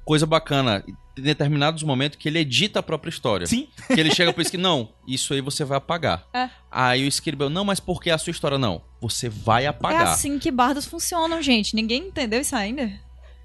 [0.05, 0.83] Coisa bacana,
[1.17, 3.47] em determinados momentos que ele edita a própria história.
[3.47, 3.67] Sim.
[3.87, 6.27] Que ele chega pro Skirby, não, isso aí você vai apagar.
[6.31, 6.47] É.
[6.69, 8.83] Aí o Skirby, não, mas por que a sua história não?
[9.01, 10.03] Você vai É apagar.
[10.09, 11.75] assim que bardos funcionam, gente.
[11.75, 12.91] Ninguém entendeu isso ainda.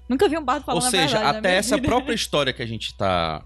[0.07, 1.87] Nunca vi um bardo falando Ou seja, verdade até essa vida.
[1.87, 3.43] própria história que a gente tá,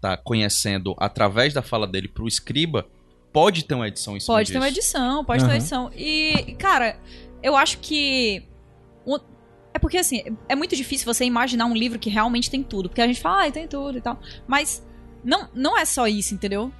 [0.00, 2.86] tá conhecendo através da fala dele pro Escriba,
[3.32, 4.96] pode ter uma edição em cima Pode ter uma disso.
[4.96, 5.90] edição, pode ter uma edição.
[5.94, 6.98] E, cara,
[7.42, 8.42] eu acho que.
[9.76, 12.88] É porque, assim, é muito difícil você imaginar um livro que realmente tem tudo.
[12.88, 14.18] Porque a gente fala, ah, tem tudo e tal.
[14.46, 14.82] Mas
[15.22, 16.72] não, não é só isso, entendeu?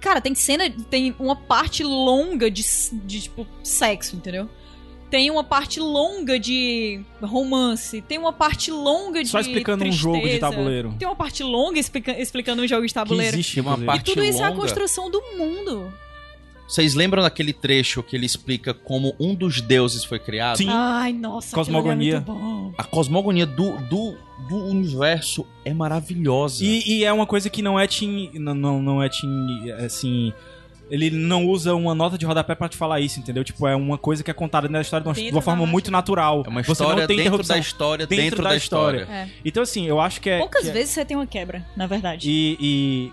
[0.00, 0.70] Cara, tem cena.
[0.88, 2.64] Tem uma parte longa de,
[3.04, 4.48] de tipo, sexo, entendeu?
[5.10, 8.00] Tem uma parte longa de romance.
[8.00, 9.28] Tem uma parte longa de.
[9.28, 10.94] Só explicando um jogo de tristeza, tabuleiro.
[10.98, 13.36] Tem uma parte longa explica- explicando um jogo de Que tabuleiro.
[13.36, 13.84] existe, Tem uma inclusive.
[13.84, 14.60] E parte tudo isso é a longa.
[14.62, 15.92] construção do mundo.
[16.66, 20.56] Vocês lembram daquele trecho que ele explica como um dos deuses foi criado?
[20.56, 20.68] Sim.
[20.70, 22.18] Ai, nossa, Cosmogonia.
[22.18, 22.74] aquilo ali é muito bom.
[22.78, 24.16] A cosmogonia do, do,
[24.48, 26.64] do universo é maravilhosa.
[26.64, 28.30] E, e é uma coisa que não é Tim.
[28.34, 29.70] Não, não, não é Tim.
[29.84, 30.32] Assim.
[30.90, 33.42] Ele não usa uma nota de rodapé pra te falar isso, entendeu?
[33.44, 35.90] Tipo, é uma coisa que é contada na história de uma, de uma forma muito
[35.90, 36.42] natural.
[36.46, 39.00] É uma Você história não tem dentro da história, dentro dentro, da da, história.
[39.02, 39.20] história.
[39.22, 39.28] É.
[39.44, 40.38] Então, assim, eu acho que é.
[40.38, 42.28] Poucas que é- vezes você tem uma quebra, na verdade.
[42.30, 42.56] E,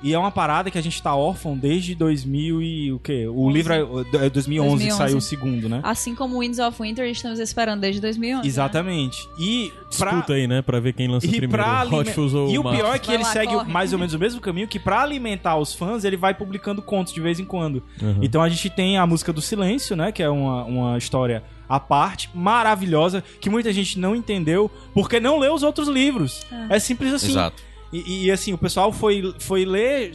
[0.04, 3.28] e, e é uma parada que a gente tá órfão desde 2000 e o quê?
[3.28, 3.80] O livro é
[4.26, 4.98] é 2011, que 2011.
[4.98, 5.80] saiu o segundo, né?
[5.84, 8.48] Assim como Winds of Winter, estamos esperando desde 2011.
[8.48, 9.18] Exatamente.
[9.40, 10.62] E pra, Disputa aí, né?
[10.62, 11.64] Pra ver quem lança e primeiro.
[11.64, 13.72] alime- Fuzz ou E o pior é que Vai ele lá, segue corre.
[13.72, 17.14] mais ou menos o mesmo caminho que pra alimentar os fãs, ele vai publicando contos
[17.14, 17.61] de vez em quando.
[18.02, 18.20] Uhum.
[18.22, 20.12] Então a gente tem a música do silêncio, né?
[20.12, 25.40] Que é uma, uma história à parte, maravilhosa, que muita gente não entendeu porque não
[25.40, 26.42] leu os outros livros.
[26.70, 27.32] É, simples assim.
[27.32, 27.64] Exato.
[27.94, 30.12] E, e, assim, o pessoal foi, foi ler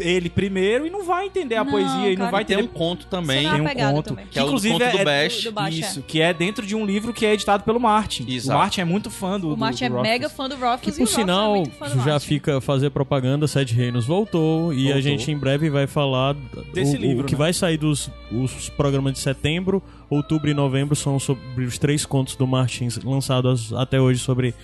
[0.00, 2.78] ele primeiro e não vai entender a Não, poesia e não vai Tem entender um
[2.78, 3.48] conto também.
[3.50, 4.24] Tem um conto também.
[4.26, 5.44] que, Que é o inclusive conto do é Bash.
[5.44, 8.56] Do Bash, isso que é dentro de um livro que é editado pelo Martin Exato.
[8.56, 10.62] o Martin é muito fã do O Martin do, do é mega fã do Que
[10.64, 12.26] Rothfuss e o por é sinal, muito fã do já Martin.
[12.26, 15.02] fica fazer propaganda, Sete Reinos voltou, e a Voltou.
[15.02, 16.34] gente em breve vai falar
[16.72, 17.38] Desse o, livro, o que né?
[17.38, 22.36] vai sair dos os programas de setembro, outubro e novembro são sobre os três contos
[22.36, 24.54] do Martins lançados até hoje sobre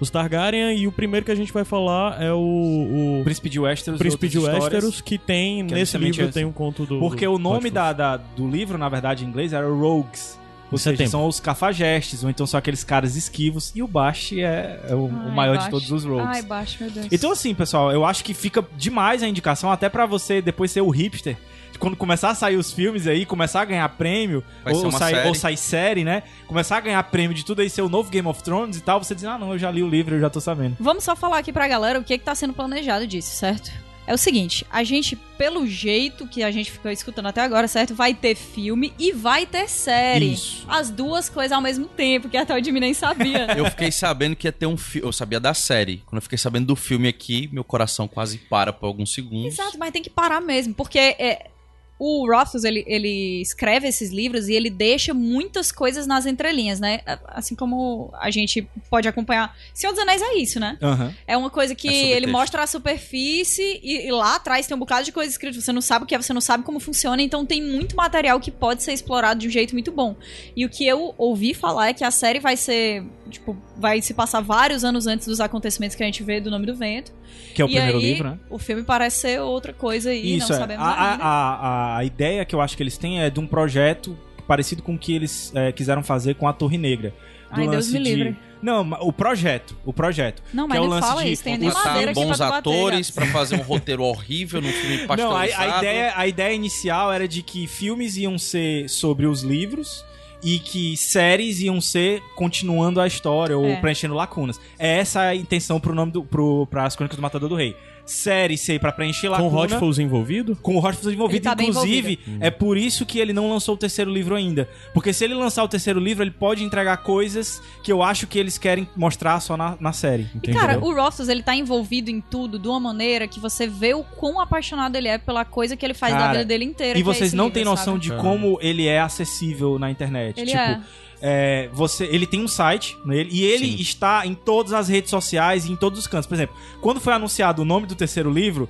[0.00, 3.60] os Targaryen e o primeiro que a gente vai falar é o, o Príncipe de
[3.60, 4.38] Westeros Príncipe de.
[4.38, 6.32] Westeros que tem que é nesse livro esse.
[6.32, 9.28] tem um conto do Porque do o nome da, da- do livro, na verdade, em
[9.28, 10.38] inglês, era Rogues.
[10.72, 11.10] Ou Em seja, setembro.
[11.12, 13.70] são os cafajestes, ou então são aqueles caras esquivos.
[13.76, 15.66] E o Bast é, é o, o Ai, maior baixo.
[15.66, 16.26] de todos os Rogues.
[16.26, 17.06] Ai, baixo, meu Deus.
[17.12, 20.80] Então, assim, pessoal, eu acho que fica demais a indicação, até pra você depois ser
[20.80, 21.36] o hipster.
[21.78, 25.28] Quando começar a sair os filmes aí, começar a ganhar prêmio, ou, uma sair, série.
[25.28, 26.22] ou sair série, né?
[26.46, 29.02] Começar a ganhar prêmio de tudo aí, ser o novo Game of Thrones e tal,
[29.02, 30.76] você diz, ah, não, eu já li o livro, eu já tô sabendo.
[30.80, 33.70] Vamos só falar aqui pra galera o que, que tá sendo planejado disso, certo?
[34.06, 37.94] É o seguinte, a gente, pelo jeito que a gente ficou escutando até agora, certo?
[37.94, 40.34] Vai ter filme e vai ter série.
[40.34, 40.66] Isso.
[40.68, 43.46] As duas coisas ao mesmo tempo, que até o Jimmy nem sabia.
[43.56, 45.08] Eu fiquei sabendo que ia ter um filme.
[45.08, 46.02] Eu sabia da série.
[46.04, 49.54] Quando eu fiquei sabendo do filme aqui, meu coração quase para por alguns segundos.
[49.54, 51.50] Exato, mas tem que parar mesmo, porque é,
[51.98, 57.00] o Rothfuss, ele, ele escreve esses livros e ele deixa muitas coisas nas entrelinhas, né?
[57.28, 59.56] Assim como a gente pode acompanhar.
[59.72, 60.76] Senhor dos Anéis é isso, né?
[60.82, 61.14] Aham.
[61.26, 64.80] É uma coisa que É ele mostra a superfície e, e lá atrás tem um
[64.80, 65.60] bocado de coisa escrita.
[65.60, 68.40] Você não sabe o que é, você não sabe como funciona, então tem muito material
[68.40, 70.16] que pode ser explorado de um jeito muito bom.
[70.56, 74.12] E o que eu ouvi falar é que a série vai ser, tipo, vai se
[74.14, 77.12] passar vários anos antes dos acontecimentos que a gente vê do Nome do Vento.
[77.54, 78.38] Que é o e primeiro aí, livro, né?
[78.50, 80.58] o filme parece ser outra coisa e Isso, não é.
[80.58, 81.24] sabemos A, ainda.
[81.24, 84.82] a, a, a ideia que eu acho que eles têm é de um projeto parecido
[84.82, 87.10] com o que eles é, quiseram fazer com a Torre Negra.
[87.54, 88.36] Do Ai, Deus lance me de- livre.
[88.60, 89.76] Não, o projeto.
[89.84, 90.42] O projeto.
[90.52, 93.56] Não, que mas é o lance fala de isso, tem aqui bons atores pra fazer
[93.56, 97.66] um roteiro horrível num filme Não, a, a ideia, a ideia inicial era de que
[97.66, 100.02] filmes iam ser sobre os livros
[100.44, 103.76] e que séries iam ser continuando a história ou É.
[103.76, 104.60] preenchendo lacunas.
[104.78, 107.74] É essa a intenção pro nome do, pro, pras Crônicas do Matador do Rei.
[108.06, 109.48] Série ser pra preencher com o.
[109.48, 110.56] Rothfuss envolvido?
[110.56, 114.10] Com o Rothfuss envolvido, tá inclusive, é por isso que ele não lançou o terceiro
[114.10, 114.68] livro ainda.
[114.92, 118.38] Porque se ele lançar o terceiro livro, ele pode entregar coisas que eu acho que
[118.38, 120.26] eles querem mostrar só na, na série.
[120.42, 123.94] E, cara, o Rothfuss, ele tá envolvido em tudo de uma maneira que você vê
[123.94, 126.98] o quão apaixonado ele é pela coisa que ele faz da Cara, vida dele inteira.
[126.98, 128.00] E é vocês esse não têm noção sabe?
[128.00, 130.38] de como ele é acessível na internet.
[130.38, 130.80] Ele tipo, é.
[131.26, 133.80] É, você, ele tem um site nele e ele Sim.
[133.80, 136.26] está em todas as redes sociais e em todos os cantos.
[136.26, 138.68] Por exemplo, quando foi anunciado o nome do terceiro livro,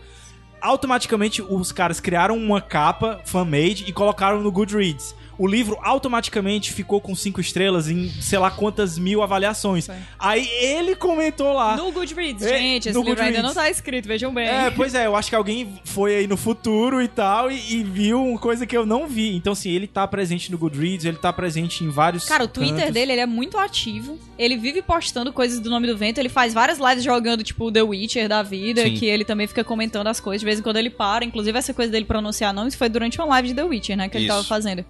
[0.60, 5.16] automaticamente os caras criaram uma capa fan-made e colocaram no Goodreads.
[5.38, 9.86] O livro automaticamente ficou com cinco estrelas em sei lá quantas mil avaliações.
[9.86, 9.96] Foi.
[10.18, 11.76] Aí ele comentou lá.
[11.76, 13.56] No Goodreads, É, gente, esse no livro ainda Goodreads.
[13.56, 14.46] não tá escrito, vejam bem.
[14.48, 17.82] É, pois é, eu acho que alguém foi aí no futuro e tal e, e
[17.84, 19.34] viu uma coisa que eu não vi.
[19.36, 22.24] Então, assim, ele tá presente no Goodreads, ele tá presente em vários.
[22.24, 22.92] Cara, o Twitter cantos.
[22.94, 24.18] dele, ele é muito ativo.
[24.38, 26.18] Ele vive postando coisas do Nome do Vento.
[26.18, 28.94] Ele faz várias lives jogando, tipo, The Witcher da vida, Sim.
[28.94, 30.40] que ele também fica comentando as coisas.
[30.40, 31.24] De vez em quando ele para.
[31.24, 34.08] Inclusive, essa coisa dele pronunciar nomes foi durante uma live de The Witcher, né?
[34.08, 34.34] Que ele Isso.
[34.34, 34.84] tava fazendo.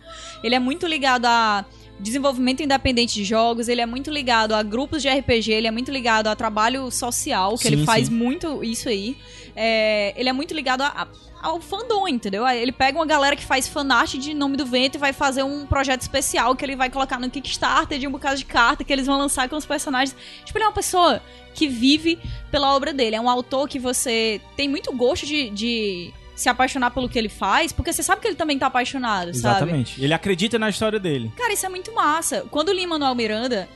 [0.44, 1.64] Ele é muito ligado a
[1.98, 5.90] desenvolvimento independente de jogos, ele é muito ligado a grupos de RPG, ele é muito
[5.90, 8.14] ligado a trabalho social, que Sim, ele faz sim.
[8.14, 9.16] muito isso aí.
[9.56, 11.08] É, ele é muito ligado a- a-
[11.40, 12.46] ao fandom, entendeu?
[12.48, 15.64] Ele pega uma galera que faz fanart de Nome do Vento e vai fazer um
[15.66, 19.06] projeto especial que ele vai colocar no Kickstarter de um bocado de carta que eles
[19.06, 20.16] vão lançar com os personagens.
[20.44, 21.22] Tipo, ele é uma pessoa
[21.54, 22.18] que vive
[22.50, 23.14] pela obra dele.
[23.14, 27.28] É um autor que você tem muito gosto de, de se apaixonar pelo que ele
[27.28, 29.56] faz, porque você sabe que ele também tá apaixonado, sabe?
[29.56, 30.02] Exatamente.
[30.02, 31.32] Ele acredita na história dele.
[31.36, 32.44] Cara, isso é muito massa.
[32.51, 33.69] Quando o Lin-Manuel Miranda,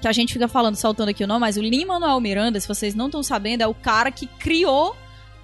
[0.00, 2.94] que a gente fica falando, saltando aqui o nome, mas o Lin-Manuel Miranda, se vocês
[2.94, 4.94] não estão sabendo, é o cara que criou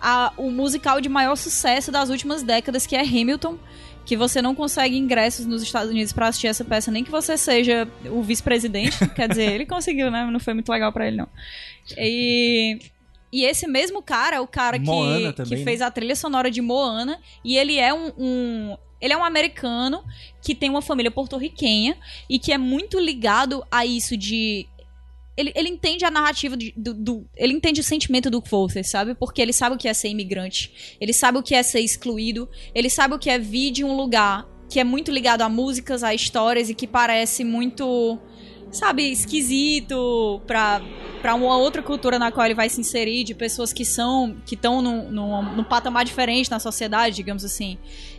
[0.01, 3.57] a- o musical de maior sucesso das últimas décadas, que é Hamilton,
[4.05, 7.37] que você não consegue ingressos nos Estados Unidos pra assistir essa peça, nem que você
[7.39, 8.99] seja o vice-presidente.
[9.11, 10.25] Quer dizer, ele conseguiu, né?
[10.31, 11.29] Não foi muito legal pra ele, não.
[11.97, 12.79] E...
[13.33, 16.51] E esse mesmo cara é o cara Moana que, também, que fez a trilha sonora
[16.51, 17.19] de Moana.
[17.45, 20.05] E ele é um, um- Ele é um americano
[20.43, 21.97] que tem uma família porto-riquenha
[22.29, 24.69] e que é muito ligado a isso de.
[25.37, 29.15] Ele, ele entende a narrativa de- do, do- Ele entende o sentimento do Forster, sabe?
[29.15, 30.97] Porque ele sabe o que é ser imigrante.
[31.01, 32.49] Ele sabe o que é ser excluído.
[32.75, 36.03] Ele sabe o que é vir de um lugar que é muito ligado a músicas,
[36.05, 38.19] a histórias e que parece muito.
[38.73, 40.81] Sabe, esquisito pra,
[41.21, 44.35] pra uma outra cultura na qual ele vai se inserir, de pessoas que são.
[44.47, 47.77] que estão num, num, num patamar diferente na sociedade, digamos assim.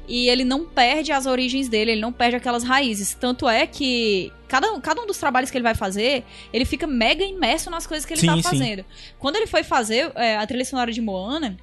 [0.08, 3.16] E ele não perde as origens dele, ele não perde aquelas raízes.
[3.16, 6.24] Tanto é que cada, cada um dos trabalhos que ele vai fazer,
[6.54, 8.44] ele fica mega imerso nas coisas que ele Sim, tá sim.
[8.44, 8.86] fazendo.
[9.18, 11.58] Quando ele foi fazer é, a trilha sonora de Moana,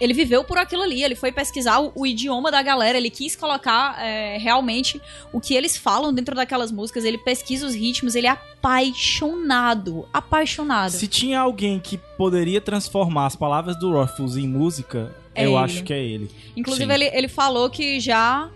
[0.00, 3.34] ele viveu por aquilo ali, ele foi pesquisar o, o idioma da galera, ele quis
[3.34, 5.00] colocar é, realmente
[5.32, 10.90] o que eles falam dentro daquelas músicas, ele pesquisa os ritmos, ele é apaixonado, apaixonado.
[10.90, 15.58] Se tinha alguém que poderia transformar as palavras do Ruffles em música, É eu ele.
[15.58, 16.30] acho que é ele.
[16.56, 16.92] Inclusive, Sim.
[16.94, 18.50] ele, ele falou que já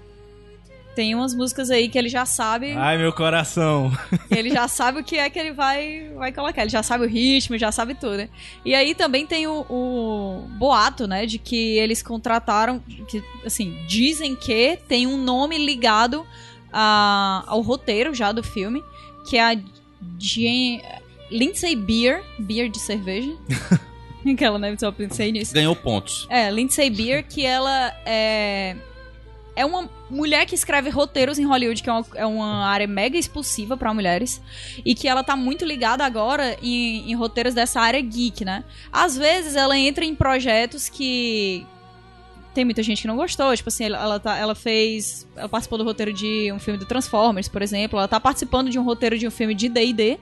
[0.95, 3.93] tem umas músicas aí que ele já sabe, Ai, meu coração.
[4.31, 7.09] ele já sabe o que é que ele vai, vai colocar, ele já sabe o
[7.09, 8.29] ritmo, já sabe tudo, né?
[8.65, 14.35] E aí também tem o, o boato, né, de que eles contrataram, que, assim, dizem
[14.35, 16.27] que tem um nome ligado
[16.73, 18.83] a- ao roteiro já do filme,
[19.29, 19.57] que é a
[20.19, 20.83] Jen,
[21.31, 23.31] Lindsay Beer, Beer de cerveja.
[24.27, 25.55] Aquela, né, só pensei nisso.
[25.55, 26.27] Ganhou pontos.
[26.29, 28.77] É, Lindsay Beer, que ela é.
[29.57, 33.16] É uma mulher que escreve roteiros em Hollywood, que é uma, é uma área mega
[33.16, 34.41] expulsiva pra mulheres.
[34.85, 38.65] E que ela tá muito ligada agora em, em roteiros dessa área geek, né?
[38.93, 41.66] Às vezes ela entra em projetos que.
[42.53, 43.55] Tem muita gente que não gostou.
[43.55, 45.27] Tipo assim, ela, tá, ela fez.
[45.37, 47.99] Ela participou do roteiro de um filme do Transformers, por exemplo.
[47.99, 50.19] Ela tá participando de um roteiro de um filme de DD.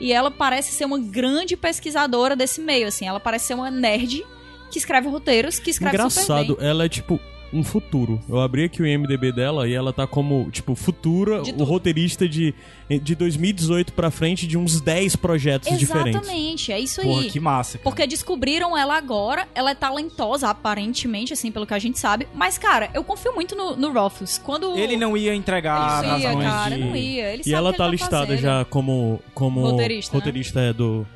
[0.00, 3.06] E ela parece ser uma grande pesquisadora desse meio, assim.
[3.06, 4.24] Ela parece ser uma nerd
[4.70, 7.20] que escreve roteiros, que escreve Engraçado, ela é tipo
[7.52, 8.20] um futuro.
[8.28, 12.28] Eu abri aqui o IMDB dela e ela tá como, tipo, futura, De o roteirista
[12.28, 12.54] de,
[12.88, 16.20] de 2018 pra frente de uns 10 projetos diferentes.
[16.20, 17.30] Exatamente, é isso Porra, aí.
[17.30, 17.78] que massa.
[17.78, 17.84] cara.
[17.84, 22.28] Porque descobriram ela agora, ela é talentosa, aparentemente, assim, pelo que a gente sabe.
[22.34, 24.38] Mas, cara, eu confio muito no, no Ruffles.
[24.38, 24.76] Quando.
[24.78, 26.84] Ele não ia entregar ia, razões cara, de...
[26.84, 27.32] não ia.
[27.32, 28.40] Ele E sabe ela tá ele listada fazendo.
[28.42, 30.18] já como, como Roteirista, né?
[30.18, 31.06] roteirista é, do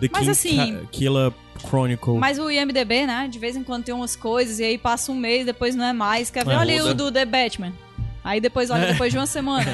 [0.00, 1.32] The Mas King assim- Killer
[1.68, 2.14] Chronicle.
[2.18, 3.28] Mas o IMDB, né?
[3.28, 5.92] De vez em quando tem umas coisas e aí passa um mês, depois não é
[5.92, 6.30] mais.
[6.30, 6.52] Quer ver?
[6.52, 7.72] É, olha o do The Batman.
[8.22, 9.64] Aí depois olha depois de uma semana.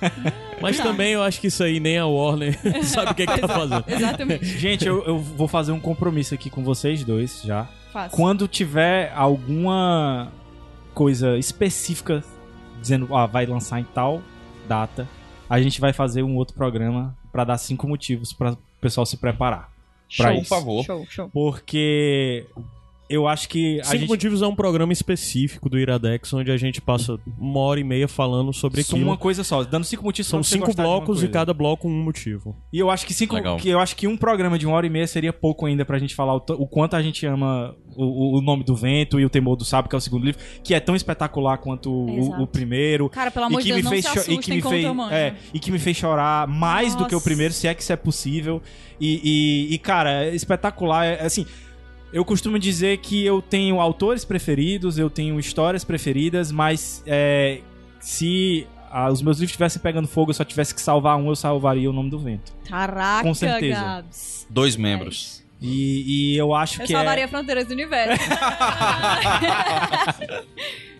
[0.60, 0.84] Mas Não.
[0.86, 3.48] também eu acho que isso aí nem a Warner sabe o que, é que tá
[3.48, 3.84] fazendo.
[3.86, 4.44] Exatamente.
[4.58, 7.68] Gente, eu, eu vou fazer um compromisso aqui com vocês dois já.
[7.92, 8.16] Fácil.
[8.16, 10.30] Quando tiver alguma
[10.92, 12.22] coisa específica
[12.80, 14.22] dizendo, ah, vai lançar em tal
[14.68, 15.08] data,
[15.48, 19.18] a gente vai fazer um outro programa pra dar cinco motivos pra o pessoal se
[19.18, 19.70] preparar.
[20.16, 20.48] Pra Por isso.
[20.48, 20.84] favor.
[20.84, 21.30] Show, show.
[21.30, 22.46] Porque
[23.10, 26.56] eu acho que a Cinco gente Motivos é um programa específico do Iradex, onde a
[26.56, 29.10] gente passa uma hora e meia falando sobre são aquilo.
[29.10, 32.56] uma coisa só, dando cinco motivos São cinco blocos e cada bloco um motivo.
[32.72, 33.56] E eu acho que cinco, Legal.
[33.56, 35.98] que eu acho que um programa de uma hora e meia seria pouco ainda pra
[35.98, 39.28] gente falar o, o quanto a gente ama o, o- nome do vento e o
[39.30, 42.46] temor do sábio, que é o segundo livro, que é tão espetacular quanto o, o
[42.46, 43.08] primeiro.
[43.10, 44.62] Cara, pelo amor e de que Deus, me não fez se assustem e que me
[44.62, 47.24] fez é, e que me fez chorar mais do que o Nossa.
[47.24, 48.62] primeiro, se é que isso é possível.
[49.00, 51.04] E, e, e, cara, é espetacular.
[51.06, 51.46] É, assim,
[52.12, 57.60] eu costumo dizer que eu tenho autores preferidos, eu tenho histórias preferidas, mas é,
[58.00, 61.36] se ah, os meus livros estivessem pegando fogo, eu só tivesse que salvar um, eu
[61.36, 62.52] salvaria o nome do vento.
[62.68, 63.80] Caraca, Com certeza.
[63.80, 64.46] Gabs.
[64.50, 65.40] Dois membros.
[65.62, 67.28] E, e eu acho Eu que salvaria é...
[67.28, 68.18] Fronteiras do Universo.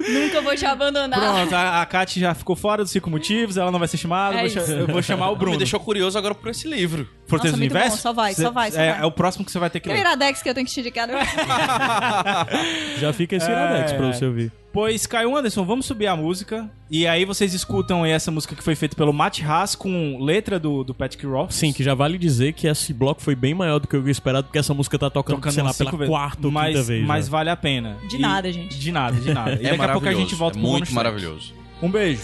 [0.07, 1.19] Nunca vou te abandonar.
[1.19, 4.37] Pronto, a, a Kat já ficou fora dos cinco motivos, ela não vai ser chamada,
[4.37, 5.53] É eu, vou eu vou chamar o Bruno.
[5.53, 7.09] Me deixou curioso agora por esse livro.
[7.39, 7.91] Nossa, do Universo?
[7.91, 9.03] bom, só vai, Cê- só vai, só é, vai.
[9.03, 9.99] é o próximo que você vai ter que ler.
[9.99, 11.07] Iradex que eu tenho que te indicar.
[11.09, 11.15] né?
[12.99, 13.53] Já fica esse É.
[13.53, 14.53] Iradex pra você ouvir.
[14.73, 16.71] Pois, Caio Anderson, vamos subir a música.
[16.89, 20.61] E aí vocês escutam aí essa música que foi feita pelo Matt Haas com letra
[20.61, 21.51] do, do Patrick Roth.
[21.51, 24.13] Sim, que já vale dizer que esse bloco foi bem maior do que eu havia
[24.13, 26.07] esperado, porque essa música tá tocando, Tocando sei lá, pela vezes.
[26.09, 27.05] quarta ou mas, quinta vez.
[27.05, 27.31] Mas já.
[27.33, 27.97] vale a pena.
[28.09, 28.79] De E- nada, gente.
[28.79, 29.51] De nada, de nada.
[29.61, 31.53] E É daqui a pouco a gente volta é com o muito maravilhoso.
[31.83, 32.23] Um beijo.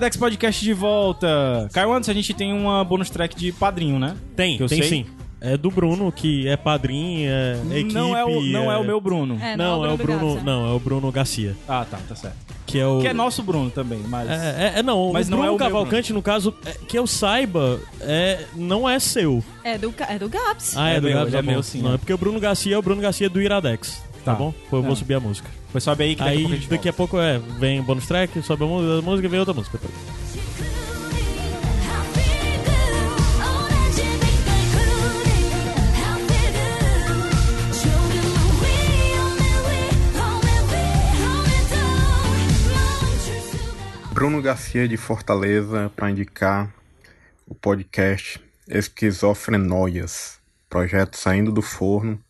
[0.00, 1.68] Iradex Podcast de volta.
[1.74, 4.16] Caio Anderson, a gente tem uma bônus track de padrinho, né?
[4.34, 4.82] Tem, tem sei.
[4.82, 5.06] sim.
[5.42, 7.92] É do Bruno, que é padrinho, é equipe...
[7.92, 8.78] não é o, não é...
[8.78, 9.38] o meu Bruno.
[9.42, 10.44] É, Não, é o Bruno, Garça.
[10.44, 12.36] não, é o Bruno Garcia, Ah, tá, tá certo.
[12.66, 14.28] que é o Que é nosso Bruno também, mas...
[14.28, 16.72] É, é, é, não, Mas o não Bruno é o meu Cavalcante, no caso, é,
[16.86, 19.42] que eu saiba, é, não é seu.
[19.64, 20.76] É do, é do Gabs.
[20.76, 21.94] Ah, é, É do meu, Gabs, ele é tá meu, sim, Não, é.
[21.94, 24.02] é porque o Bruno Garcia é o Bruno Garcia do Iradex.
[24.24, 24.34] Tá, Tá.
[24.34, 24.52] bom?
[24.68, 24.96] Pô, Eu vou Não.
[24.96, 25.48] subir a música.
[25.72, 28.06] Mas sobe aí que daqui aí, a pouco gente daqui a pouco é, vem bônus
[28.06, 29.78] track, sobe a música, e vem outra música.
[29.78, 29.88] Tá
[44.12, 46.70] Bruno Garcia de Fortaleza para indicar
[47.46, 48.38] o podcast
[48.68, 50.38] Esquizofrenóias,
[50.68, 52.22] projeto Saindo do Forno,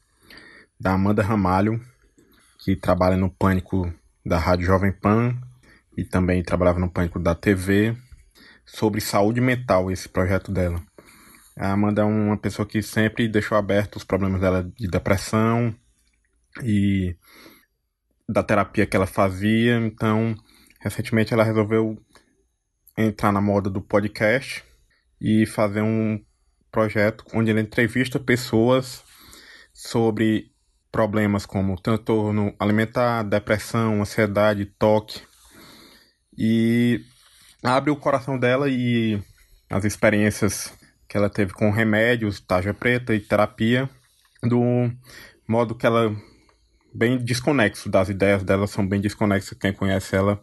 [0.78, 1.80] da Amanda Ramalho,
[2.64, 3.92] que trabalha no Pânico
[4.24, 5.36] da Rádio Jovem Pan
[5.96, 7.96] e também trabalhava no Pânico da TV,
[8.64, 10.82] sobre saúde mental, esse projeto dela.
[11.58, 15.74] A Amanda é uma pessoa que sempre deixou aberto os problemas dela de depressão
[16.62, 17.16] e
[18.28, 20.34] da terapia que ela fazia, então
[20.80, 21.98] recentemente ela resolveu
[22.96, 24.64] entrar na moda do podcast
[25.20, 26.22] e fazer um
[26.70, 29.02] projeto onde ela entrevista pessoas
[29.72, 30.49] sobre
[30.90, 35.20] problemas como transtorno alimentar, depressão, ansiedade, toque.
[36.36, 37.00] E
[37.62, 39.20] abre o coração dela e
[39.68, 40.72] as experiências
[41.08, 43.88] que ela teve com remédios, tarja preta e terapia
[44.42, 44.62] do
[45.46, 46.14] modo que ela
[46.94, 50.40] bem desconexo das ideias dela são bem desconexas quem conhece ela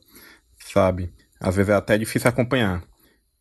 [0.60, 1.14] sabe.
[1.40, 2.84] Às vezes é até difícil acompanhar.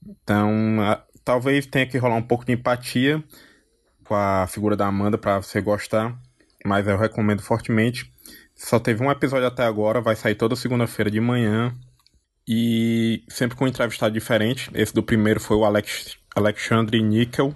[0.05, 3.23] Então a- talvez tenha que rolar um pouco de empatia
[4.05, 6.19] com a figura da Amanda para você gostar
[6.67, 8.13] mas eu recomendo fortemente
[8.57, 11.75] só teve um episódio até agora vai sair toda segunda-feira de manhã
[12.49, 14.71] e sempre com um entrevistado diferente.
[14.73, 17.55] Esse do primeiro foi o Alex, Alexandre Nickel,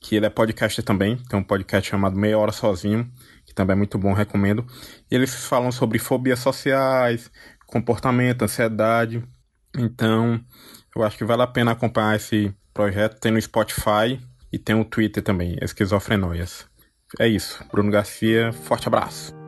[0.00, 3.06] que ele é podcaster também, tem um podcast chamado Meia Hora Sozinho,
[3.44, 4.64] que também é muito bom, recomendo.
[5.10, 7.30] E eles falam sobre fobias sociais,
[7.66, 9.22] comportamento, ansiedade.
[9.76, 10.42] Então,
[10.96, 13.20] eu acho que vale a pena acompanhar esse projeto.
[13.20, 14.18] Tem no Spotify
[14.50, 16.69] e tem o Twitter também, Esquizofrenóias.
[17.18, 17.64] É isso.
[17.70, 19.39] Bruno Garcia, forte abraço.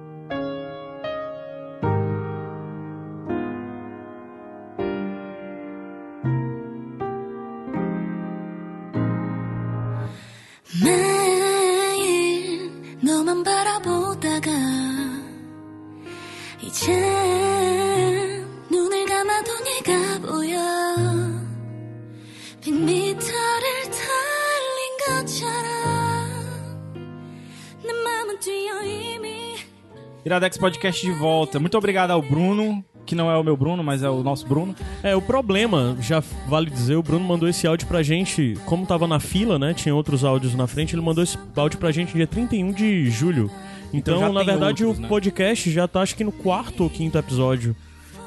[30.53, 31.59] Iradex Podcast de volta.
[31.59, 34.75] Muito obrigado ao Bruno, que não é o meu Bruno, mas é o nosso Bruno.
[35.03, 39.07] É, o problema, já vale dizer, o Bruno mandou esse áudio pra gente, como tava
[39.07, 39.73] na fila, né?
[39.73, 43.51] Tinha outros áudios na frente, ele mandou esse áudio pra gente dia 31 de julho.
[43.93, 45.09] Então, Então na verdade, outros, o né?
[45.09, 47.75] podcast já tá acho que no quarto ou quinto episódio.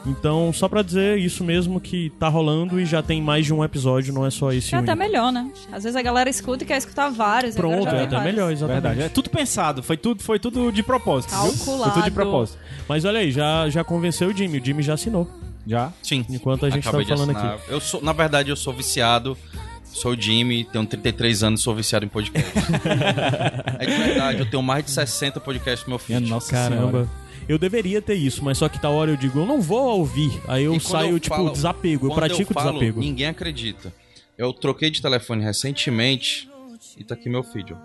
[0.06, 3.64] Então, só pra dizer isso mesmo que tá rolando e já tem mais de um
[3.64, 4.91] episódio, não é só esse É único.
[4.91, 5.49] até melhor, né?
[5.72, 7.56] Às vezes a galera escuta e quer escutar vários.
[7.56, 8.23] Pronto, é até vários.
[8.23, 8.82] melhor, exatamente.
[8.84, 9.02] Verdade.
[9.06, 11.32] É tudo pensado, foi tudo, foi tudo de propósito.
[11.32, 11.40] viu?
[11.53, 11.84] Calculado.
[11.84, 12.60] Foi tudo de propósito.
[12.88, 15.27] Mas olha aí, já, já convenceu o Jimmy, o Jimmy já assinou.
[15.65, 15.91] Já?
[16.03, 16.23] Sim.
[16.30, 17.64] Enquanto a gente Acabei tava falando aqui.
[17.72, 19.36] Eu sou, na verdade, eu sou viciado.
[19.86, 22.52] Sou o Jimmy, tenho 33 anos, sou viciado em podcast.
[23.80, 26.02] é de verdade, eu tenho mais de 60 podcasts no meu.
[26.07, 26.91] Minha nossa Caramba.
[26.91, 27.24] senhora.
[27.48, 30.42] Eu deveria ter isso, mas só que tal hora eu digo, eu não vou ouvir.
[30.48, 32.08] Aí eu E saio, eu tipo, falo- desapego.
[32.08, 33.00] Eu pratico falo, desapego.
[33.00, 33.94] Ninguém acredita.
[34.38, 36.50] Eu troquei de telefone recentemente
[36.98, 37.74] e tá aqui meu feed.
[37.74, 37.78] ó.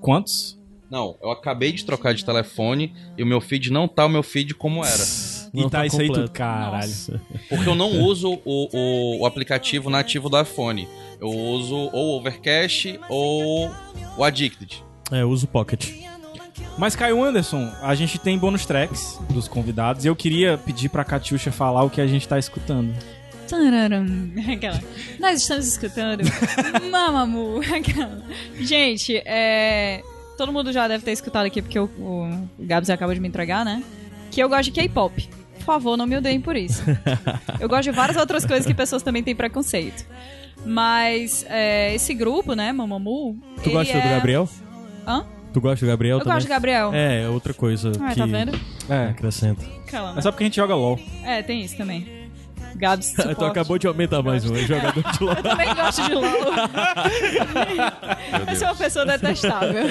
[0.00, 0.58] Quantos?
[0.90, 4.22] Não, eu acabei de trocar de telefone e o meu feed não tá o meu
[4.22, 4.96] feed como era.
[5.54, 6.28] E Não tá tá isso aí completo.
[6.28, 6.92] tudo, caralho.
[7.48, 10.86] Porque eu não uso o, o, o aplicativo nativo do iPhone.
[11.18, 13.70] Eu uso ou o Overcast ou
[14.18, 14.84] o Addicted.
[15.10, 15.88] É, eu uso Pocket.
[16.78, 21.04] Mas, Caio Anderson, a gente tem bônus tracks dos convidados e eu queria pedir pra
[21.04, 22.94] Catiuxa falar o que a gente tá escutando.
[23.48, 24.06] Tararam.
[24.52, 24.80] Aquela.
[25.18, 26.22] Nós estamos escutando
[26.88, 27.60] Mamamoo.
[27.74, 28.22] Aquela.
[28.60, 30.02] Gente, é...
[30.36, 33.64] todo mundo já deve ter escutado aqui, porque o, o Gabs acaba de me entregar,
[33.64, 33.82] né?
[34.30, 35.28] Que eu gosto de K-pop.
[35.56, 36.82] Por favor, não me odeiem por isso.
[37.58, 40.06] Eu gosto de várias outras coisas que pessoas também têm preconceito.
[40.64, 43.36] Mas é, esse grupo, né, Mamamoo...
[43.64, 44.48] Tu gosta do é- Gabriel?
[45.06, 45.26] Hã?
[45.52, 46.34] Tu gosta do Gabriel Eu também?
[46.34, 46.90] gosto de Gabriel.
[46.94, 48.58] É, é outra coisa Ah, que tá vendo?
[48.88, 49.08] É.
[49.10, 49.64] acrescenta.
[49.86, 50.18] Calma.
[50.18, 50.98] É só porque a gente joga LOL.
[51.24, 52.18] É, tem isso também.
[52.76, 53.44] Gabs tu suporte.
[53.44, 55.34] acabou de aumentar mais um, é jogador de LOL.
[55.34, 56.24] Eu também gosto de LOL.
[58.48, 59.84] eu sou uma pessoa detestável.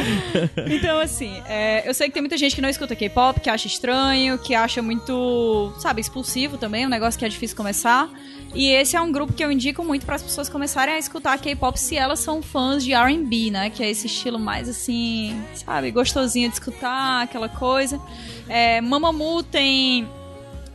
[0.70, 3.66] então, assim, é, eu sei que tem muita gente que não escuta K-pop, que acha
[3.66, 8.08] estranho, que acha muito, sabe, expulsivo também, um negócio que é difícil começar.
[8.54, 11.36] E esse é um grupo que eu indico muito para as pessoas começarem a escutar
[11.38, 13.68] K-pop se elas são fãs de R&B, né?
[13.68, 18.00] Que é esse estilo mais assim, sabe, gostosinho de escutar, aquela coisa.
[18.48, 20.08] É, Mamamoo tem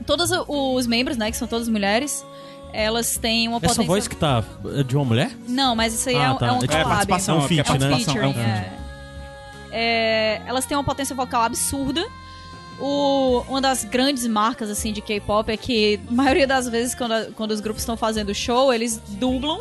[0.06, 2.26] todos os membros, né, que são todas mulheres.
[2.74, 4.44] Elas têm uma Essa potência voz que tá
[4.78, 5.32] é de uma mulher?
[5.48, 6.46] não, mas isso aí Ah, é, um- tá.
[6.48, 6.84] é um É collab.
[6.90, 7.92] participação, É um é é feat, né?
[7.92, 8.40] é um feat.
[8.40, 8.80] é.
[9.72, 12.06] É, elas têm uma potência vocal absurda.
[12.80, 17.34] O, uma das grandes marcas assim de K-pop é que a maioria das vezes quando,
[17.34, 19.60] quando os grupos estão fazendo show, eles dublam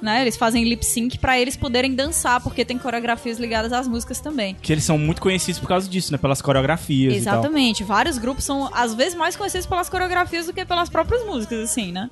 [0.00, 0.22] né?
[0.22, 4.56] Eles fazem lip sync pra eles poderem dançar, porque tem coreografias ligadas às músicas também.
[4.60, 6.18] Que eles são muito conhecidos por causa disso, né?
[6.18, 7.14] Pelas coreografias.
[7.14, 7.84] Exatamente.
[7.84, 11.92] Vários grupos são, às vezes, mais conhecidos pelas coreografias do que pelas próprias músicas, assim,
[11.92, 12.10] né?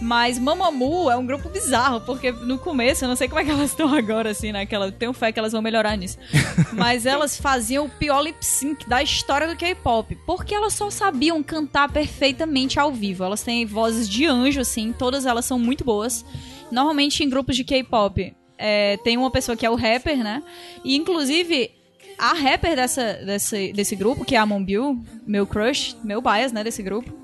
[0.00, 3.50] Mas Mamamoo é um grupo bizarro, porque no começo, eu não sei como é que
[3.50, 4.66] elas estão agora, assim, né?
[4.66, 6.18] Que ela, tenho fé que elas vão melhorar nisso.
[6.72, 10.16] Mas elas faziam o pior lip sync da história do K-pop.
[10.26, 13.24] Porque elas só sabiam cantar perfeitamente ao vivo.
[13.24, 16.24] Elas têm vozes de anjo, assim, todas elas são muito boas.
[16.70, 20.42] Normalmente em grupos de K-pop é, tem uma pessoa que é o rapper, né?
[20.84, 21.72] E inclusive
[22.18, 26.62] a rapper dessa, desse, desse grupo, que é a Monbiu, meu crush, meu bias, né,
[26.62, 27.18] desse grupo.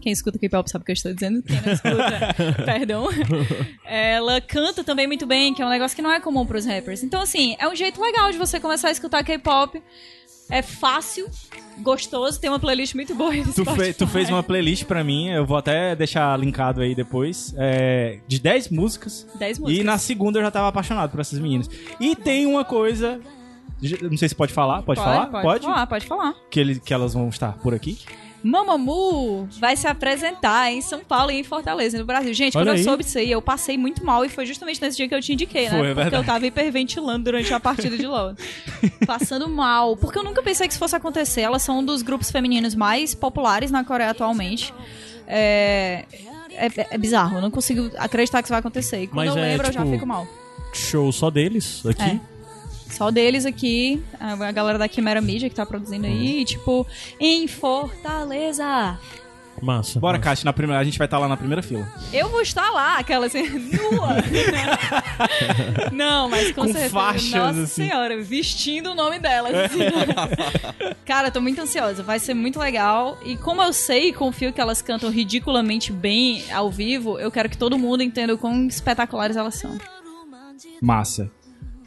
[0.00, 1.42] Quem escuta K-pop sabe o que eu estou dizendo.
[1.42, 3.08] Quem não escuta, perdão.
[3.84, 7.02] Ela canta também muito bem, que é um negócio que não é comum pros rappers.
[7.02, 9.82] Então, assim, é um jeito legal de você começar a escutar K-pop.
[10.50, 11.28] É fácil,
[11.78, 15.46] gostoso, tem uma playlist muito boa Tu, fe- tu fez uma playlist pra mim, eu
[15.46, 19.26] vou até deixar linkado aí depois, é, de 10 músicas.
[19.36, 19.80] 10 músicas.
[19.80, 21.68] E na segunda eu já tava apaixonado por essas meninas.
[22.00, 23.20] E tem uma coisa.
[24.02, 24.82] Não sei se pode falar.
[24.82, 25.26] Pode, falar?
[25.42, 26.34] Pode falar, pode falar.
[26.50, 27.98] Que, ele, que elas vão estar por aqui.
[28.42, 32.32] Mamamoo vai se apresentar em São Paulo e em Fortaleza, no Brasil.
[32.32, 32.80] Gente, Olha quando aí.
[32.80, 35.20] eu soube disso aí, eu passei muito mal e foi justamente nesse dia que eu
[35.20, 35.70] te indiquei, né?
[35.70, 36.22] Foi, é porque verdade.
[36.22, 38.34] eu tava hiperventilando durante a partida de LoL.
[39.06, 39.96] Passando mal.
[39.96, 41.42] Porque eu nunca pensei que isso fosse acontecer.
[41.42, 44.72] Elas são um dos grupos femininos mais populares na Coreia atualmente.
[45.26, 46.04] É...
[46.52, 49.02] É, é bizarro, eu não consigo acreditar que isso vai acontecer.
[49.04, 50.26] E quando Mas eu é, lembro, eu já tipo, fico mal.
[50.74, 52.02] Show só deles aqui.
[52.02, 52.20] É.
[52.90, 56.86] Só deles aqui, a galera da Quimera Media que tá produzindo aí, e, tipo,
[57.18, 58.98] em Fortaleza.
[59.60, 60.00] Massa.
[60.00, 60.30] Bora, massa.
[60.30, 61.86] Kátia, na primeira, a gente vai estar lá na primeira fila.
[62.12, 64.16] Eu vou estar lá, aquela assim, nua.
[65.92, 66.88] Não, mas com, Com certeza.
[66.90, 67.84] faixas, Nossa assim.
[67.84, 69.50] senhora, vestindo o nome dela.
[69.50, 69.80] assim.
[71.04, 72.02] Cara, tô muito ansiosa.
[72.02, 73.18] Vai ser muito legal.
[73.24, 77.48] E como eu sei e confio que elas cantam ridiculamente bem ao vivo, eu quero
[77.48, 79.76] que todo mundo entenda o quão espetaculares elas são.
[80.80, 81.30] Massa.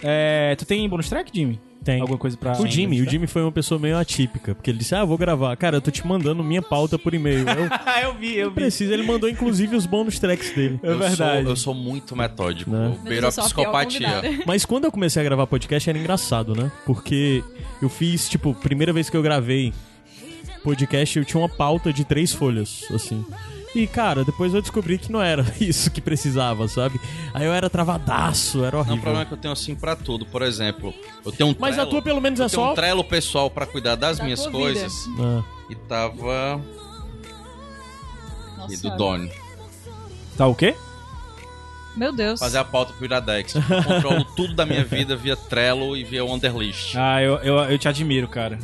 [0.04, 1.60] É, tu tem bonus track, Jimmy?
[1.84, 2.00] Tem.
[2.00, 2.54] Alguma coisa pra.
[2.62, 5.56] O Jimmy, o Jimmy foi uma pessoa meio atípica, porque ele disse: Ah, vou gravar.
[5.58, 7.40] Cara, eu tô te mandando minha pauta por e-mail.
[7.40, 8.56] Eu Ah, eu vi, eu vi.
[8.56, 8.94] preciso.
[8.94, 10.80] Ele mandou inclusive os bônus tracks dele.
[10.82, 11.40] É verdade.
[11.40, 12.72] Eu sou, eu sou muito metódico.
[12.72, 12.88] Né?
[12.96, 14.22] Eu beiro a psicopatia.
[14.48, 16.72] Mas quando eu comecei a gravar podcast era engraçado, né?
[16.86, 17.44] Porque
[17.82, 19.74] eu fiz, tipo, primeira vez que eu gravei
[20.64, 23.26] podcast, eu tinha uma pauta de três folhas, assim.
[23.76, 27.00] E, cara, depois eu descobri que não era isso que precisava, sabe?
[27.34, 28.98] Aí eu era travadaço, era Não, horrível.
[28.98, 30.26] o problema é que eu tenho assim pra tudo.
[30.28, 30.94] Por exemplo,
[31.26, 33.04] eu tenho um Mas a trelo, tua, pelo menos, é eu tenho só- um trelo
[33.04, 34.94] pessoal pra cuidar das Da minhas coisas.
[35.20, 35.41] Ah.
[35.70, 36.62] E tava...
[38.58, 38.95] Nossa E do.
[38.95, 39.32] Doni.
[40.38, 40.76] Tá o quê?
[41.95, 42.40] Meu Deus.
[42.40, 43.54] Fazer a pauta pro Iradex.
[43.56, 46.95] Eu controlo tudo da minha vida via Trello e via Wonderlist.
[46.95, 48.58] Ah, eu, eu, eu te admiro, cara.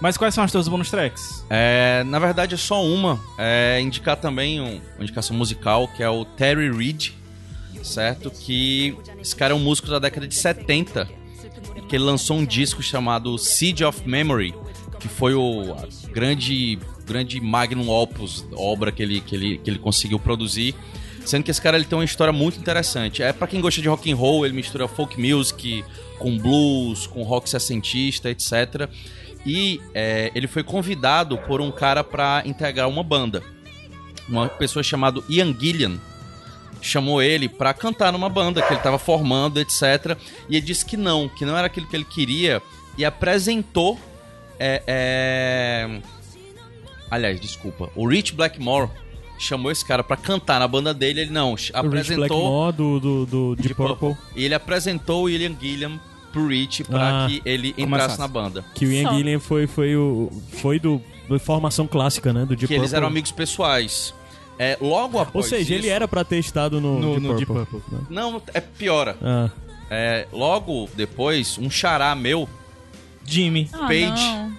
[0.00, 1.44] Mas quais são as tuas bonus tracks?
[1.50, 3.20] É, na verdade é só uma.
[3.36, 7.14] É indicar também um- uma indicação musical, que é o Terry Reid,
[7.82, 8.30] certo?
[8.30, 11.06] Que esse cara é um músico da década de 70,
[11.88, 14.54] que ele lançou um disco chamado Seed of Memory,
[14.98, 15.76] que foi o
[16.12, 20.74] grande, grande magnum opus, obra que ele, que ele, que ele conseguiu produzir.
[21.26, 23.22] Sendo que esse cara ele tem uma história muito interessante.
[23.22, 25.84] É para quem gosta de rock and roll, ele mistura folk music
[26.18, 28.88] com blues, com rock sessentista, etc.
[29.44, 33.42] E é, ele foi convidado por um cara para integrar uma banda.
[34.28, 35.98] Uma pessoa chamada Ian Gillian
[36.82, 40.16] chamou ele para cantar numa banda que ele estava formando, etc.
[40.48, 42.62] E ele disse que não, que não era aquilo que ele queria
[42.96, 43.98] e apresentou.
[44.58, 46.00] é, é,
[47.10, 47.90] Aliás, desculpa.
[47.96, 48.88] O Rich Blackmore
[49.38, 51.22] chamou esse cara para cantar na banda dele.
[51.22, 52.26] Ele não, O Rich apresentou.
[52.28, 54.16] Blackmore do, do, do Deep de Purple.
[54.36, 55.98] E ele apresentou o William Gilliam
[56.32, 57.28] pro Rich para Ah.
[57.28, 57.94] que ele Começasse.
[57.94, 58.64] entrasse na banda.
[58.74, 59.14] Que o Ian Só.
[59.16, 60.30] Gillian foi, foi, o,
[60.60, 62.40] foi do, da formação clássica, né?
[62.40, 62.96] Do Deep que eles Purple.
[62.96, 64.14] eram amigos pessoais.
[64.58, 67.34] É, logo após Ou seja, ele isso- era pra ter estado no, No- Deep, no
[67.36, 67.82] Deep Purple.
[67.90, 68.00] né?
[68.10, 69.16] Não, é piora.
[69.22, 69.48] Ah,
[69.92, 72.48] É, logo depois, um xará meu
[73.24, 73.68] Jimmy.
[73.72, 74.22] Ah, Page.
[74.22, 74.52] não.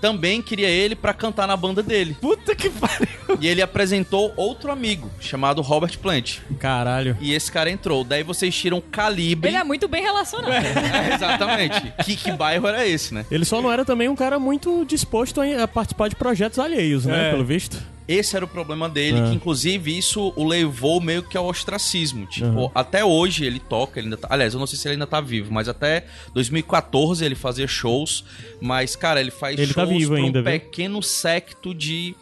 [0.00, 2.16] Também queria ele pra cantar na banda dele.
[2.20, 3.08] Puta que pariu.
[3.40, 6.38] E ele apresentou outro amigo, chamado Robert Plant.
[6.58, 7.16] caralho.
[7.20, 8.04] E esse cara entrou.
[8.04, 9.50] Daí vocês tiram calibre.
[9.50, 10.52] Ele é muito bem relacionado.
[10.52, 11.92] É, exatamente.
[12.04, 13.24] que, que bairro era esse, né?
[13.30, 17.04] Ele só não era também um cara muito disposto a, a participar de projetos alheios,
[17.04, 17.28] né?
[17.28, 17.30] É.
[17.30, 17.78] Pelo visto.
[18.08, 19.28] Esse era o problema dele, Ah.
[19.28, 22.24] que inclusive isso o levou meio que ao ostracismo.
[22.24, 22.70] Tipo, Uhum.
[22.74, 25.20] até hoje ele toca, ele ainda tá, aliás, eu não sei se ele ainda tá
[25.20, 28.24] vivo, mas até 2014 ele fazia shows,
[28.60, 30.52] mas cara, ele faz Ele tá shows vivo pra ainda, um viu?
[30.52, 32.16] pequeno secto de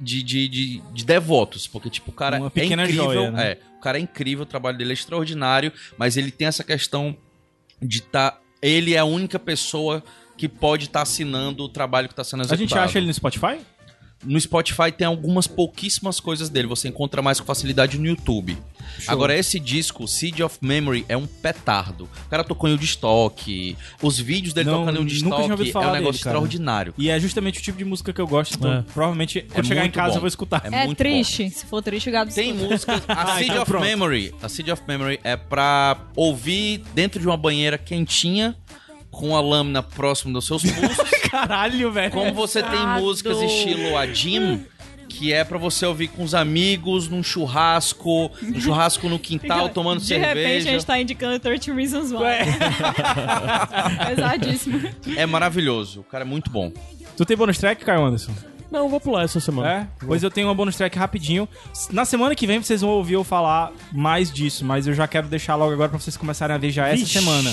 [0.00, 3.52] de, de, de, de devotos, porque tipo, o cara Uma é incrível, joia, né?
[3.52, 7.16] é, o cara é incrível, o trabalho dele é extraordinário, mas ele tem essa questão
[7.80, 10.02] de tá, ele é a única pessoa
[10.36, 12.68] que pode estar assinando o trabalho que tá sendo A executado.
[12.68, 13.58] gente acha ele no Spotify?
[14.24, 18.56] No Spotify tem algumas pouquíssimas coisas dele, você encontra mais com facilidade no YouTube.
[19.06, 22.04] Agora, esse disco, Seed of Memory, é um petardo.
[22.26, 25.68] O cara tocou em Woodstock, os vídeos dele Não, tocando em nunca tinha ouvido Woodstock
[25.68, 26.36] é falar um dele, negócio cara.
[26.36, 26.94] extraordinário.
[26.98, 28.82] E é justamente o tipo de música que eu gosto, então É.
[28.92, 30.16] provavelmente quando chegar em casa bom.
[30.16, 30.62] eu vou escutar.
[30.66, 31.48] É muito triste.
[31.50, 33.02] Se for triste, o Gabs Tem músicas.
[33.08, 33.72] A Seed então of.
[33.72, 34.34] Memory.
[34.42, 38.54] A Seed of Memory é pra ouvir dentro de uma banheira quentinha,
[39.10, 41.10] com a lâmina próximo dos seus pulsos.
[41.30, 42.10] Caralho, velho.
[42.10, 44.64] Como você tem músicas estilo a Jim,
[45.08, 50.00] que é pra você ouvir com os amigos, num churrasco, num churrasco no quintal, tomando
[50.00, 50.34] De cerveja.
[50.34, 52.46] repente a gente tá indicando 30 Reasons Why.
[54.08, 54.80] Pesadíssimo.
[55.16, 56.00] É maravilhoso.
[56.00, 56.72] O cara é muito bom.
[57.16, 58.32] Tu tem bônus track, Caio Anderson?
[58.70, 59.68] Não, vou pular essa semana.
[59.68, 59.86] É?
[60.06, 61.48] Pois eu tenho uma bônus track rapidinho.
[61.90, 65.26] Na semana que vem vocês vão ouvir eu falar mais disso, mas eu já quero
[65.26, 67.52] deixar logo agora pra vocês começarem a ver já essa Vixe, semana.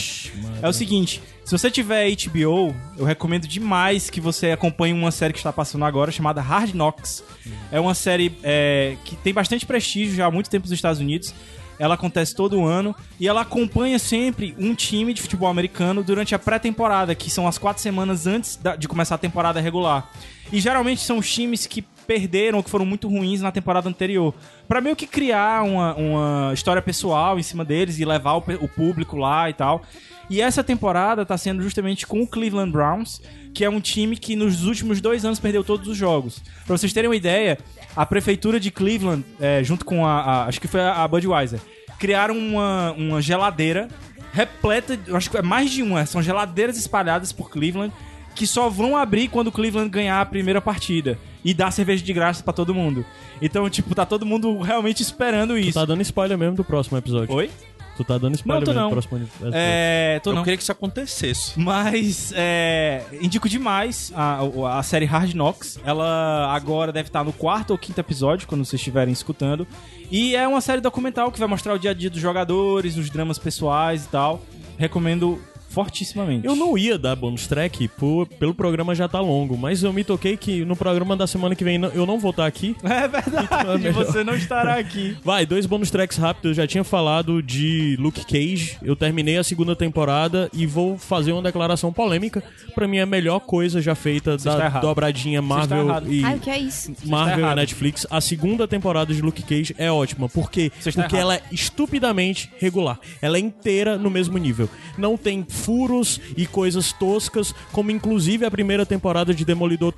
[0.61, 5.33] É o seguinte, se você tiver HBO, eu recomendo demais que você acompanhe uma série
[5.33, 7.23] que está passando agora chamada Hard Knocks.
[7.71, 11.33] É uma série é, que tem bastante prestígio já há muito tempo nos Estados Unidos.
[11.79, 16.39] Ela acontece todo ano e ela acompanha sempre um time de futebol americano durante a
[16.39, 20.09] pré-temporada, que são as quatro semanas antes de começar a temporada regular.
[20.51, 24.33] E geralmente são os times que perderam ou que foram muito ruins na temporada anterior.
[24.67, 28.67] Pra meio que criar uma, uma história pessoal em cima deles e levar o, o
[28.67, 29.83] público lá e tal.
[30.29, 33.21] E essa temporada tá sendo justamente com o Cleveland Browns,
[33.53, 36.41] que é um time que nos últimos dois anos perdeu todos os jogos.
[36.65, 37.57] Pra vocês terem uma ideia,
[37.97, 41.59] a prefeitura de Cleveland, é, junto com a, a- Acho que foi a, Budweiser,
[41.99, 43.87] criaram uma, uma geladeira
[44.31, 44.95] repleta.
[44.95, 46.05] de- Acho que é mais de uma.
[46.05, 47.93] São geladeiras espalhadas por Cleveland
[48.35, 51.17] que só vão abrir quando o Cleveland ganhar a primeira partida.
[51.43, 53.05] E dar cerveja de graça pra todo mundo.
[53.41, 55.73] Então, tipo, tá todo mundo realmente esperando Tu isso.
[55.79, 57.33] tá dando spoiler mesmo do próximo episódio.
[57.33, 57.49] Oi?
[57.97, 58.89] Tu tá dando spoiler Não, tô não.
[58.91, 59.27] próximo.
[59.51, 60.21] É.
[60.23, 60.43] Tô eu não.
[60.43, 61.59] queria que isso acontecesse.
[61.59, 64.39] Mas é, indico demais a,
[64.77, 65.79] a série Hard Knocks.
[65.83, 69.65] Ela agora deve estar no quarto ou quinto episódio, quando vocês estiverem escutando.
[70.11, 73.09] E é uma série documental que vai mostrar o dia a dia dos jogadores, os
[73.09, 74.43] dramas pessoais e tal.
[74.77, 75.41] Recomendo
[75.77, 76.45] fortissimamente.
[76.47, 80.03] Eu não ia dar bônus track por- pelo programa já tá longo, mas eu me
[80.03, 82.75] toquei que no programa da semana que vem eu não vou estar aqui.
[82.83, 83.93] É É verdade, melhor.
[83.93, 85.15] você não estará aqui.
[85.23, 86.49] Vai, dois bônus tracks rápidos.
[86.49, 88.75] Eu já tinha falado de Luke Cage.
[88.81, 92.43] Eu terminei a segunda temporada e vou fazer uma declaração polêmica.
[92.73, 96.35] Pra mim é a melhor coisa já feita está da dobradinha está Marvel e Ai,
[96.35, 96.91] o que é isso?
[97.05, 97.55] Marvel e.
[97.55, 98.05] Netflix.
[98.09, 100.27] A segunda temporada de Luke Cage é ótima.
[100.27, 100.71] Por quê?
[100.79, 101.31] Você está Porque errado.
[101.31, 102.99] ela é estupidamente regular.
[103.21, 104.67] Ela é inteira no mesmo nível.
[104.97, 109.93] Não tem furos e coisas toscas, como inclusive a primeira temporada de Demolidor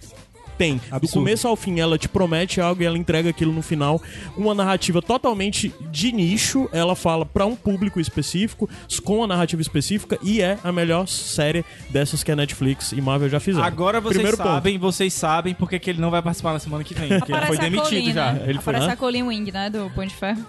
[0.58, 0.78] tem.
[0.78, 1.14] Do Absurdo.
[1.14, 4.02] começo ao fim, ela te promete algo e ela entrega aquilo no final.
[4.36, 6.68] Uma narrativa totalmente de nicho.
[6.74, 8.68] Ela fala pra um público específico,
[9.04, 13.30] com a narrativa específica, e é a melhor série dessas que a Netflix e Marvel
[13.30, 13.64] já fizeram.
[13.64, 14.50] Agora vocês Primeiro ponto.
[14.50, 17.10] sabem, vocês sabem porque que ele não vai participar na semana que vem.
[17.20, 18.34] Porque ele foi demitido Colleen, já.
[18.34, 18.44] Né?
[18.48, 18.74] Ele foi.
[18.74, 18.94] Aparece Hã?
[18.94, 19.70] a Colleen Wing, né?
[19.70, 20.44] Do de Ferro.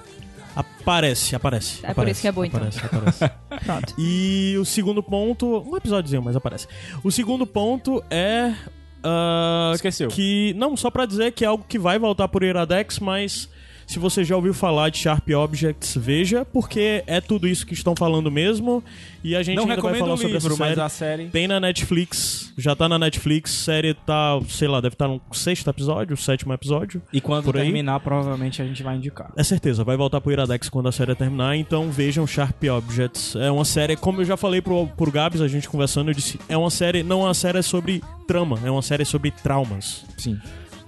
[0.54, 1.78] Aparece, aparece.
[1.78, 2.58] É por aparece, isso que é boa, então.
[2.60, 3.30] Aparece, aparece.
[3.64, 3.94] Pronto.
[3.98, 5.62] E o segundo ponto.
[5.66, 6.66] Um episódiozinho, mas aparece.
[7.02, 8.54] O segundo ponto é.
[9.02, 10.08] ah, Esqueceu.
[10.08, 10.54] Que.
[10.56, 13.48] Não, só pra dizer que é algo que vai voltar por Iradex, mas.
[13.90, 17.96] Se você já ouviu falar de Sharp Objects, veja, porque é tudo isso que estão
[17.96, 18.84] falando mesmo.
[19.24, 20.80] E a gente Não ainda vai falar sobre livro, essa série.
[20.80, 21.26] a série.
[21.26, 25.68] Tem na Netflix, já tá na Netflix, série tá, sei lá, deve estar no sexto
[25.68, 27.02] episódio, sétimo episódio.
[27.12, 27.64] E quando por aí.
[27.64, 29.32] terminar, provavelmente a gente vai indicar.
[29.36, 33.34] É certeza, vai voltar pro Iradex quando a série terminar, então vejam Sharp Objects.
[33.34, 36.38] É uma série, como eu já falei pro, pro Gabs, a gente conversando, eu disse,
[36.48, 40.04] é uma série, não é uma série sobre trama, é uma série sobre traumas.
[40.16, 40.38] Sim.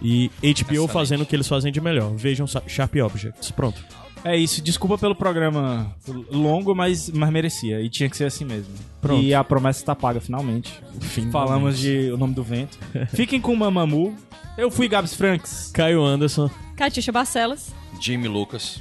[0.02, 0.92] E HBO Excelente.
[0.92, 2.12] fazendo o que eles fazem de melhor.
[2.16, 3.50] Vejam Sharp Objects.
[3.50, 3.82] Pronto.
[4.24, 5.94] É isso, desculpa pelo programa
[6.30, 7.80] longo, mas, mas merecia.
[7.80, 8.72] E tinha que ser assim mesmo.
[9.00, 9.20] Pronto.
[9.22, 10.72] E a promessa está paga finalmente.
[11.00, 11.32] Finalmente.
[11.32, 12.78] Falamos de O Nome do Vento.
[13.14, 14.14] Fiquem com o Mamamoo.
[14.56, 15.70] Eu fui Gabs Franks.
[15.74, 16.48] Caio Anderson.
[16.76, 17.70] Catiuxa Barcelos.
[18.00, 18.80] Jimmy Lucas.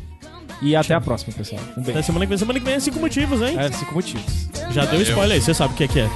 [0.62, 1.60] E até a próxima, pessoal.
[1.76, 2.04] Um Até beijo.
[2.04, 2.38] semana que vem.
[2.38, 3.58] Semana que vem é cinco motivos, hein?
[3.58, 4.48] É, cinco motivos.
[4.70, 6.10] Já deu spoiler aí, você sabe o que é que é.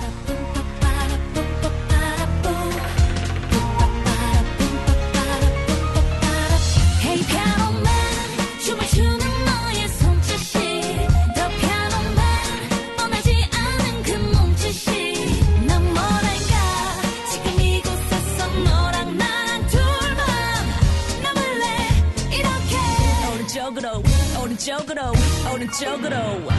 [25.79, 26.54] Jogro.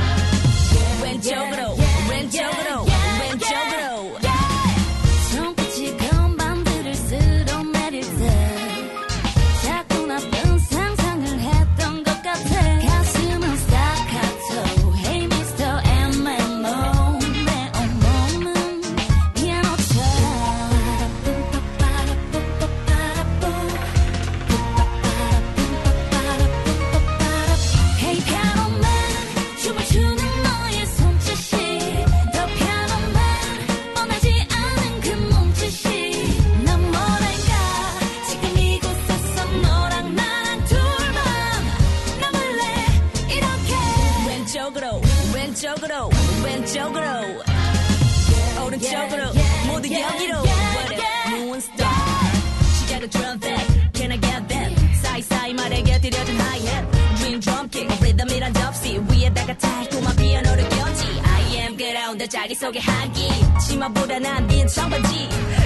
[62.29, 63.29] 자기 소개하기
[63.67, 65.66] 치마 불안한 빈 청바지.